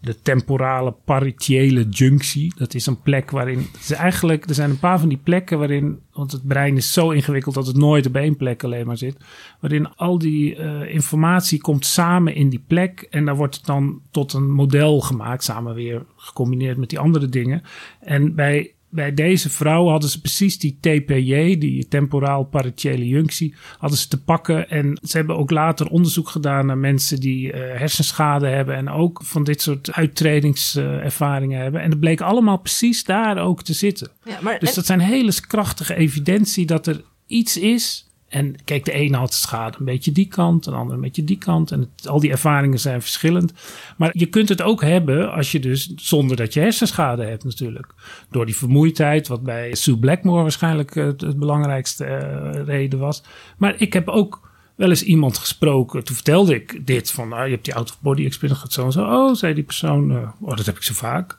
De 0.00 0.20
temporale 0.22 0.94
paritiële 1.04 1.88
junctie. 1.88 2.52
Dat 2.56 2.74
is 2.74 2.86
een 2.86 3.00
plek 3.00 3.30
waarin, 3.30 3.66
eigenlijk, 3.90 4.48
er 4.48 4.54
zijn 4.54 4.70
een 4.70 4.78
paar 4.78 4.98
van 5.00 5.08
die 5.08 5.18
plekken 5.18 5.58
waarin, 5.58 5.98
want 6.12 6.32
het 6.32 6.46
brein 6.46 6.76
is 6.76 6.92
zo 6.92 7.10
ingewikkeld 7.10 7.54
dat 7.54 7.66
het 7.66 7.76
nooit 7.76 8.06
op 8.06 8.16
één 8.16 8.36
plek 8.36 8.64
alleen 8.64 8.86
maar 8.86 8.96
zit. 8.96 9.16
Waarin 9.60 9.94
al 9.96 10.18
die 10.18 10.56
eh, 10.56 10.94
informatie 10.94 11.60
komt 11.60 11.86
samen 11.86 12.34
in 12.34 12.48
die 12.48 12.64
plek 12.66 13.06
en 13.10 13.24
daar 13.24 13.36
wordt 13.36 13.56
het 13.56 13.66
dan 13.66 14.00
tot 14.10 14.32
een 14.32 14.50
model 14.50 15.00
gemaakt, 15.00 15.44
samen 15.44 15.74
weer 15.74 16.06
gecombineerd 16.16 16.76
met 16.76 16.90
die 16.90 16.98
andere 16.98 17.28
dingen. 17.28 17.62
En 18.00 18.34
bij 18.34 18.72
bij 18.90 19.14
deze 19.14 19.50
vrouw 19.50 19.86
hadden 19.88 20.10
ze 20.10 20.20
precies 20.20 20.58
die 20.58 20.78
TPJ, 20.80 21.58
die 21.58 21.88
temporaal 21.88 22.44
partiële 22.44 23.06
junctie, 23.06 23.54
hadden 23.78 23.98
ze 23.98 24.08
te 24.08 24.22
pakken. 24.22 24.70
En 24.70 24.98
ze 25.02 25.16
hebben 25.16 25.36
ook 25.36 25.50
later 25.50 25.86
onderzoek 25.88 26.28
gedaan 26.28 26.66
naar 26.66 26.78
mensen 26.78 27.20
die 27.20 27.52
eh, 27.52 27.78
hersenschade 27.78 28.46
hebben 28.48 28.76
en 28.76 28.88
ook 28.88 29.20
van 29.24 29.44
dit 29.44 29.62
soort 29.62 29.92
uittredingservaringen 29.92 31.60
hebben. 31.60 31.80
En 31.80 31.90
het 31.90 32.00
bleek 32.00 32.20
allemaal 32.20 32.58
precies 32.58 33.04
daar 33.04 33.38
ook 33.38 33.62
te 33.62 33.72
zitten. 33.72 34.10
Ja, 34.24 34.38
maar, 34.42 34.58
Dus 34.58 34.68
en- 34.68 34.74
dat 34.74 34.86
zijn 34.86 35.00
hele 35.00 35.32
krachtige 35.46 35.94
evidentie 35.94 36.66
dat 36.66 36.86
er 36.86 37.02
iets 37.26 37.56
is. 37.58 38.07
En 38.28 38.54
kijk, 38.64 38.84
de 38.84 38.92
ene 38.92 39.16
had 39.16 39.34
schade 39.34 39.76
een 39.78 39.84
beetje 39.84 40.12
die 40.12 40.26
kant, 40.26 40.64
de 40.64 40.70
andere 40.70 40.94
een 40.94 41.00
beetje 41.00 41.24
die 41.24 41.38
kant. 41.38 41.70
En 41.70 41.80
het- 41.80 42.08
al 42.08 42.20
die 42.20 42.30
ervaringen 42.30 42.78
zijn 42.80 43.00
verschillend. 43.02 43.52
Maar 43.96 44.10
je 44.12 44.26
kunt 44.26 44.48
het 44.48 44.62
ook 44.62 44.82
hebben 44.82 45.32
als 45.32 45.52
je 45.52 45.60
dus, 45.60 45.92
zonder 45.96 46.36
dat 46.36 46.54
je 46.54 46.60
hersenschade 46.60 47.24
hebt 47.24 47.44
natuurlijk. 47.44 47.94
Door 48.30 48.46
die 48.46 48.56
vermoeidheid, 48.56 49.28
wat 49.28 49.42
bij 49.42 49.74
Sue 49.74 49.98
Blackmore 49.98 50.42
waarschijnlijk 50.42 50.96
eh, 50.96 51.04
het, 51.04 51.38
belangrijkste 51.38 52.04
eh, 52.04 52.64
reden 52.64 52.98
was. 52.98 53.22
Maar 53.58 53.74
ik 53.80 53.92
heb 53.92 54.08
ook 54.08 54.48
wel 54.74 54.88
eens 54.88 55.02
iemand 55.02 55.38
gesproken. 55.38 56.04
Toen 56.04 56.14
vertelde 56.14 56.54
ik 56.54 56.86
dit 56.86 57.10
van, 57.10 57.28
nou, 57.28 57.44
je 57.44 57.50
hebt 57.50 57.64
die 57.64 57.74
out-of-body 57.74 58.24
experience 58.24 58.60
gehad 58.60 58.72
zo 58.74 58.84
en 58.84 58.92
zo. 58.92 59.04
Oh, 59.04 59.34
zei 59.34 59.54
die 59.54 59.64
persoon, 59.64 60.10
eh, 60.10 60.28
oh, 60.40 60.56
dat 60.56 60.66
heb 60.66 60.76
ik 60.76 60.82
zo 60.82 60.94
vaak. 60.94 61.38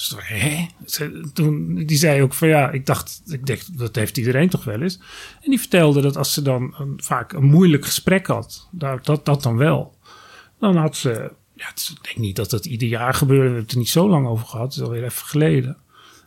Dus 0.00 0.08
toen, 0.08 0.20
hè? 0.22 0.66
Ze- 0.86 1.30
Toen, 1.32 1.74
die 1.74 1.96
zei 1.96 2.22
ook 2.22 2.34
van 2.34 2.48
ja, 2.48 2.70
ik 2.70 2.86
dacht, 2.86 3.22
ik 3.26 3.46
dacht, 3.46 3.78
dat 3.78 3.94
heeft 3.96 4.16
iedereen 4.16 4.48
toch 4.48 4.64
wel 4.64 4.80
eens. 4.82 5.00
En 5.42 5.50
die 5.50 5.58
vertelde 5.58 6.00
dat 6.00 6.16
als 6.16 6.32
ze 6.32 6.42
dan 6.42 6.74
een, 6.78 7.00
vaak 7.02 7.32
een 7.32 7.44
moeilijk 7.44 7.84
gesprek 7.84 8.26
had, 8.26 8.68
dat, 8.72 9.04
dat, 9.06 9.24
dat 9.24 9.42
dan 9.42 9.56
wel. 9.56 9.94
Dan 10.58 10.76
had 10.76 10.96
ze, 10.96 11.10
ja, 11.54 11.66
het 11.68 11.92
ik 11.96 12.04
denk 12.04 12.16
niet 12.16 12.36
dat 12.36 12.50
dat 12.50 12.66
ieder 12.66 12.88
jaar 12.88 13.14
gebeurde, 13.14 13.40
we 13.42 13.46
hebben 13.48 13.62
het 13.64 13.72
er 13.72 13.78
niet 13.78 13.88
zo 13.88 14.08
lang 14.08 14.26
over 14.26 14.46
gehad, 14.46 14.66
het 14.66 14.74
is 14.74 14.82
alweer 14.82 15.04
even 15.04 15.26
geleden. 15.26 15.76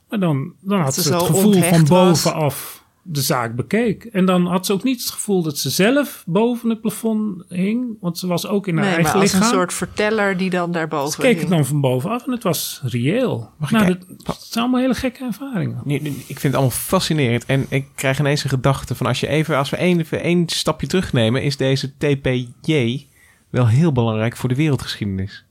Maar 0.09 0.19
dan, 0.19 0.53
dan 0.61 0.79
had 0.81 0.93
ze 0.93 1.01
ze 1.01 1.13
het 1.13 1.23
gevoel 1.23 1.61
van 1.61 1.83
bovenaf 1.85 2.82
de 3.05 3.21
zaak 3.21 3.55
bekeek. 3.55 4.03
En 4.03 4.25
dan 4.25 4.45
had 4.45 4.65
ze 4.65 4.73
ook 4.73 4.83
niet 4.83 5.01
het 5.01 5.09
gevoel 5.11 5.43
dat 5.43 5.57
ze 5.57 5.69
zelf 5.69 6.23
boven 6.27 6.69
het 6.69 6.81
plafond 6.81 7.43
hing, 7.49 7.97
want 7.99 8.17
ze 8.17 8.27
was 8.27 8.47
ook 8.47 8.67
in 8.67 8.77
haar 8.77 8.83
nee, 8.85 8.93
maar 8.93 8.99
eigen 9.03 9.19
als 9.21 9.31
lichaam. 9.31 9.47
een 9.47 9.53
soort 9.55 9.73
verteller 9.73 10.37
die 10.37 10.49
dan 10.49 10.65
Ze 10.65 10.71
daarboven 10.71 11.19
keek 11.23 11.39
het 11.39 11.49
dan 11.49 11.65
van 11.65 11.81
bovenaf 11.81 12.25
en 12.25 12.31
het 12.31 12.43
was 12.43 12.81
reëel. 12.83 13.49
Mag 13.57 13.71
nou, 13.71 13.85
ik- 13.91 13.99
dat, 14.07 14.17
dat 14.25 14.37
zijn 14.49 14.63
allemaal 14.63 14.81
hele 14.81 14.95
gekke 14.95 15.23
ervaringen. 15.23 15.81
Nu- 15.83 15.99
nu- 15.99 16.09
Ik 16.09 16.25
vind 16.25 16.41
het 16.43 16.53
allemaal 16.53 16.69
fascinerend. 16.77 17.45
En 17.45 17.65
ik 17.69 17.85
krijg 17.95 18.19
ineens 18.19 18.43
een 18.43 18.49
gedachte 18.49 18.95
van 18.95 19.05
als 19.05 19.19
je 19.19 19.27
even, 19.27 19.57
als 19.57 19.69
we 19.69 19.77
één, 19.77 19.99
even 19.99 20.21
één 20.21 20.49
stapje 20.49 20.87
terugnemen, 20.87 21.43
is 21.43 21.57
deze 21.57 21.93
TPJ 21.97 23.07
wel 23.49 23.67
heel 23.67 23.91
belangrijk 23.91 24.37
voor 24.37 24.49
de 24.49 24.55
wereldgeschiedenis. 24.55 25.45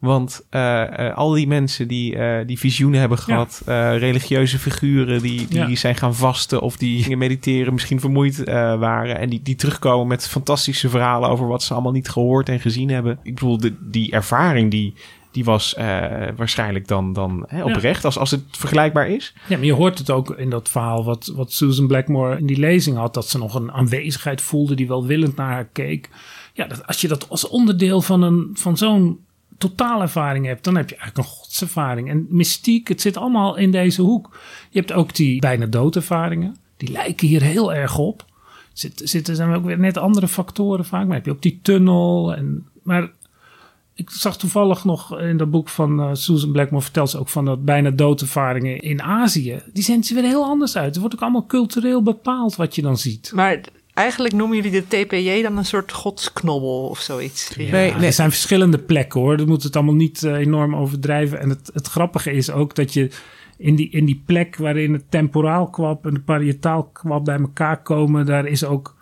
Want 0.00 0.46
eh, 0.50 1.08
eh, 1.08 1.16
al 1.16 1.30
die 1.32 1.46
mensen 1.46 1.88
die, 1.88 2.16
eh, 2.16 2.46
die 2.46 2.58
visioenen 2.58 3.00
hebben 3.00 3.18
gehad, 3.18 3.62
eh, 3.66 3.98
religieuze 3.98 4.58
figuren 4.58 5.22
die, 5.22 5.46
die 5.48 5.58
Ja. 5.68 5.74
zijn 5.76 5.94
gaan 5.96 6.14
vasten 6.14 6.60
of 6.60 6.76
die 6.76 7.02
gingen 7.02 7.18
mediteren, 7.18 7.72
misschien 7.72 8.00
vermoeid 8.00 8.44
waren. 8.78 9.18
En 9.18 9.28
die, 9.28 9.42
die 9.42 9.54
terugkomen 9.54 10.06
met 10.06 10.28
fantastische 10.28 10.88
verhalen 10.88 11.28
over 11.28 11.46
wat 11.46 11.62
ze 11.62 11.72
allemaal 11.72 11.92
niet 11.92 12.08
gehoord 12.08 12.48
en 12.48 12.60
gezien 12.60 12.88
hebben. 12.88 13.18
Ik 13.22 13.34
bedoel, 13.34 13.58
de, 13.58 13.74
die 13.80 14.10
ervaring 14.12 14.70
die, 14.70 14.94
die 15.32 15.44
was 15.44 15.74
waarschijnlijk 16.36 16.88
dan, 16.88 17.12
dan 17.12 17.44
hè, 17.48 17.64
oprecht, 17.64 18.04
als, 18.04 18.18
als 18.18 18.30
het 18.30 18.42
vergelijkbaar 18.50 19.08
is. 19.08 19.34
Ja, 19.48 19.56
maar 19.56 19.66
je 19.66 19.72
hoort 19.72 19.98
het 19.98 20.10
ook 20.10 20.30
in 20.30 20.50
dat 20.50 20.68
verhaal 20.68 21.04
wat, 21.04 21.32
wat 21.34 21.52
Susan 21.52 21.86
Blackmore 21.86 22.38
in 22.38 22.46
die 22.46 22.58
lezing 22.58 22.96
had. 22.96 23.14
Dat 23.14 23.28
ze 23.28 23.38
nog 23.38 23.54
een 23.54 23.72
aanwezigheid 23.72 24.40
voelde 24.40 24.74
die 24.74 24.88
welwillend 24.88 25.36
naar 25.36 25.52
haar 25.52 25.68
keek. 25.72 26.08
Ja, 26.54 26.66
dat, 26.66 26.86
als 26.86 27.00
je 27.00 27.08
dat 27.08 27.28
als 27.28 27.48
onderdeel 27.48 28.02
van, 28.02 28.22
een, 28.22 28.50
van 28.52 28.76
zo'n 28.76 29.18
totaalervaring 29.60 30.46
hebt, 30.46 30.64
dan 30.64 30.76
heb 30.76 30.88
je 30.88 30.96
eigenlijk 30.96 31.28
een 31.28 31.34
godservaring. 31.34 32.08
En 32.08 32.26
mystiek, 32.28 32.88
het 32.88 33.00
zit 33.00 33.16
allemaal 33.16 33.56
in 33.56 33.70
deze 33.70 34.02
hoek. 34.02 34.38
Je 34.70 34.78
hebt 34.78 34.92
ook 34.92 35.14
die 35.14 35.40
bijna 35.40 35.66
doodervaringen. 35.66 36.56
Die 36.76 36.90
lijken 36.90 37.28
hier 37.28 37.42
heel 37.42 37.74
erg 37.74 37.98
op. 37.98 38.24
Zit, 38.72 39.00
zitten 39.04 39.36
zijn 39.36 39.54
ook 39.54 39.64
weer 39.64 39.78
net 39.78 39.98
andere 39.98 40.28
factoren 40.28 40.84
vaak. 40.84 41.06
Maar 41.06 41.16
heb 41.16 41.24
je 41.24 41.30
ook 41.30 41.42
die 41.42 41.58
tunnel. 41.62 42.34
En, 42.34 42.66
maar 42.82 43.10
ik 43.94 44.10
zag 44.10 44.38
toevallig 44.38 44.84
nog 44.84 45.18
in 45.18 45.36
dat 45.36 45.50
boek 45.50 45.68
van 45.68 46.00
eh, 46.00 46.10
Susan 46.12 46.52
Blackmore 46.52 46.84
vertelt 46.84 47.10
ze 47.10 47.18
ook 47.18 47.28
van 47.28 47.44
dat 47.44 47.64
bijna 47.64 47.90
doodervaringen 47.90 48.78
in 48.78 49.02
Azië. 49.02 49.62
Die 49.72 49.82
zien 49.82 50.04
er 50.08 50.14
weer 50.14 50.24
heel 50.24 50.44
anders 50.44 50.76
uit. 50.76 50.86
Het 50.86 50.98
wordt 50.98 51.14
ook 51.14 51.22
allemaal 51.22 51.46
cultureel 51.46 52.02
bepaald 52.02 52.56
wat 52.56 52.74
je 52.74 52.82
dan 52.82 52.98
ziet. 52.98 53.32
Maar 53.34 53.60
eigenlijk 54.00 54.34
noemen 54.34 54.56
jullie 54.56 54.70
de 54.70 54.86
TPJ 54.86 55.42
dan 55.42 55.56
een 55.56 55.64
soort 55.64 55.92
godsknobbel 55.92 56.88
of 56.88 56.98
zoiets. 57.00 57.56
Nee, 57.56 57.66
Ja, 57.66 57.72
nee. 57.72 58.06
Er 58.06 58.12
zijn 58.12 58.30
verschillende 58.30 58.78
plekken 58.78 59.20
hoor. 59.20 59.36
Dat 59.36 59.46
moet 59.46 59.62
het 59.62 59.76
allemaal 59.76 59.94
niet 59.94 60.22
eh, 60.22 60.32
enorm 60.34 60.76
overdrijven. 60.76 61.40
En 61.40 61.48
het, 61.48 61.70
het 61.72 61.86
grappige 61.86 62.32
is 62.32 62.50
ook 62.50 62.74
dat 62.74 62.92
je 62.92 63.10
in 63.58 63.74
die, 63.76 63.90
in 63.90 64.04
die 64.04 64.22
plek 64.26 64.56
waarin 64.56 64.92
het 64.92 65.04
temporaal 65.10 65.70
kwab 65.70 66.06
en 66.06 66.14
de 66.14 66.20
parietaal 66.20 66.84
kwab 66.84 67.24
bij 67.24 67.38
elkaar 67.38 67.82
komen, 67.82 68.26
daar 68.26 68.46
is 68.46 68.64
ook. 68.64 68.96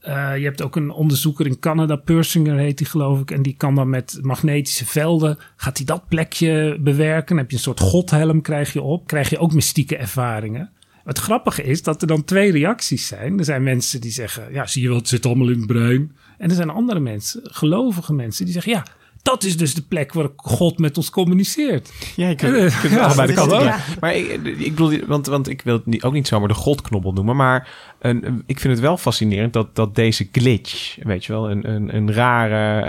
eh, 0.00 0.36
je 0.36 0.44
hebt 0.44 0.62
ook 0.62 0.76
een 0.76 0.90
onderzoeker 0.90 1.46
in 1.46 1.58
Canada, 1.58 1.96
Persinger 1.96 2.56
heet 2.56 2.78
die 2.78 2.86
geloof 2.86 3.20
ik. 3.20 3.30
En 3.30 3.42
die 3.42 3.54
kan 3.56 3.74
dan 3.74 3.88
met 3.88 4.18
magnetische 4.22 4.86
velden, 4.86 5.38
gaat 5.56 5.76
hij 5.76 5.86
dat 5.86 6.08
plekje 6.08 6.76
bewerken. 6.80 7.26
Dan 7.28 7.36
heb 7.38 7.50
je 7.50 7.56
een 7.56 7.62
soort 7.62 7.80
godhelm 7.80 8.40
krijg 8.42 8.72
je 8.72 8.82
op. 8.82 9.06
Krijg 9.06 9.30
je 9.30 9.38
ook 9.38 9.52
mystieke 9.52 9.96
ervaringen. 9.96 10.70
Het 11.10 11.18
grappige 11.18 11.62
is 11.62 11.82
dat 11.82 12.00
er 12.00 12.08
dan 12.08 12.24
twee 12.24 12.52
reacties 12.52 13.06
zijn. 13.06 13.38
Er 13.38 13.44
zijn 13.44 13.62
mensen 13.62 14.00
die 14.00 14.10
zeggen, 14.10 14.52
ja, 14.52 14.66
zie 14.66 14.82
je 14.82 14.88
wel, 14.88 14.96
het 14.96 15.08
zit 15.08 15.26
allemaal 15.26 15.48
in 15.48 15.56
het 15.56 15.66
brein. 15.66 16.16
En 16.38 16.48
er 16.48 16.56
zijn 16.56 16.70
andere 16.70 17.00
mensen, 17.00 17.40
gelovige 17.44 18.12
mensen, 18.12 18.44
die 18.44 18.54
zeggen, 18.54 18.72
ja, 18.72 18.86
dat 19.22 19.44
is 19.44 19.56
dus 19.56 19.74
de 19.74 19.82
plek 19.82 20.12
waar 20.12 20.28
God 20.36 20.78
met 20.78 20.96
ons 20.96 21.10
communiceert. 21.10 21.92
Ja, 22.16 22.28
je 22.28 22.34
kunt, 22.34 22.56
Eh, 22.56 22.80
kunt 22.80 22.92
ja, 22.92 23.00
allebei 23.00 23.26
de 23.28 23.34
kant 23.34 23.50
ja. 23.50 23.78
Maar 24.00 24.14
ik, 24.14 24.30
ik 24.58 24.70
bedoel, 24.74 24.98
want, 25.06 25.26
want 25.26 25.48
ik 25.48 25.62
wil 25.62 25.74
het 25.74 25.86
niet, 25.86 26.02
ook 26.02 26.12
niet 26.12 26.28
zomaar 26.28 26.48
de 26.48 26.54
godknobbel 26.54 27.12
noemen. 27.12 27.36
Maar 27.36 27.68
een, 27.98 28.42
ik 28.46 28.60
vind 28.60 28.72
het 28.72 28.82
wel 28.82 28.96
fascinerend 28.96 29.52
dat, 29.52 29.74
dat 29.74 29.94
deze 29.94 30.28
glitch, 30.32 30.96
weet 31.02 31.24
je 31.24 31.32
wel, 31.32 31.50
een, 31.50 31.70
een, 31.70 31.96
een 31.96 32.12
rare, 32.12 32.80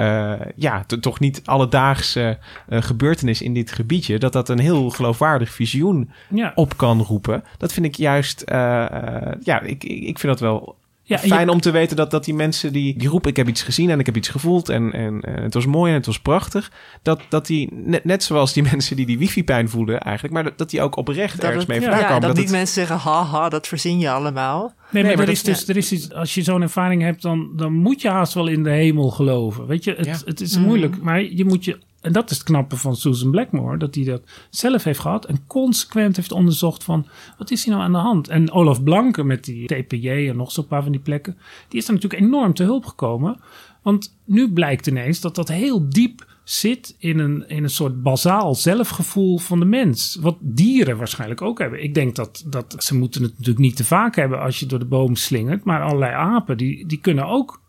eh, 0.42 0.48
ja, 0.56 0.84
t- 0.88 1.02
toch 1.02 1.20
niet 1.20 1.42
alledaagse 1.46 2.38
eh, 2.68 2.82
gebeurtenis 2.82 3.42
in 3.42 3.54
dit 3.54 3.72
gebiedje, 3.72 4.20
dat 4.20 4.34
dat 4.34 4.50
een 4.50 4.60
heel 4.60 4.90
geloofwaardig 4.90 5.50
visioen 5.54 6.10
Ja, 6.30 6.52
op 6.56 6.78
kan 6.78 7.02
roepen. 7.02 7.44
Dat 7.58 7.74
vind 7.74 7.86
ik 7.86 7.96
juist, 7.96 8.42
eh, 8.42 8.82
eh, 8.86 9.34
ja, 9.44 9.62
ik, 9.62 9.84
ik, 9.84 10.04
ik 10.04 10.20
vind 10.20 10.32
dat 10.34 10.40
wel 10.40 10.76
ja 11.16 11.20
je- 11.22 11.28
fijn 11.28 11.50
om 11.50 11.62
te 11.62 11.72
weten 11.72 11.96
dat, 11.96 12.12
dat 12.12 12.26
die 12.26 12.34
mensen 12.34 12.74
die, 12.74 12.98
die 12.98 13.10
roepen... 13.10 13.30
ik 13.30 13.36
heb 13.36 13.48
iets 13.48 13.62
gezien 13.64 13.90
en 13.90 14.00
ik 14.00 14.06
heb 14.06 14.18
iets 14.18 14.30
gevoeld 14.30 14.70
en, 14.70 14.92
en, 14.94 15.22
en 15.22 15.44
het 15.44 15.54
was 15.54 15.66
mooi 15.66 15.90
en 15.92 15.98
het 15.98 16.06
was 16.06 16.20
prachtig... 16.20 16.72
dat, 17.02 17.22
dat 17.30 17.46
die, 17.48 17.70
net, 17.74 18.04
net 18.06 18.24
zoals 18.24 18.54
die 18.54 18.64
mensen 18.72 18.96
die 18.96 19.06
die 19.06 19.18
wifi-pijn 19.18 19.70
voelden 19.70 20.00
eigenlijk... 20.00 20.34
maar 20.34 20.44
dat, 20.44 20.58
dat 20.58 20.70
die 20.70 20.82
ook 20.82 20.96
oprecht 20.96 21.36
Dat 21.36 21.46
ergens 21.46 21.60
het- 21.68 21.68
mee 21.68 21.80
ja, 21.82 21.90
vandaan 21.90 22.06
komen. 22.08 22.22
dat, 22.22 22.36
niet 22.36 22.44
het- 22.48 22.54
mensen 22.56 22.74
zeggen, 22.88 22.98
haha, 23.12 23.50
dat 23.50 23.68
verzin 23.68 24.00
je 24.00 24.10
allemaal. 24.12 24.74
Nee, 24.90 25.04
maar, 25.04 25.12
maar 25.12 25.22
er, 25.22 25.26
dat- 25.26 25.36
is 25.36 25.44
dus, 25.44 25.68
er 25.68 25.78
is 25.78 25.92
iets, 25.92 26.14
als 26.14 26.34
je 26.36 26.42
zo'n 26.42 26.62
ervaring 26.62 27.02
hebt, 27.02 27.22
dan, 27.22 27.50
dan 27.56 27.74
moet 27.74 28.02
je 28.02 28.10
haast 28.10 28.34
wel 28.34 28.48
in 28.48 28.64
de 28.64 28.70
hemel 28.70 29.10
geloven. 29.10 29.68
Weet 29.68 29.84
je, 29.84 29.94
het, 29.98 30.06
Ja. 30.06 30.18
het 30.26 30.42
is 30.42 30.58
moeilijk, 30.58 31.02
maar 31.02 31.22
je 31.24 31.46
moet 31.46 31.66
je. 31.66 31.78
En 32.02 32.12
dat 32.12 32.32
is 32.32 32.38
het 32.38 32.46
knappe 32.46 32.78
van 32.78 32.96
Susan 32.96 33.32
Blackmore, 33.32 33.78
dat 33.78 33.96
hij 33.96 34.04
dat 34.04 34.22
zelf 34.50 34.84
heeft 34.84 35.00
gehad 35.00 35.26
en 35.26 35.48
consequent 35.48 36.16
heeft 36.16 36.32
onderzocht 36.32 36.84
van 36.84 37.08
wat 37.38 37.52
is 37.52 37.64
hier 37.64 37.74
nou 37.74 37.86
aan 37.86 37.92
de 37.92 37.98
hand. 37.98 38.28
En 38.28 38.52
Olaf 38.52 38.84
Blanke 38.84 39.24
met 39.24 39.44
die 39.44 39.66
TPJ 39.66 40.10
en 40.10 40.36
nog 40.36 40.52
zo'n 40.52 40.68
paar 40.68 40.84
van 40.84 40.92
die 40.92 41.02
plekken, 41.02 41.38
die 41.68 41.80
is 41.80 41.88
er 41.88 41.94
natuurlijk 41.94 42.22
enorm 42.22 42.54
te 42.54 42.64
hulp 42.64 42.86
gekomen. 42.86 43.40
Want 43.82 44.18
nu 44.26 44.54
blijkt 44.54 44.88
ineens 44.88 45.20
dat 45.20 45.36
dat 45.36 45.48
heel 45.48 45.90
diep 45.90 46.26
zit 46.44 46.96
in 46.98 47.20
een, 47.20 47.50
in 47.50 47.64
een 47.64 47.70
soort 47.70 48.04
bazaal 48.04 48.56
zelfgevoel 48.56 49.38
van 49.38 49.60
de 49.60 49.66
mens. 49.66 50.18
Wat 50.22 50.38
dieren 50.40 50.98
waarschijnlijk 50.98 51.42
ook 51.42 51.60
hebben. 51.60 51.84
Ik 51.84 51.94
denk 51.94 52.16
dat, 52.16 52.44
dat 52.48 52.76
ze 52.78 52.96
moeten 52.96 53.22
het 53.22 53.32
natuurlijk 53.32 53.60
niet 53.60 53.76
te 53.76 53.84
vaak 53.84 54.16
hebben 54.16 54.40
als 54.40 54.60
je 54.60 54.66
door 54.66 54.80
de 54.80 54.86
boom 54.86 55.16
slingert. 55.16 55.64
Maar 55.64 55.82
allerlei 55.82 56.14
apen, 56.14 56.58
die, 56.58 56.88
die 56.88 57.00
kunnen 57.00 57.28
ook... 57.28 57.61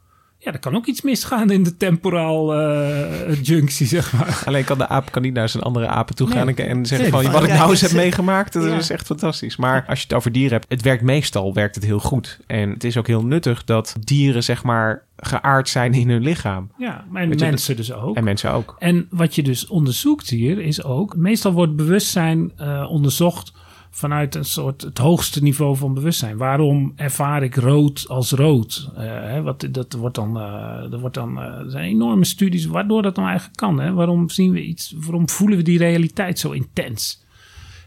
Ja, 0.45 0.53
er 0.53 0.59
kan 0.59 0.75
ook 0.77 0.87
iets 0.87 1.03
misgaan 1.03 1.51
in 1.51 1.63
de 1.63 1.77
temporaal 1.77 2.55
eh, 2.55 3.43
junctie, 3.43 3.87
zeg 3.87 4.13
maar. 4.13 4.43
Alleen 4.45 4.65
kan 4.65 4.79
de 4.79 4.89
aap 4.89 5.11
kan 5.13 5.23
niet 5.23 5.35
naar 5.35 5.49
zijn 5.49 5.63
andere 5.63 5.87
apen 5.87 6.15
toe 6.15 6.31
gaan... 6.31 6.47
Nee. 6.47 6.55
en, 6.55 6.69
en 6.69 6.87
zeggen 6.87 7.11
Nee, 7.13 7.23
van, 7.23 7.33
wat 7.33 7.43
ik 7.45 7.49
nou 7.49 7.71
eens 7.71 7.81
heb 7.81 7.93
meegemaakt... 7.93 8.53
dat 8.53 8.65
Ja. 8.65 8.77
is 8.77 8.91
echt 8.91 9.07
fantastisch. 9.07 9.57
Maar 9.57 9.85
als 9.89 9.99
je 9.99 10.05
het 10.05 10.15
over 10.15 10.33
dieren 10.33 10.53
hebt... 10.53 10.67
het 10.69 10.83
werkt 10.83 11.03
meestal 11.03 11.55
werkt 11.55 11.75
het 11.75 11.85
heel 11.85 11.99
goed. 11.99 12.39
En 12.47 12.71
het 12.71 12.85
is 12.85 12.97
ook 12.97 13.07
heel 13.07 13.25
nuttig 13.25 13.65
dat 13.65 13.97
dieren 14.01 14.43
zeg 14.45 14.63
maar 14.63 15.05
geaard 15.17 15.69
zijn 15.69 15.93
in 15.93 16.11
hun 16.11 16.23
lichaam. 16.23 16.71
Ja, 16.79 17.05
en 17.15 17.29
Weet 17.29 17.41
je, 17.41 17.47
mensen 17.47 17.77
dus 17.77 17.93
ook. 17.93 18.17
En 18.17 18.25
mensen 18.25 18.53
ook. 18.53 18.77
En 18.79 19.07
wat 19.11 19.35
je 19.35 19.43
dus 19.43 19.67
onderzoekt 19.67 20.29
hier 20.29 20.59
is 20.61 20.83
ook, 20.85 21.17
meestal 21.17 21.53
wordt 21.53 21.77
bewustzijn 21.77 22.53
eh, 22.57 22.87
onderzocht 22.91 23.53
vanuit 23.95 24.35
een 24.35 24.45
soort 24.45 24.83
het 24.83 24.99
hoogste 24.99 25.43
niveau 25.43 25.77
van 25.77 25.95
bewustzijn. 25.95 26.37
Waarom 26.37 26.93
ervaar 26.97 27.43
ik 27.43 27.55
rood 27.55 28.05
als 28.09 28.31
rood? 28.31 28.91
Eh, 28.95 29.05
hè, 29.05 29.43
wat, 29.43 29.69
dat 29.71 29.93
wordt 29.93 30.15
dan, 30.15 30.37
eh, 30.37 30.93
er, 30.93 31.01
wordt 31.01 31.15
dan 31.15 31.39
eh, 31.39 31.45
er 31.45 31.71
zijn 31.71 31.85
enorme 31.85 32.25
studies 32.25 32.67
waardoor 32.67 33.03
dat 33.03 33.17
nou 33.17 33.29
eigenlijk 33.29 33.57
kan. 33.57 33.81
Hè? 33.81 33.93
Waarom 33.93 34.31
zien 34.31 34.53
we 34.53 34.63
iets, 34.63 34.95
waarom 34.97 35.29
voelen 35.29 35.57
we 35.57 35.65
die 35.65 35.79
realiteit 35.79 36.39
zo 36.39 36.51
intens? 36.51 37.25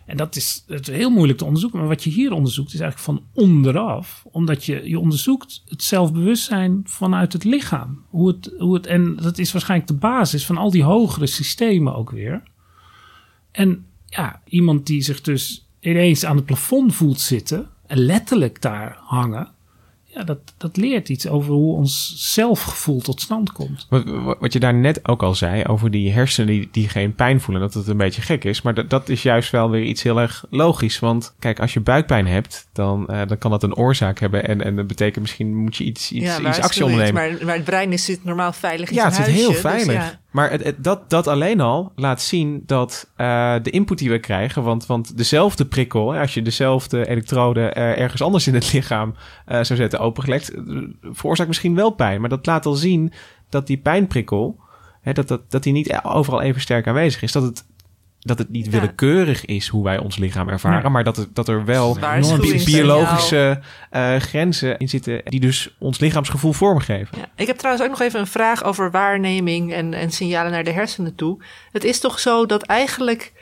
En 0.05 0.17
dat 0.17 0.35
is, 0.35 0.63
het 0.67 0.87
heel 0.87 1.09
moeilijk 1.09 1.37
te 1.37 1.45
onderzoeken. 1.45 1.79
Maar 1.79 1.87
wat 1.87 2.03
je 2.03 2.09
hier 2.09 2.31
onderzoekt 2.31 2.73
is 2.73 2.79
eigenlijk 2.79 3.19
van 3.19 3.43
onderaf. 3.43 4.25
Omdat 4.31 4.65
je, 4.65 4.89
je 4.89 4.99
onderzoekt 4.99 5.63
het 5.67 5.83
zelfbewustzijn 5.83 6.81
vanuit 6.83 7.33
het 7.33 7.43
lichaam. 7.43 8.03
Hoe 8.09 8.27
het, 8.27 8.53
hoe 8.57 8.73
het, 8.73 8.85
en 8.85 9.15
dat 9.15 9.37
is 9.37 9.51
waarschijnlijk 9.51 9.89
de 9.89 9.97
basis 9.97 10.45
van 10.45 10.57
al 10.57 10.71
die 10.71 10.83
hogere 10.83 11.27
systemen 11.27 11.95
ook 11.95 12.11
weer. 12.11 12.43
En 13.51 13.85
ja, 14.05 14.41
iemand 14.45 14.85
die 14.85 15.01
zich 15.01 15.21
dus 15.21 15.64
ineens 15.86 16.25
aan 16.25 16.36
het 16.36 16.45
plafond 16.45 16.95
voelt 16.95 17.19
zitten. 17.19 17.69
En 17.88 17.97
letterlijk 17.97 18.61
daar 18.61 18.97
hangen. 18.99 19.47
Ja, 20.03 20.23
dat, 20.23 20.38
dat 20.57 20.77
leert 20.77 21.09
iets 21.09 21.27
over 21.27 21.53
hoe 21.53 21.75
ons 21.75 22.13
zelfgevoel 22.33 23.01
tot 23.01 23.21
stand 23.21 23.51
komt. 23.51 23.86
Wat, 23.89 24.03
wat- 24.39 24.53
je 24.53 24.59
daar 24.59 24.73
net 24.73 25.07
ook 25.07 25.23
al 25.23 25.36
zei 25.36 25.63
over 25.63 25.91
die 25.91 26.11
hersenen 26.11 26.47
die, 26.47 26.69
die 26.71 26.89
geen 26.89 27.15
pijn 27.15 27.41
voelen, 27.41 27.63
dat 27.63 27.73
het 27.73 27.88
een 27.88 27.97
beetje 27.97 28.21
gek 28.21 28.43
is. 28.43 28.61
Maar 28.61 28.73
dat, 28.73 28.89
dat 28.89 29.09
is 29.09 29.23
juist 29.23 29.51
wel 29.51 29.69
weer 29.69 29.83
iets 29.83 30.03
heel 30.03 30.19
erg 30.19 30.45
logisch. 30.49 30.99
Want 30.99 31.36
kijk, 31.39 31.59
als 31.59 31.73
je 31.73 31.79
buikpijn 31.79 32.27
hebt, 32.27 32.67
dan, 32.73 33.07
eh, 33.07 33.27
dan 33.27 33.38
kan 33.38 33.51
dat 33.51 33.63
een 33.63 33.75
oorzaak 33.75 34.19
hebben. 34.19 34.47
En, 34.47 34.61
en 34.63 34.75
dat 34.75 34.88
betekent 34.88 35.21
misschien 35.21 35.55
moet 35.55 35.75
je 35.75 35.83
iets, 35.83 36.11
iets, 36.11 36.39
actie 36.39 36.83
ondernemen. 36.83 37.13
Maar, 37.13 37.45
maar 37.45 37.55
het 37.55 37.63
brein 37.63 37.91
is, 37.91 38.05
zit 38.05 38.23
normaal 38.23 38.53
veilig 38.53 38.89
in 38.89 38.95
Ja, 38.95 39.05
het 39.05 39.15
zit 39.15 39.25
heel 39.25 39.51
dus 39.51 39.59
veilig. 39.59 39.93
ja. 39.93 40.19
Maar 40.36 40.51
het, 40.51 40.75
dat, 40.77 41.09
dat 41.09 41.27
alleen 41.27 41.61
al 41.61 41.91
laat 41.95 42.21
zien 42.21 42.63
dat 42.65 43.11
eh, 43.15 43.55
de 43.61 43.69
input 43.69 43.97
die 43.97 44.09
we 44.09 44.19
krijgen, 44.19 44.63
want, 44.63 44.86
want 44.86 45.17
dezelfde 45.17 45.65
prikkel, 45.65 46.15
als 46.15 46.33
je 46.33 46.41
dezelfde 46.41 47.07
elektrode 47.07 47.69
ergens 47.69 48.21
anders 48.21 48.47
in 48.47 48.53
het 48.53 48.73
lichaam 48.73 49.15
eh, 49.45 49.63
zou 49.63 49.79
zetten, 49.79 49.99
opengelegd, 49.99 50.53
eh, 50.53 50.61
veroorzaakt 51.01 51.47
misschien 51.47 51.75
wel 51.75 51.89
pijn. 51.89 52.19
Maar 52.19 52.29
dat 52.29 52.45
laat 52.45 52.65
al 52.65 52.73
zien 52.73 53.13
dat 53.49 53.67
die 53.67 53.77
pijnprikkel, 53.77 54.59
hè, 55.01 55.13
dat, 55.13 55.27
dat, 55.27 55.51
dat 55.51 55.63
die 55.63 55.73
niet 55.73 55.99
overal 56.03 56.41
even 56.41 56.61
sterk 56.61 56.88
aanwezig 56.88 57.21
is. 57.21 57.31
Dat 57.31 57.43
het, 57.43 57.65
dat 58.26 58.38
het 58.38 58.49
niet 58.49 58.65
Ja. 58.65 58.71
willekeurig 58.71 59.45
is 59.45 59.67
hoe 59.67 59.84
wij 59.84 59.97
ons 59.97 60.17
lichaam 60.17 60.49
ervaren, 60.49 60.82
Ja. 60.82 60.89
maar 60.89 61.03
dat, 61.03 61.15
het, 61.15 61.36
dat 61.36 61.47
er 61.47 61.65
wel 61.65 61.93
bi- 62.41 62.63
biologische 62.65 63.59
eh, 63.89 64.15
grenzen 64.15 64.78
in 64.78 64.89
zitten 64.89 65.21
die 65.26 65.39
dus 65.39 65.76
ons 65.80 65.99
lichaamsgevoel 65.99 66.53
vormgeven. 66.53 67.17
Ja. 67.17 67.26
Ik 67.36 67.47
heb 67.47 67.57
trouwens 67.57 67.86
ook 67.86 67.91
nog 67.91 68.01
even 68.01 68.19
een 68.19 68.28
vraag 68.28 68.63
over 68.63 68.91
waarneming 68.91 69.73
en, 69.73 69.93
en 69.93 70.11
signalen 70.11 70.51
naar 70.51 70.63
de 70.63 70.71
hersenen 70.71 71.15
toe. 71.15 71.43
Het 71.71 71.84
is 71.84 71.99
toch 71.99 72.19
zo 72.19 72.45
dat 72.45 72.63
eigenlijk 72.63 73.34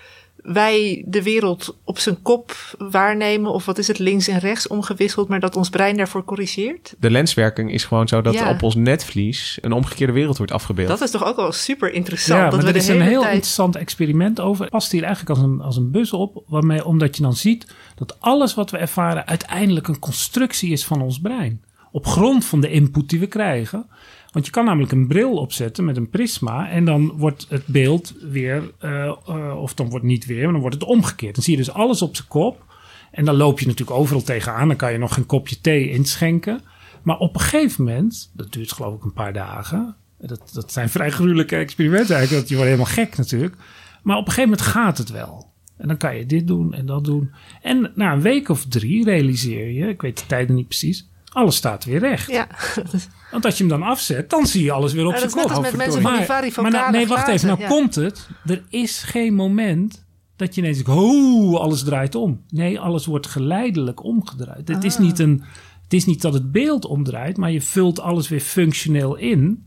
wij 0.44 1.04
de 1.08 1.24
wereld 1.24 1.78
op 1.84 2.00
zijn 2.00 2.22
kop 2.22 2.56
waarnemen, 2.78 3.52
of 3.52 3.66
wat 3.66 3.78
is 3.78 3.88
het, 3.88 4.00
links 4.00 4.28
en 4.28 4.40
rechts 4.40 4.68
omgewisseld, 4.68 5.28
maar 5.28 5.40
dat 5.40 5.56
ons 5.56 5.70
brein 5.70 5.98
daarvoor 5.98 6.24
corrigeert? 6.24 6.96
De 7.00 7.12
lenswerking 7.12 7.72
is 7.72 7.86
gewoon 7.86 8.08
zo 8.08 8.22
dat 8.22 8.34
Ja. 8.34 8.50
op 8.50 8.64
ons 8.64 8.76
netvlies 8.76 9.58
een 9.62 9.72
omgekeerde 9.72 10.14
wereld 10.14 10.38
wordt 10.38 10.52
afgebeeld. 10.52 10.88
Dat 10.88 11.02
is 11.02 11.12
toch 11.12 11.26
ook 11.26 11.36
wel 11.36 11.52
super 11.52 11.94
interessant. 11.94 12.40
Ja, 12.40 12.46
dat 12.50 12.54
maar 12.54 12.64
we 12.64 12.70
er 12.70 12.76
is 12.76 12.88
een 12.88 13.02
heel 13.02 13.22
tijd... 13.22 13.34
interessant 13.34 13.76
experiment 13.76 14.40
over. 14.40 14.62
Het 14.62 14.72
past 14.72 14.92
hier 14.92 15.04
eigenlijk 15.04 15.40
als 15.40 15.48
een, 15.48 15.62
als 15.62 15.78
een 15.78 15.92
bus 15.92 16.12
op. 16.14 16.44
Waarmee, 16.48 16.86
omdat 16.86 17.16
je 17.18 17.24
dan 17.24 17.36
ziet 17.36 17.68
dat 17.96 18.20
alles 18.20 18.54
wat 18.54 18.72
we 18.72 18.78
ervaren 18.78 19.28
uiteindelijk 19.28 19.88
een 19.88 20.00
constructie 20.00 20.72
is 20.72 20.86
van 20.86 21.02
ons 21.02 21.20
brein. 21.20 21.62
Op 21.92 22.06
grond 22.06 22.46
van 22.46 22.62
de 22.62 22.70
input 22.70 23.10
die 23.10 23.20
we 23.20 23.28
krijgen. 23.28 23.86
Want 24.34 24.46
je 24.46 24.52
kan 24.52 24.66
namelijk 24.66 24.92
een 24.92 25.08
bril 25.08 25.32
opzetten 25.32 25.86
met 25.86 25.98
een 25.98 26.10
prisma. 26.10 26.70
En 26.70 26.86
dan 26.86 27.14
wordt 27.18 27.46
het 27.50 27.66
beeld 27.66 28.14
weer, 28.22 28.72
eh, 28.80 29.06
eh, 29.06 29.58
of 29.58 29.74
dan 29.74 29.90
wordt 29.90 30.06
niet 30.06 30.26
weer, 30.26 30.44
maar 30.44 30.52
dan 30.52 30.62
wordt 30.62 30.76
het 30.76 30.84
omgekeerd. 30.84 31.36
Dan 31.36 31.44
zie 31.44 31.58
je 31.58 31.64
dus 31.64 31.74
alles 31.74 32.02
op 32.02 32.16
zijn 32.16 32.28
kop. 32.28 32.66
En 33.12 33.26
dan 33.26 33.36
loop 33.36 33.60
je 33.60 33.68
natuurlijk 33.68 33.98
overal 33.98 34.22
tegenaan. 34.22 34.68
Dan 34.68 34.78
kan 34.78 34.92
je 34.92 34.98
nog 34.98 35.18
een 35.18 35.26
kopje 35.26 35.62
thee 35.62 35.90
inschenken. 35.90 36.62
Maar 37.04 37.18
op 37.18 37.36
een 37.36 37.42
gegeven 37.42 37.84
moment, 37.84 38.32
dat 38.34 38.52
duurt 38.52 38.72
geloof 38.72 38.96
ik 38.96 39.04
een 39.04 39.14
paar 39.14 39.34
dagen. 39.34 39.96
Dat, 40.20 40.50
dat 40.54 40.72
zijn 40.72 40.90
vrij 40.90 41.12
gruwelijke 41.12 41.56
experimenten 41.56 42.16
eigenlijk. 42.16 42.42
Dat 42.42 42.50
je 42.50 42.56
wordt 42.56 42.72
helemaal 42.72 42.94
gek 42.94 43.18
natuurlijk. 43.18 43.56
Maar 44.04 44.18
op 44.18 44.26
een 44.26 44.32
gegeven 44.32 44.50
moment 44.50 44.68
gaat 44.68 44.98
het 44.98 45.10
wel. 45.10 45.52
En 45.78 45.88
dan 45.88 45.98
kan 45.98 46.18
je 46.18 46.26
dit 46.26 46.48
doen 46.48 46.74
en 46.74 46.86
dat 46.86 47.04
doen. 47.04 47.32
En 47.62 47.92
na 47.96 48.14
een 48.14 48.22
week 48.22 48.50
of 48.50 48.66
drie 48.66 49.04
realiseer 49.04 49.72
je, 49.72 49.88
ik 49.88 50.02
weet 50.02 50.20
de 50.20 50.26
tijden 50.26 50.56
niet 50.56 50.68
precies, 50.68 51.10
alles 51.32 51.56
staat 51.56 51.86
weer 51.86 52.00
recht. 52.00 52.32
Ja, 52.32 52.48
Want 53.34 53.46
als 53.46 53.58
je 53.58 53.64
hem 53.68 53.80
dan 53.80 53.84
afzet, 53.90 54.30
dan 54.30 54.46
zie 54.48 54.64
je 54.64 54.72
alles 54.72 54.94
weer 54.94 55.06
op 55.06 55.12
Ja, 55.12 55.18
zijn 55.18 55.30
dat 55.30 55.40
is 55.40 55.46
net 55.46 55.54
kop. 55.54 55.64
als 55.64 55.72
met 55.72 55.86
mensen 55.86 56.02
van 56.02 56.42
die 56.42 56.62
maar, 56.62 56.72
nou, 56.72 56.92
nee, 56.92 57.08
wacht 57.08 57.28
even. 57.28 57.48
Nou 57.48 57.60
ja. 57.60 57.68
komt 57.68 57.96
het. 57.96 58.30
Er 58.46 58.64
is 58.70 59.04
geen 59.04 59.34
moment 59.34 60.06
dat 60.36 60.56
je 60.56 60.62
ineens 60.62 60.84
denkt, 60.84 61.02
oh, 61.02 61.60
alles 61.60 61.84
draait 61.84 62.16
om. 62.16 62.42
Nee, 62.50 62.80
alles 62.80 63.06
wordt 63.06 63.28
geleidelijk 63.28 64.04
omgedraaid. 64.04 64.68
Het, 64.68 64.78
Ah. 64.78 64.84
is 64.84 64.98
niet 64.98 65.20
een, 65.20 65.44
het 65.84 65.94
is 65.94 66.06
niet 66.06 66.22
dat 66.22 66.34
het 66.34 66.52
beeld 66.52 66.86
omdraait, 66.86 67.38
maar 67.38 67.52
je 67.52 67.62
vult 67.62 68.00
alles 68.00 68.28
weer 68.30 68.40
functioneel 68.40 69.16
in. 69.16 69.66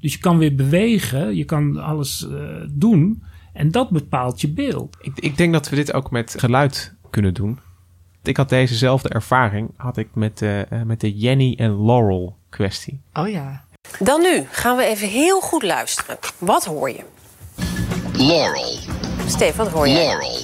Dus 0.00 0.12
je 0.12 0.18
kan 0.18 0.38
weer 0.38 0.54
bewegen, 0.54 1.36
je 1.36 1.44
kan 1.44 1.76
alles 1.76 2.28
eh, 2.28 2.38
doen. 2.70 3.22
En 3.52 3.70
dat 3.70 3.90
bepaalt 3.90 4.40
je 4.40 4.48
beeld. 4.52 4.96
Ik, 5.00 5.12
ik 5.18 5.36
denk 5.36 5.52
dat 5.52 5.68
we 5.68 5.76
dit 5.76 5.92
ook 5.92 6.10
met 6.10 6.34
geluid 6.38 6.94
kunnen 7.10 7.34
doen. 7.34 7.58
Ik 8.22 8.36
had 8.36 8.48
dezezelfde 8.48 9.08
ervaring 9.08 9.70
had 9.76 9.96
ik 9.96 10.08
met, 10.14 10.38
de 10.38 10.66
eh, 10.70 10.82
met 10.82 11.00
de 11.00 11.16
Jenny 11.16 11.54
en 11.58 11.84
Laurel 11.84 12.36
kwestie. 12.56 13.00
oh 13.12 13.28
ja. 13.28 13.64
Dan 13.98 14.20
nu 14.20 14.46
gaan 14.50 14.76
we 14.76 14.84
even 14.84 15.08
heel 15.08 15.40
goed 15.40 15.62
luisteren. 15.62 16.18
Wat 16.38 16.64
hoor 16.64 16.90
je? 16.90 17.04
Laurel. 18.12 18.76
Stefan, 19.26 19.64
wat 19.64 19.74
hoor 19.74 19.88
je? 19.88 19.94
Laurel. 19.94 20.38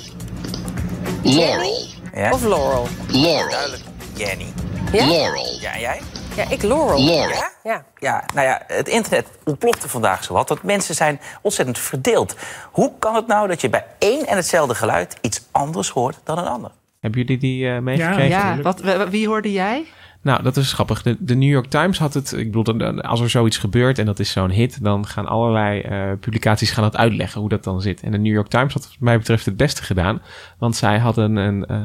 Laurel. 1.23 1.87
Ja? 2.15 2.31
Of 2.33 2.43
Laurel? 2.45 2.87
Laurel. 3.09 3.51
Duidelijk, 3.51 3.83
Jenny. 4.15 4.47
Ja? 4.93 5.07
Laurel. 5.07 5.59
Ja, 5.61 5.73
en 5.75 5.81
jij? 5.81 6.01
Ja, 6.37 6.45
ik 6.51 6.63
Laurel. 6.63 7.05
Laurel. 7.05 7.29
Ja? 7.37 7.51
Ja. 7.65 7.85
Ja, 7.99 8.25
nou 8.35 8.47
ja, 8.47 8.63
het 8.67 8.89
internet 8.89 9.27
ontplofte 9.45 9.89
vandaag 9.89 10.25
zowat. 10.25 10.49
Want 10.49 10.63
mensen 10.63 10.95
zijn 10.95 11.21
ontzettend 11.43 11.79
verdeeld. 11.79 12.35
Hoe 12.71 12.93
kan 12.99 13.15
het 13.15 13.27
nou 13.27 13.49
dat 13.49 13.61
je 13.61 13.69
bij 13.69 13.85
één 13.99 14.27
en 14.27 14.37
hetzelfde 14.37 14.75
geluid 14.75 15.17
iets 15.21 15.43
anders 15.51 15.89
hoort 15.91 16.17
dan 16.25 16.39
een 16.39 16.47
ander? 16.47 16.71
Hebben 17.01 17.21
jullie 17.21 17.39
die 17.39 17.69
eh, 17.71 17.79
meegekregen? 17.79 18.29
Ja, 18.29 18.57
wat, 18.63 18.81
w- 18.81 19.09
wie 19.09 19.27
hoorde 19.29 19.53
jij? 19.53 19.85
Nou, 20.23 20.43
dat 20.43 20.57
is 20.57 20.73
grappig. 20.73 21.03
De, 21.03 21.16
de 21.18 21.35
New 21.35 21.51
York 21.51 21.66
Times 21.66 21.99
had 21.99 22.14
het. 22.14 22.33
Ik 22.33 22.53
bedoel, 22.53 23.01
als 23.01 23.20
er 23.20 23.31
zoiets 23.31 23.57
gebeurt 23.59 23.99
en 23.99 24.07
dat 24.07 24.18
is 24.18 24.31
zo'n 24.31 24.51
hit, 24.51 24.83
dan 24.83 25.07
gaan 25.07 25.27
allerlei 25.27 25.81
eh, 25.81 26.12
publicaties 26.20 26.70
gaan 26.70 26.85
dat 26.85 26.97
uitleggen 26.97 27.41
hoe 27.41 27.49
dat 27.49 27.64
dan 27.64 27.81
zit. 27.81 28.03
En 28.03 28.11
de 28.11 28.18
New 28.18 28.33
York 28.33 28.49
Times 28.49 28.73
had, 28.73 28.89
wat 28.89 28.97
mij 29.01 29.18
betreft, 29.18 29.45
het 29.45 29.57
beste 29.57 29.83
gedaan. 29.83 30.23
Want 30.59 30.77
zij 30.77 30.99
hadden 30.99 31.37
een, 31.37 31.66
eh, 31.66 31.79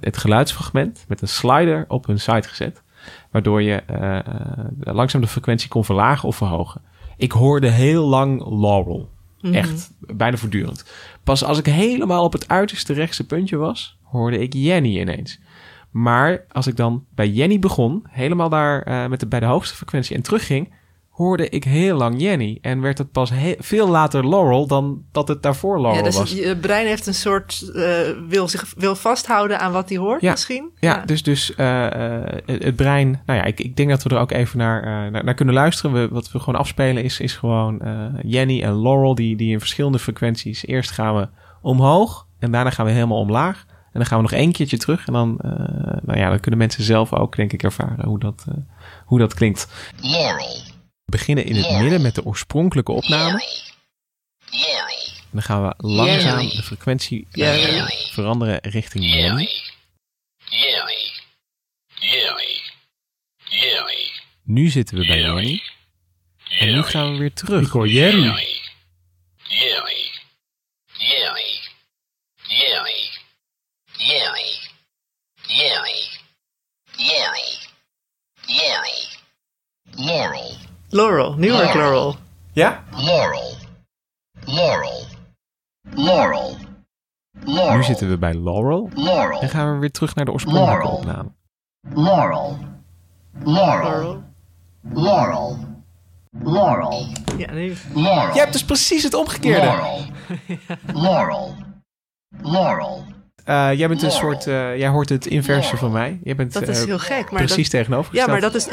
het 0.00 0.16
geluidsfragment 0.16 1.04
met 1.08 1.22
een 1.22 1.28
slider 1.28 1.84
op 1.88 2.06
hun 2.06 2.20
site 2.20 2.48
gezet. 2.48 2.82
Waardoor 3.30 3.62
je 3.62 3.74
eh, 3.74 4.94
langzaam 4.94 5.20
de 5.20 5.26
frequentie 5.26 5.68
kon 5.68 5.84
verlagen 5.84 6.28
of 6.28 6.36
verhogen. 6.36 6.80
Ik 7.16 7.32
hoorde 7.32 7.68
heel 7.68 8.06
lang 8.06 8.60
Laurel. 8.60 9.10
Mhm. 9.40 9.54
Echt, 9.54 9.90
bijna 9.98 10.36
voortdurend. 10.36 10.84
Pas 11.24 11.44
als 11.44 11.58
ik 11.58 11.66
helemaal 11.66 12.24
op 12.24 12.32
het 12.32 12.48
uiterste 12.48 12.92
rechtse 12.92 13.26
puntje 13.26 13.56
was, 13.56 13.98
hoorde 14.02 14.38
ik 14.38 14.54
Jenny 14.54 14.98
ineens. 14.98 15.38
Maar 16.02 16.44
als 16.52 16.66
ik 16.66 16.76
dan 16.76 17.04
bij 17.14 17.28
Jenny 17.28 17.58
begon, 17.58 18.02
helemaal 18.08 18.48
daar 18.48 18.82
eh, 18.82 19.06
met 19.06 19.20
de, 19.20 19.26
bij 19.26 19.40
de 19.40 19.46
hoogste 19.46 19.74
frequentie 19.76 20.16
en 20.16 20.22
terugging, 20.22 20.72
hoorde 21.10 21.48
ik 21.48 21.64
heel 21.64 21.96
lang 21.96 22.20
Jenny. 22.20 22.58
En 22.60 22.80
werd 22.80 22.98
het 22.98 23.12
pas 23.12 23.32
veel 23.58 23.88
later 23.88 24.28
Laurel 24.28 24.66
dan 24.66 25.02
dat 25.12 25.28
het 25.28 25.42
daarvoor 25.42 25.80
Laurel 25.80 25.98
Ja, 25.98 26.02
dus 26.06 26.16
was. 26.16 26.30
het- 26.30 26.38
je 26.38 26.56
brein 26.56 26.86
heeft 26.86 27.06
een 27.06 27.14
soort, 27.14 27.70
eh, 27.74 27.98
wil 28.28 28.48
zich 28.48 28.74
wil 28.76 28.94
vasthouden 28.96 29.60
aan 29.60 29.72
wat 29.72 29.88
hij 29.88 29.98
hoort 29.98 30.20
Ja. 30.20 30.30
misschien. 30.30 30.70
Ja, 30.80 31.02
dus, 31.04 31.22
dus 31.22 31.54
eh, 31.54 31.86
het 32.46 32.76
brein. 32.76 33.22
Nou 33.26 33.38
ja, 33.38 33.44
ik, 33.44 33.60
ik 33.60 33.76
denk 33.76 33.88
dat 33.88 34.02
we 34.02 34.08
er 34.10 34.18
ook 34.20 34.30
even 34.32 34.58
naar, 34.58 35.10
naar, 35.10 35.24
naar 35.24 35.34
kunnen 35.34 35.54
luisteren. 35.54 35.92
We, 35.92 36.08
wat 36.14 36.32
we 36.32 36.38
gewoon 36.38 36.60
afspelen 36.60 37.02
is, 37.02 37.20
is 37.20 37.34
gewoon 37.36 37.82
Jenny 38.22 38.62
en 38.62 38.82
Laurel, 38.82 39.14
die, 39.14 39.36
die 39.36 39.52
in 39.52 39.58
verschillende 39.60 39.98
frequenties. 39.98 40.66
Eerst 40.66 40.90
gaan 40.90 41.14
we 41.16 41.28
omhoog 41.62 42.26
en 42.38 42.50
daarna 42.50 42.70
gaan 42.70 42.86
we 42.86 42.92
helemaal 42.92 43.18
omlaag. 43.18 43.66
En 43.96 44.02
dan 44.02 44.10
gaan 44.10 44.22
we 44.22 44.30
nog 44.30 44.40
één 44.40 44.52
keertje 44.52 44.76
terug. 44.76 45.06
En 45.06 45.12
dan, 45.12 45.38
eh, 45.38 45.50
nou 46.02 46.18
ja, 46.18 46.28
dan 46.28 46.40
kunnen 46.40 46.60
mensen 46.60 46.84
zelf 46.84 47.12
ook, 47.12 47.36
denk 47.36 47.52
ik, 47.52 47.62
ervaren 47.62 48.04
hoe 48.04 48.18
dat, 48.18 48.44
eh, 48.48 48.54
hoe 49.04 49.18
dat 49.18 49.34
klinkt. 49.34 49.68
Laurel. 50.00 50.62
We 51.04 51.10
beginnen 51.10 51.44
in 51.44 51.56
het 51.56 51.80
midden 51.80 52.02
met 52.02 52.14
de 52.14 52.24
oorspronkelijke 52.24 52.92
opname. 52.92 53.44
En 55.20 55.28
dan 55.30 55.42
gaan 55.42 55.62
we 55.62 55.74
langzaam 55.76 56.48
de 56.48 56.62
frequentie 56.62 57.26
eh, 57.30 57.86
veranderen 58.12 58.58
richting. 58.62 59.14
Jerry. 59.14 59.48
Jerry. 60.44 61.12
Jerry. 61.98 62.60
Nu 64.42 64.68
zitten 64.68 64.98
we 64.98 65.06
bij 65.06 65.20
Jenny. 65.20 65.62
En 66.58 66.72
nu 66.72 66.82
gaan 66.82 67.12
we 67.12 67.18
weer 67.18 67.32
terug. 67.32 67.66
Ik 67.66 67.72
hoor 67.72 67.88
Jerry. 67.88 68.22
Jerry. 68.22 68.60
Jerry. 70.92 71.60
Jerry. 72.48 73.10
Jerry. 73.98 74.56
Jerry. 75.46 76.08
Jerry. 76.96 77.58
Jerry. 78.46 79.06
Laurel. 79.96 80.50
Laurel, 80.88 81.34
New 81.34 81.50
York 81.50 81.74
Laurel. 81.74 82.16
Ja? 82.52 82.84
Laurel. 82.96 83.54
Laurel. 84.44 85.04
Laurel. 85.94 86.56
Laurel. 87.44 87.76
Nu 87.76 87.82
zitten 87.82 88.08
we 88.08 88.18
bij 88.18 88.34
Laurel. 88.34 88.90
Laurel. 88.94 89.40
En 89.40 89.48
gaan 89.48 89.72
we 89.72 89.78
weer 89.78 89.90
terug 89.90 90.14
naar 90.14 90.24
de 90.24 90.32
oorspronkelijke 90.32 90.82
Laurel. 90.82 90.96
opname. 90.98 91.30
Laurel. 91.94 92.58
Laurel. 93.44 94.22
Laurel. 94.92 95.58
Laurel. 96.42 97.06
Ja, 97.36 97.52
nu. 97.52 97.76
Laurel. 97.94 98.34
Je 98.34 98.40
hebt 98.40 98.52
dus 98.52 98.64
precies 98.64 99.02
het 99.02 99.14
omgekeerde. 99.14 99.66
Laurel. 99.66 100.00
Laurel. 101.02 101.54
Laurel. 102.42 103.04
Eh, 103.44 103.72
jij 103.74 103.88
bent 103.88 104.02
een 104.02 104.10
soort, 104.10 104.46
eh, 104.46 104.76
jij 104.78 104.88
hoort 104.88 105.08
het 105.08 105.26
inverse 105.26 105.76
van 105.76 105.92
mij. 105.92 106.18
Jij 106.24 106.36
bent 106.36 106.52
Dat 106.52 106.68
is 106.68 106.80
eh, 106.80 106.86
heel 106.86 106.98
gek. 106.98 107.30
Maar 107.30 107.44
precies 107.44 107.68
tegenovergesteld. 107.68 108.26
Ja, 108.26 108.32
maar 108.32 108.40
dat 108.40 108.54
is. 108.54 108.68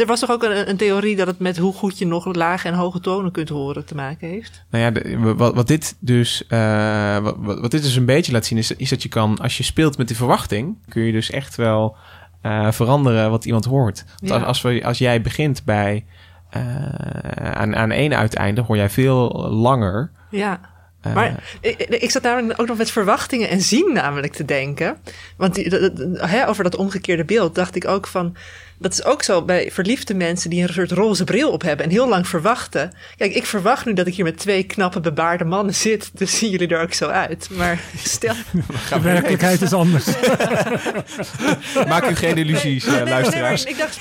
Er 0.00 0.06
was 0.06 0.20
toch 0.20 0.30
ook 0.30 0.42
een, 0.42 0.68
een 0.68 0.76
theorie 0.76 1.16
dat 1.16 1.26
het 1.26 1.38
met 1.38 1.56
hoe 1.58 1.72
goed 1.72 1.98
je 1.98 2.06
nog 2.06 2.34
lage 2.34 2.68
en 2.68 2.74
hoge 2.74 3.00
tonen 3.00 3.32
kunt 3.32 3.48
horen 3.48 3.84
te 3.84 3.94
maken 3.94 4.28
heeft. 4.28 4.64
Nou 4.70 4.84
ja, 4.84 4.90
de- 4.90 5.34
wat, 5.34 5.54
wat 5.54 5.66
dit 5.68 5.96
dus, 6.00 6.44
wat, 7.44 7.70
dit 7.70 7.82
dus 7.82 7.96
een 7.96 8.04
beetje 8.04 8.32
laat 8.32 8.44
zien 8.46 8.58
is, 8.58 8.72
is 8.76 8.90
dat 8.90 9.02
je 9.02 9.08
kan, 9.08 9.38
als 9.38 9.56
je 9.56 9.62
speelt 9.62 9.98
met 9.98 10.06
die 10.08 10.16
verwachting, 10.16 10.76
kun 10.88 11.02
je 11.02 11.12
dus 11.12 11.30
echt 11.30 11.54
wel 11.56 11.96
veranderen 12.70 13.30
wat 13.30 13.44
iemand 13.44 13.64
hoort. 13.64 14.04
Want 14.06 14.32
Ja. 14.32 14.34
als, 14.34 14.44
als, 14.46 14.62
we, 14.62 14.84
als 14.84 14.98
jij 14.98 15.22
begint 15.22 15.64
bij 15.64 16.04
aan, 17.54 17.76
aan 17.76 17.90
één 17.90 18.16
uiteinde, 18.16 18.60
hoor 18.60 18.76
jij 18.76 18.90
veel 18.90 19.48
langer. 19.50 20.10
Ja. 20.30 20.60
Eh, 21.00 21.14
Maar 21.14 21.58
ik, 21.60 22.10
zat 22.10 22.22
namelijk 22.22 22.60
ook 22.60 22.66
nog 22.66 22.76
met 22.76 22.90
verwachtingen 22.90 23.48
en 23.48 23.60
zien 23.60 23.90
namelijk 23.92 24.32
te 24.32 24.44
denken. 24.44 24.96
Want 25.36 25.56
hè, 26.12 26.48
over 26.48 26.64
dat 26.64 26.76
omgekeerde 26.76 27.24
beeld 27.24 27.54
dacht 27.54 27.76
ik 27.76 27.86
ook 27.86 28.06
van... 28.06 28.36
Dat 28.80 28.92
is 28.92 29.04
ook 29.04 29.22
zo 29.22 29.42
bij 29.42 29.70
verliefde 29.72 30.14
mensen 30.14 30.50
die 30.50 30.62
een 30.62 30.72
soort 30.72 30.90
roze 30.90 31.24
bril 31.24 31.50
op 31.50 31.62
hebben... 31.62 31.84
en 31.86 31.90
heel 31.92 32.08
lang 32.08 32.28
verwachten. 32.28 32.92
Kijk, 33.16 33.34
ik 33.34 33.46
verwacht 33.46 33.84
nu 33.86 33.92
dat 33.92 34.06
ik 34.06 34.14
hier 34.14 34.24
met 34.24 34.38
twee 34.38 34.62
knappe 34.62 35.00
bebaarde 35.00 35.44
mannen 35.44 35.74
zit. 35.74 36.10
Dus 36.14 36.38
zien 36.38 36.50
jullie 36.50 36.68
er 36.68 36.80
ook 36.82 36.92
zo 36.92 37.06
uit. 37.08 37.48
Maar 37.56 37.80
stel... 38.04 38.34
De 38.92 39.00
werkelijkheid 39.00 39.62
is 39.62 39.72
anders. 39.72 40.06
Maak 41.88 42.10
u 42.10 42.14
geen 42.14 42.36
illusies, 42.36 42.84
eh, 42.84 42.92
Nee, 42.92 43.00
nee, 43.02 43.10
luisteraars. 43.12 43.64
nee, 43.64 43.72
ik 43.74 43.78
dacht, 43.78 43.98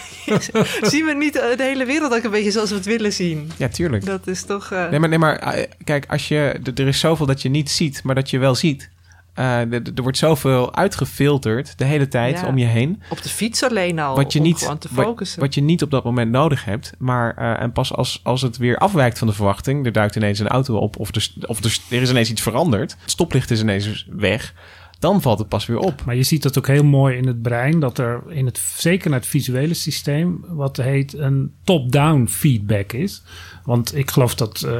zien 0.91 1.05
we 1.05 1.13
niet 1.13 1.34
de 1.34 1.55
hele 1.57 1.86
wereld 1.86 2.13
ook 2.13 2.23
een 2.23 2.32
beetje 2.32 2.51
zoals 2.51 2.69
we 2.69 2.75
het 2.75 2.86
willen 2.86 3.13
zien? 3.13 3.51
Ja, 3.57 3.67
tuurlijk. 3.67 4.05
Dat 4.05 4.28
is 4.28 4.43
toch... 4.43 4.71
eh, 4.71 4.89
Nee, 4.89 4.99
maar, 4.99 5.09
nee, 5.09 5.19
maar 5.19 5.36
eh, 5.39 5.63
kijk, 5.84 6.05
als 6.07 6.28
je, 6.28 6.59
er 6.75 6.88
is 6.88 6.99
zoveel 6.99 7.25
dat 7.25 7.41
je 7.41 7.49
niet 7.49 7.69
ziet, 7.69 8.03
maar 8.03 8.15
dat 8.15 8.30
je 8.30 8.38
wel 8.38 8.55
ziet. 8.55 8.89
Eh, 9.38 9.59
er 9.73 10.01
wordt 10.01 10.17
zoveel 10.17 10.75
uitgefilterd 10.75 11.77
de 11.77 11.85
hele 11.85 12.07
tijd 12.07 12.39
Ja. 12.39 12.47
om 12.47 12.57
je 12.57 12.65
heen. 12.65 13.01
Op 13.09 13.21
de 13.21 13.29
fiets 13.29 13.63
alleen 13.63 13.99
al, 13.99 14.15
Wat 14.15 14.33
je, 14.33 14.39
om 14.39 14.45
niet, 14.45 14.57
gewoon 14.59 14.77
te 14.77 14.88
wat, 14.91 15.05
focussen. 15.05 15.39
wat 15.39 15.53
je 15.53 15.61
niet 15.61 15.83
op 15.83 15.91
dat 15.91 16.03
moment 16.03 16.31
nodig 16.31 16.65
hebt. 16.65 16.91
Maar 16.97 17.35
eh, 17.38 17.61
en 17.63 17.71
pas 17.71 17.93
als, 17.93 18.19
als 18.23 18.41
het 18.41 18.57
weer 18.57 18.77
afwijkt 18.77 19.17
van 19.17 19.27
de 19.27 19.33
verwachting, 19.33 19.85
er 19.85 19.91
duikt 19.91 20.15
ineens 20.15 20.39
een 20.39 20.47
auto 20.47 20.75
op 20.77 20.99
of, 20.99 21.15
er, 21.15 21.27
of 21.45 21.63
er, 21.63 21.77
er 21.89 22.01
is 22.01 22.09
ineens 22.09 22.29
iets 22.29 22.41
veranderd. 22.41 22.91
Het 23.01 23.11
stoplicht 23.11 23.51
is 23.51 23.61
ineens 23.61 24.07
weg. 24.09 24.53
Dan 24.99 25.21
valt 25.21 25.39
het 25.39 25.47
pas 25.47 25.65
weer 25.65 25.77
op. 25.79 26.05
Maar 26.05 26.15
je 26.15 26.23
ziet 26.23 26.43
dat 26.43 26.57
ook 26.57 26.67
heel 26.67 26.83
mooi 26.83 27.17
in 27.17 27.27
het 27.27 27.41
brein, 27.41 27.79
dat 27.79 27.97
er 27.97 28.23
in 28.29 28.45
het, 28.45 28.57
zeker 28.75 29.09
naar 29.09 29.19
het 29.19 29.27
visuele 29.27 29.73
systeem, 29.73 30.45
wat 30.47 30.77
heet 30.77 31.13
een 31.17 31.53
top-down 31.63 32.25
feedback 32.27 32.93
is. 32.93 33.23
Want 33.68 33.95
ik 33.95 34.11
geloof 34.11 34.36
dat 34.36 34.61
eh, 34.61 34.72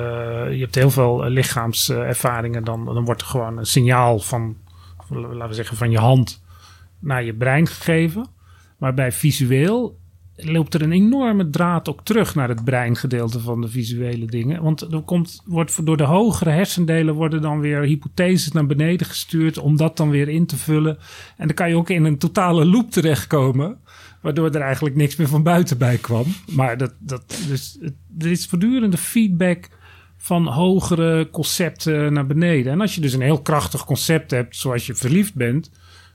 je 0.52 0.60
hebt 0.60 0.76
heel 0.76 0.90
veel 0.90 1.26
eh, 1.26 1.32
lichaamservaringen, 1.32 2.64
dan, 2.64 2.86
dan 2.86 3.06
wordt 3.06 3.22
er 3.22 3.28
gewoon 3.28 3.58
een 3.58 3.66
signaal 3.66 4.20
van, 4.20 4.58
laten 5.10 5.48
we 5.48 5.54
zeggen, 5.54 5.78
van 5.78 5.92
je 5.92 5.98
hand 5.98 6.44
naar 7.00 7.24
je 7.24 7.34
brein 7.34 7.68
gegeven. 7.68 8.28
Maar 8.78 8.94
bij 8.94 9.12
visueel 9.12 10.00
loopt 10.38 10.74
er 10.74 10.82
een 10.82 10.92
enorme 10.92 11.50
draad 11.50 11.90
ook 11.90 12.04
terug 12.04 12.36
naar 12.36 12.50
het 12.50 12.64
breingedeelte 12.64 13.40
van 13.40 13.62
de 13.62 13.68
visuele 13.68 14.26
dingen. 14.26 14.64
Want 14.64 14.82
er 14.82 15.02
komt, 15.02 15.42
wordt 15.46 15.86
door 15.86 15.98
de 15.98 16.04
hogere 16.04 16.50
hersendelen 16.50 17.14
worden 17.14 17.42
dan 17.42 17.60
weer 17.60 17.82
hypotheses 17.82 18.52
naar 18.52 18.66
beneden 18.66 19.08
gestuurd 19.08 19.58
om 19.58 19.78
dat 19.78 19.98
dan 19.98 20.10
weer 20.10 20.30
in 20.30 20.46
te 20.46 20.58
vullen. 20.58 20.98
En 21.38 21.48
dan 21.48 21.56
kan 21.56 21.70
je 21.70 21.76
ook 21.76 21.90
in 21.90 22.04
een 22.04 22.18
totale 22.18 22.66
loop 22.66 22.92
terechtkomen. 22.92 23.78
Waardoor 24.22 24.50
er 24.50 24.62
eigenlijk 24.62 24.96
niks 24.96 25.16
meer 25.16 25.28
van 25.28 25.44
buiten 25.44 25.78
bij 25.78 25.98
kwam. 25.98 26.26
Maar 26.52 26.78
dat, 26.78 26.94
dat, 27.00 27.44
dus, 27.48 27.78
er 28.20 28.32
is 28.32 28.46
voortdurende 28.46 28.98
feedback 28.98 29.70
van 30.18 30.48
hogere 30.48 31.30
concepten 31.32 32.14
naar 32.14 32.26
beneden. 32.26 32.72
En 32.72 32.82
als 32.82 32.96
je 32.96 33.02
dus 33.02 33.14
een 33.14 33.22
heel 33.22 33.42
krachtig 33.42 33.86
concept 33.86 34.32
hebt, 34.32 34.56
zoals 34.56 34.86
je 34.86 34.96
verliefd 34.96 35.34
bent, 35.34 35.72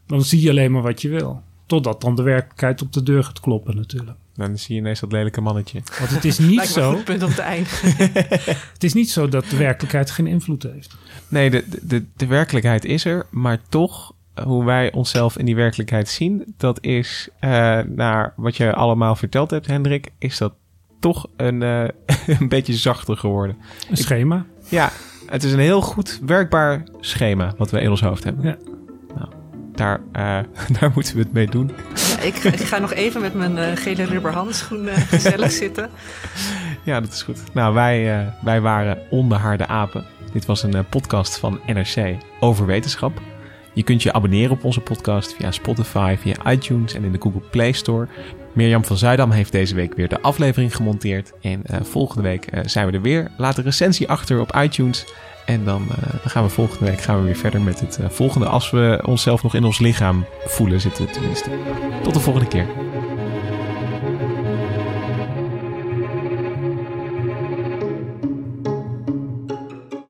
dan 0.06 0.22
zie 0.22 0.40
je 0.40 0.50
alleen 0.50 0.72
maar 0.72 0.82
wat 0.82 1.02
je 1.02 1.08
wil. 1.08 1.42
Totdat 1.72 2.00
dan 2.00 2.16
de 2.16 2.22
werkelijkheid 2.22 2.82
op 2.82 2.92
de 2.92 3.02
deur 3.02 3.24
gaat 3.24 3.40
kloppen 3.40 3.76
natuurlijk. 3.76 4.16
Dan 4.34 4.58
zie 4.58 4.74
je 4.74 4.80
ineens 4.80 5.00
dat 5.00 5.12
lelijke 5.12 5.40
mannetje. 5.40 5.82
Want 5.98 6.10
het 6.10 6.24
is 6.24 6.38
niet 6.38 6.60
een 6.60 6.66
zo. 6.66 6.92
goed 6.92 7.04
punt 7.04 7.22
om 7.22 7.34
te 7.34 7.42
eindigen. 7.42 8.10
Het 8.72 8.84
is 8.84 8.92
niet 8.92 9.10
zo 9.10 9.28
dat 9.28 9.44
de 9.50 9.56
werkelijkheid 9.56 10.10
geen 10.10 10.26
invloed 10.26 10.62
heeft. 10.62 10.96
Nee, 11.28 11.50
de, 11.50 11.64
de, 11.82 12.04
de 12.16 12.26
werkelijkheid 12.26 12.84
is 12.84 13.04
er, 13.04 13.26
maar 13.30 13.58
toch, 13.68 14.12
eh, 14.34 14.44
hoe 14.44 14.64
wij 14.64 14.92
onszelf 14.92 15.38
in 15.38 15.44
die 15.44 15.56
werkelijkheid 15.56 16.08
zien, 16.08 16.54
dat 16.56 16.84
is, 16.84 17.28
eh, 17.40 17.78
naar 17.86 18.32
wat 18.36 18.56
je 18.56 18.74
allemaal 18.74 19.16
verteld 19.16 19.50
hebt, 19.50 19.66
Hendrik, 19.66 20.12
is 20.18 20.38
dat 20.38 20.54
toch 21.00 21.26
een, 21.36 21.62
eh, 21.62 21.88
een 22.38 22.48
beetje 22.48 22.74
zachter 22.74 23.16
geworden. 23.16 23.56
Een 23.90 23.96
schema. 23.96 24.46
Ja, 24.68 24.92
het 25.26 25.44
is 25.44 25.52
een 25.52 25.58
heel 25.58 25.80
goed 25.80 26.20
werkbaar 26.26 26.82
schema 27.00 27.54
wat 27.56 27.70
we 27.70 27.80
in 27.80 27.90
ons 27.90 28.00
hoofd 28.00 28.24
hebben. 28.24 28.44
Ja. 28.44 28.56
Daar, 29.74 30.00
eh, 30.12 30.38
daar 30.80 30.90
moeten 30.94 31.16
we 31.16 31.22
het 31.22 31.32
mee 31.32 31.46
doen. 31.46 31.70
Ja, 31.94 32.20
ik, 32.20 32.34
ik 32.34 32.60
ga 32.60 32.78
nog 32.78 32.92
even 32.92 33.20
met 33.20 33.34
mijn 33.34 33.58
eh, 33.58 33.76
gele 33.76 34.04
rubber 34.04 34.32
handschoen 34.32 34.88
eh, 34.88 34.96
gezellig 34.96 35.50
zitten. 35.50 35.90
Ja, 36.84 37.00
dat 37.00 37.12
is 37.12 37.22
goed. 37.22 37.40
Nou, 37.52 37.74
wij, 37.74 38.26
wij 38.42 38.60
waren 38.60 38.98
Onbehaarde 39.10 39.66
Apen. 39.66 40.04
Dit 40.32 40.46
was 40.46 40.62
een 40.62 40.86
podcast 40.88 41.38
van 41.38 41.60
NRC 41.66 42.16
over 42.40 42.66
wetenschap. 42.66 43.20
Je 43.72 43.82
kunt 43.82 44.02
je 44.02 44.12
abonneren 44.12 44.50
op 44.50 44.64
onze 44.64 44.80
podcast 44.80 45.34
via 45.34 45.50
Spotify, 45.50 46.16
via 46.18 46.52
iTunes 46.52 46.94
en 46.94 47.04
in 47.04 47.12
de 47.12 47.20
Google 47.20 47.40
Play 47.50 47.72
Store. 47.72 48.08
Mirjam 48.52 48.84
van 48.84 48.96
Zuidam 48.96 49.30
heeft 49.30 49.52
deze 49.52 49.74
week 49.74 49.94
weer 49.94 50.08
de 50.08 50.20
aflevering 50.20 50.76
gemonteerd. 50.76 51.32
En 51.40 51.64
volgende 51.82 52.22
week 52.22 52.48
zijn 52.64 52.86
we 52.86 52.92
er 52.92 53.02
weer. 53.02 53.30
Laat 53.36 53.58
een 53.58 53.64
recensie 53.64 54.08
achter 54.08 54.40
op 54.40 54.56
iTunes. 54.56 55.06
En 55.44 55.64
dan, 55.64 55.86
eh, 55.90 56.10
dan 56.10 56.30
gaan 56.30 56.42
we 56.42 56.48
volgende 56.48 56.84
week 56.84 57.00
gaan 57.00 57.18
we 57.18 57.24
weer 57.24 57.36
verder 57.36 57.60
met 57.60 57.80
het 57.80 57.98
eh, 57.98 58.08
volgende. 58.08 58.46
Als 58.46 58.70
we 58.70 59.00
onszelf 59.06 59.42
nog 59.42 59.54
in 59.54 59.64
ons 59.64 59.78
lichaam 59.78 60.26
voelen 60.44 60.80
zitten 60.80 61.12
tenminste. 61.12 61.50
Tot 62.02 62.14
de 62.14 62.20
volgende 62.20 62.48
keer. 62.48 62.66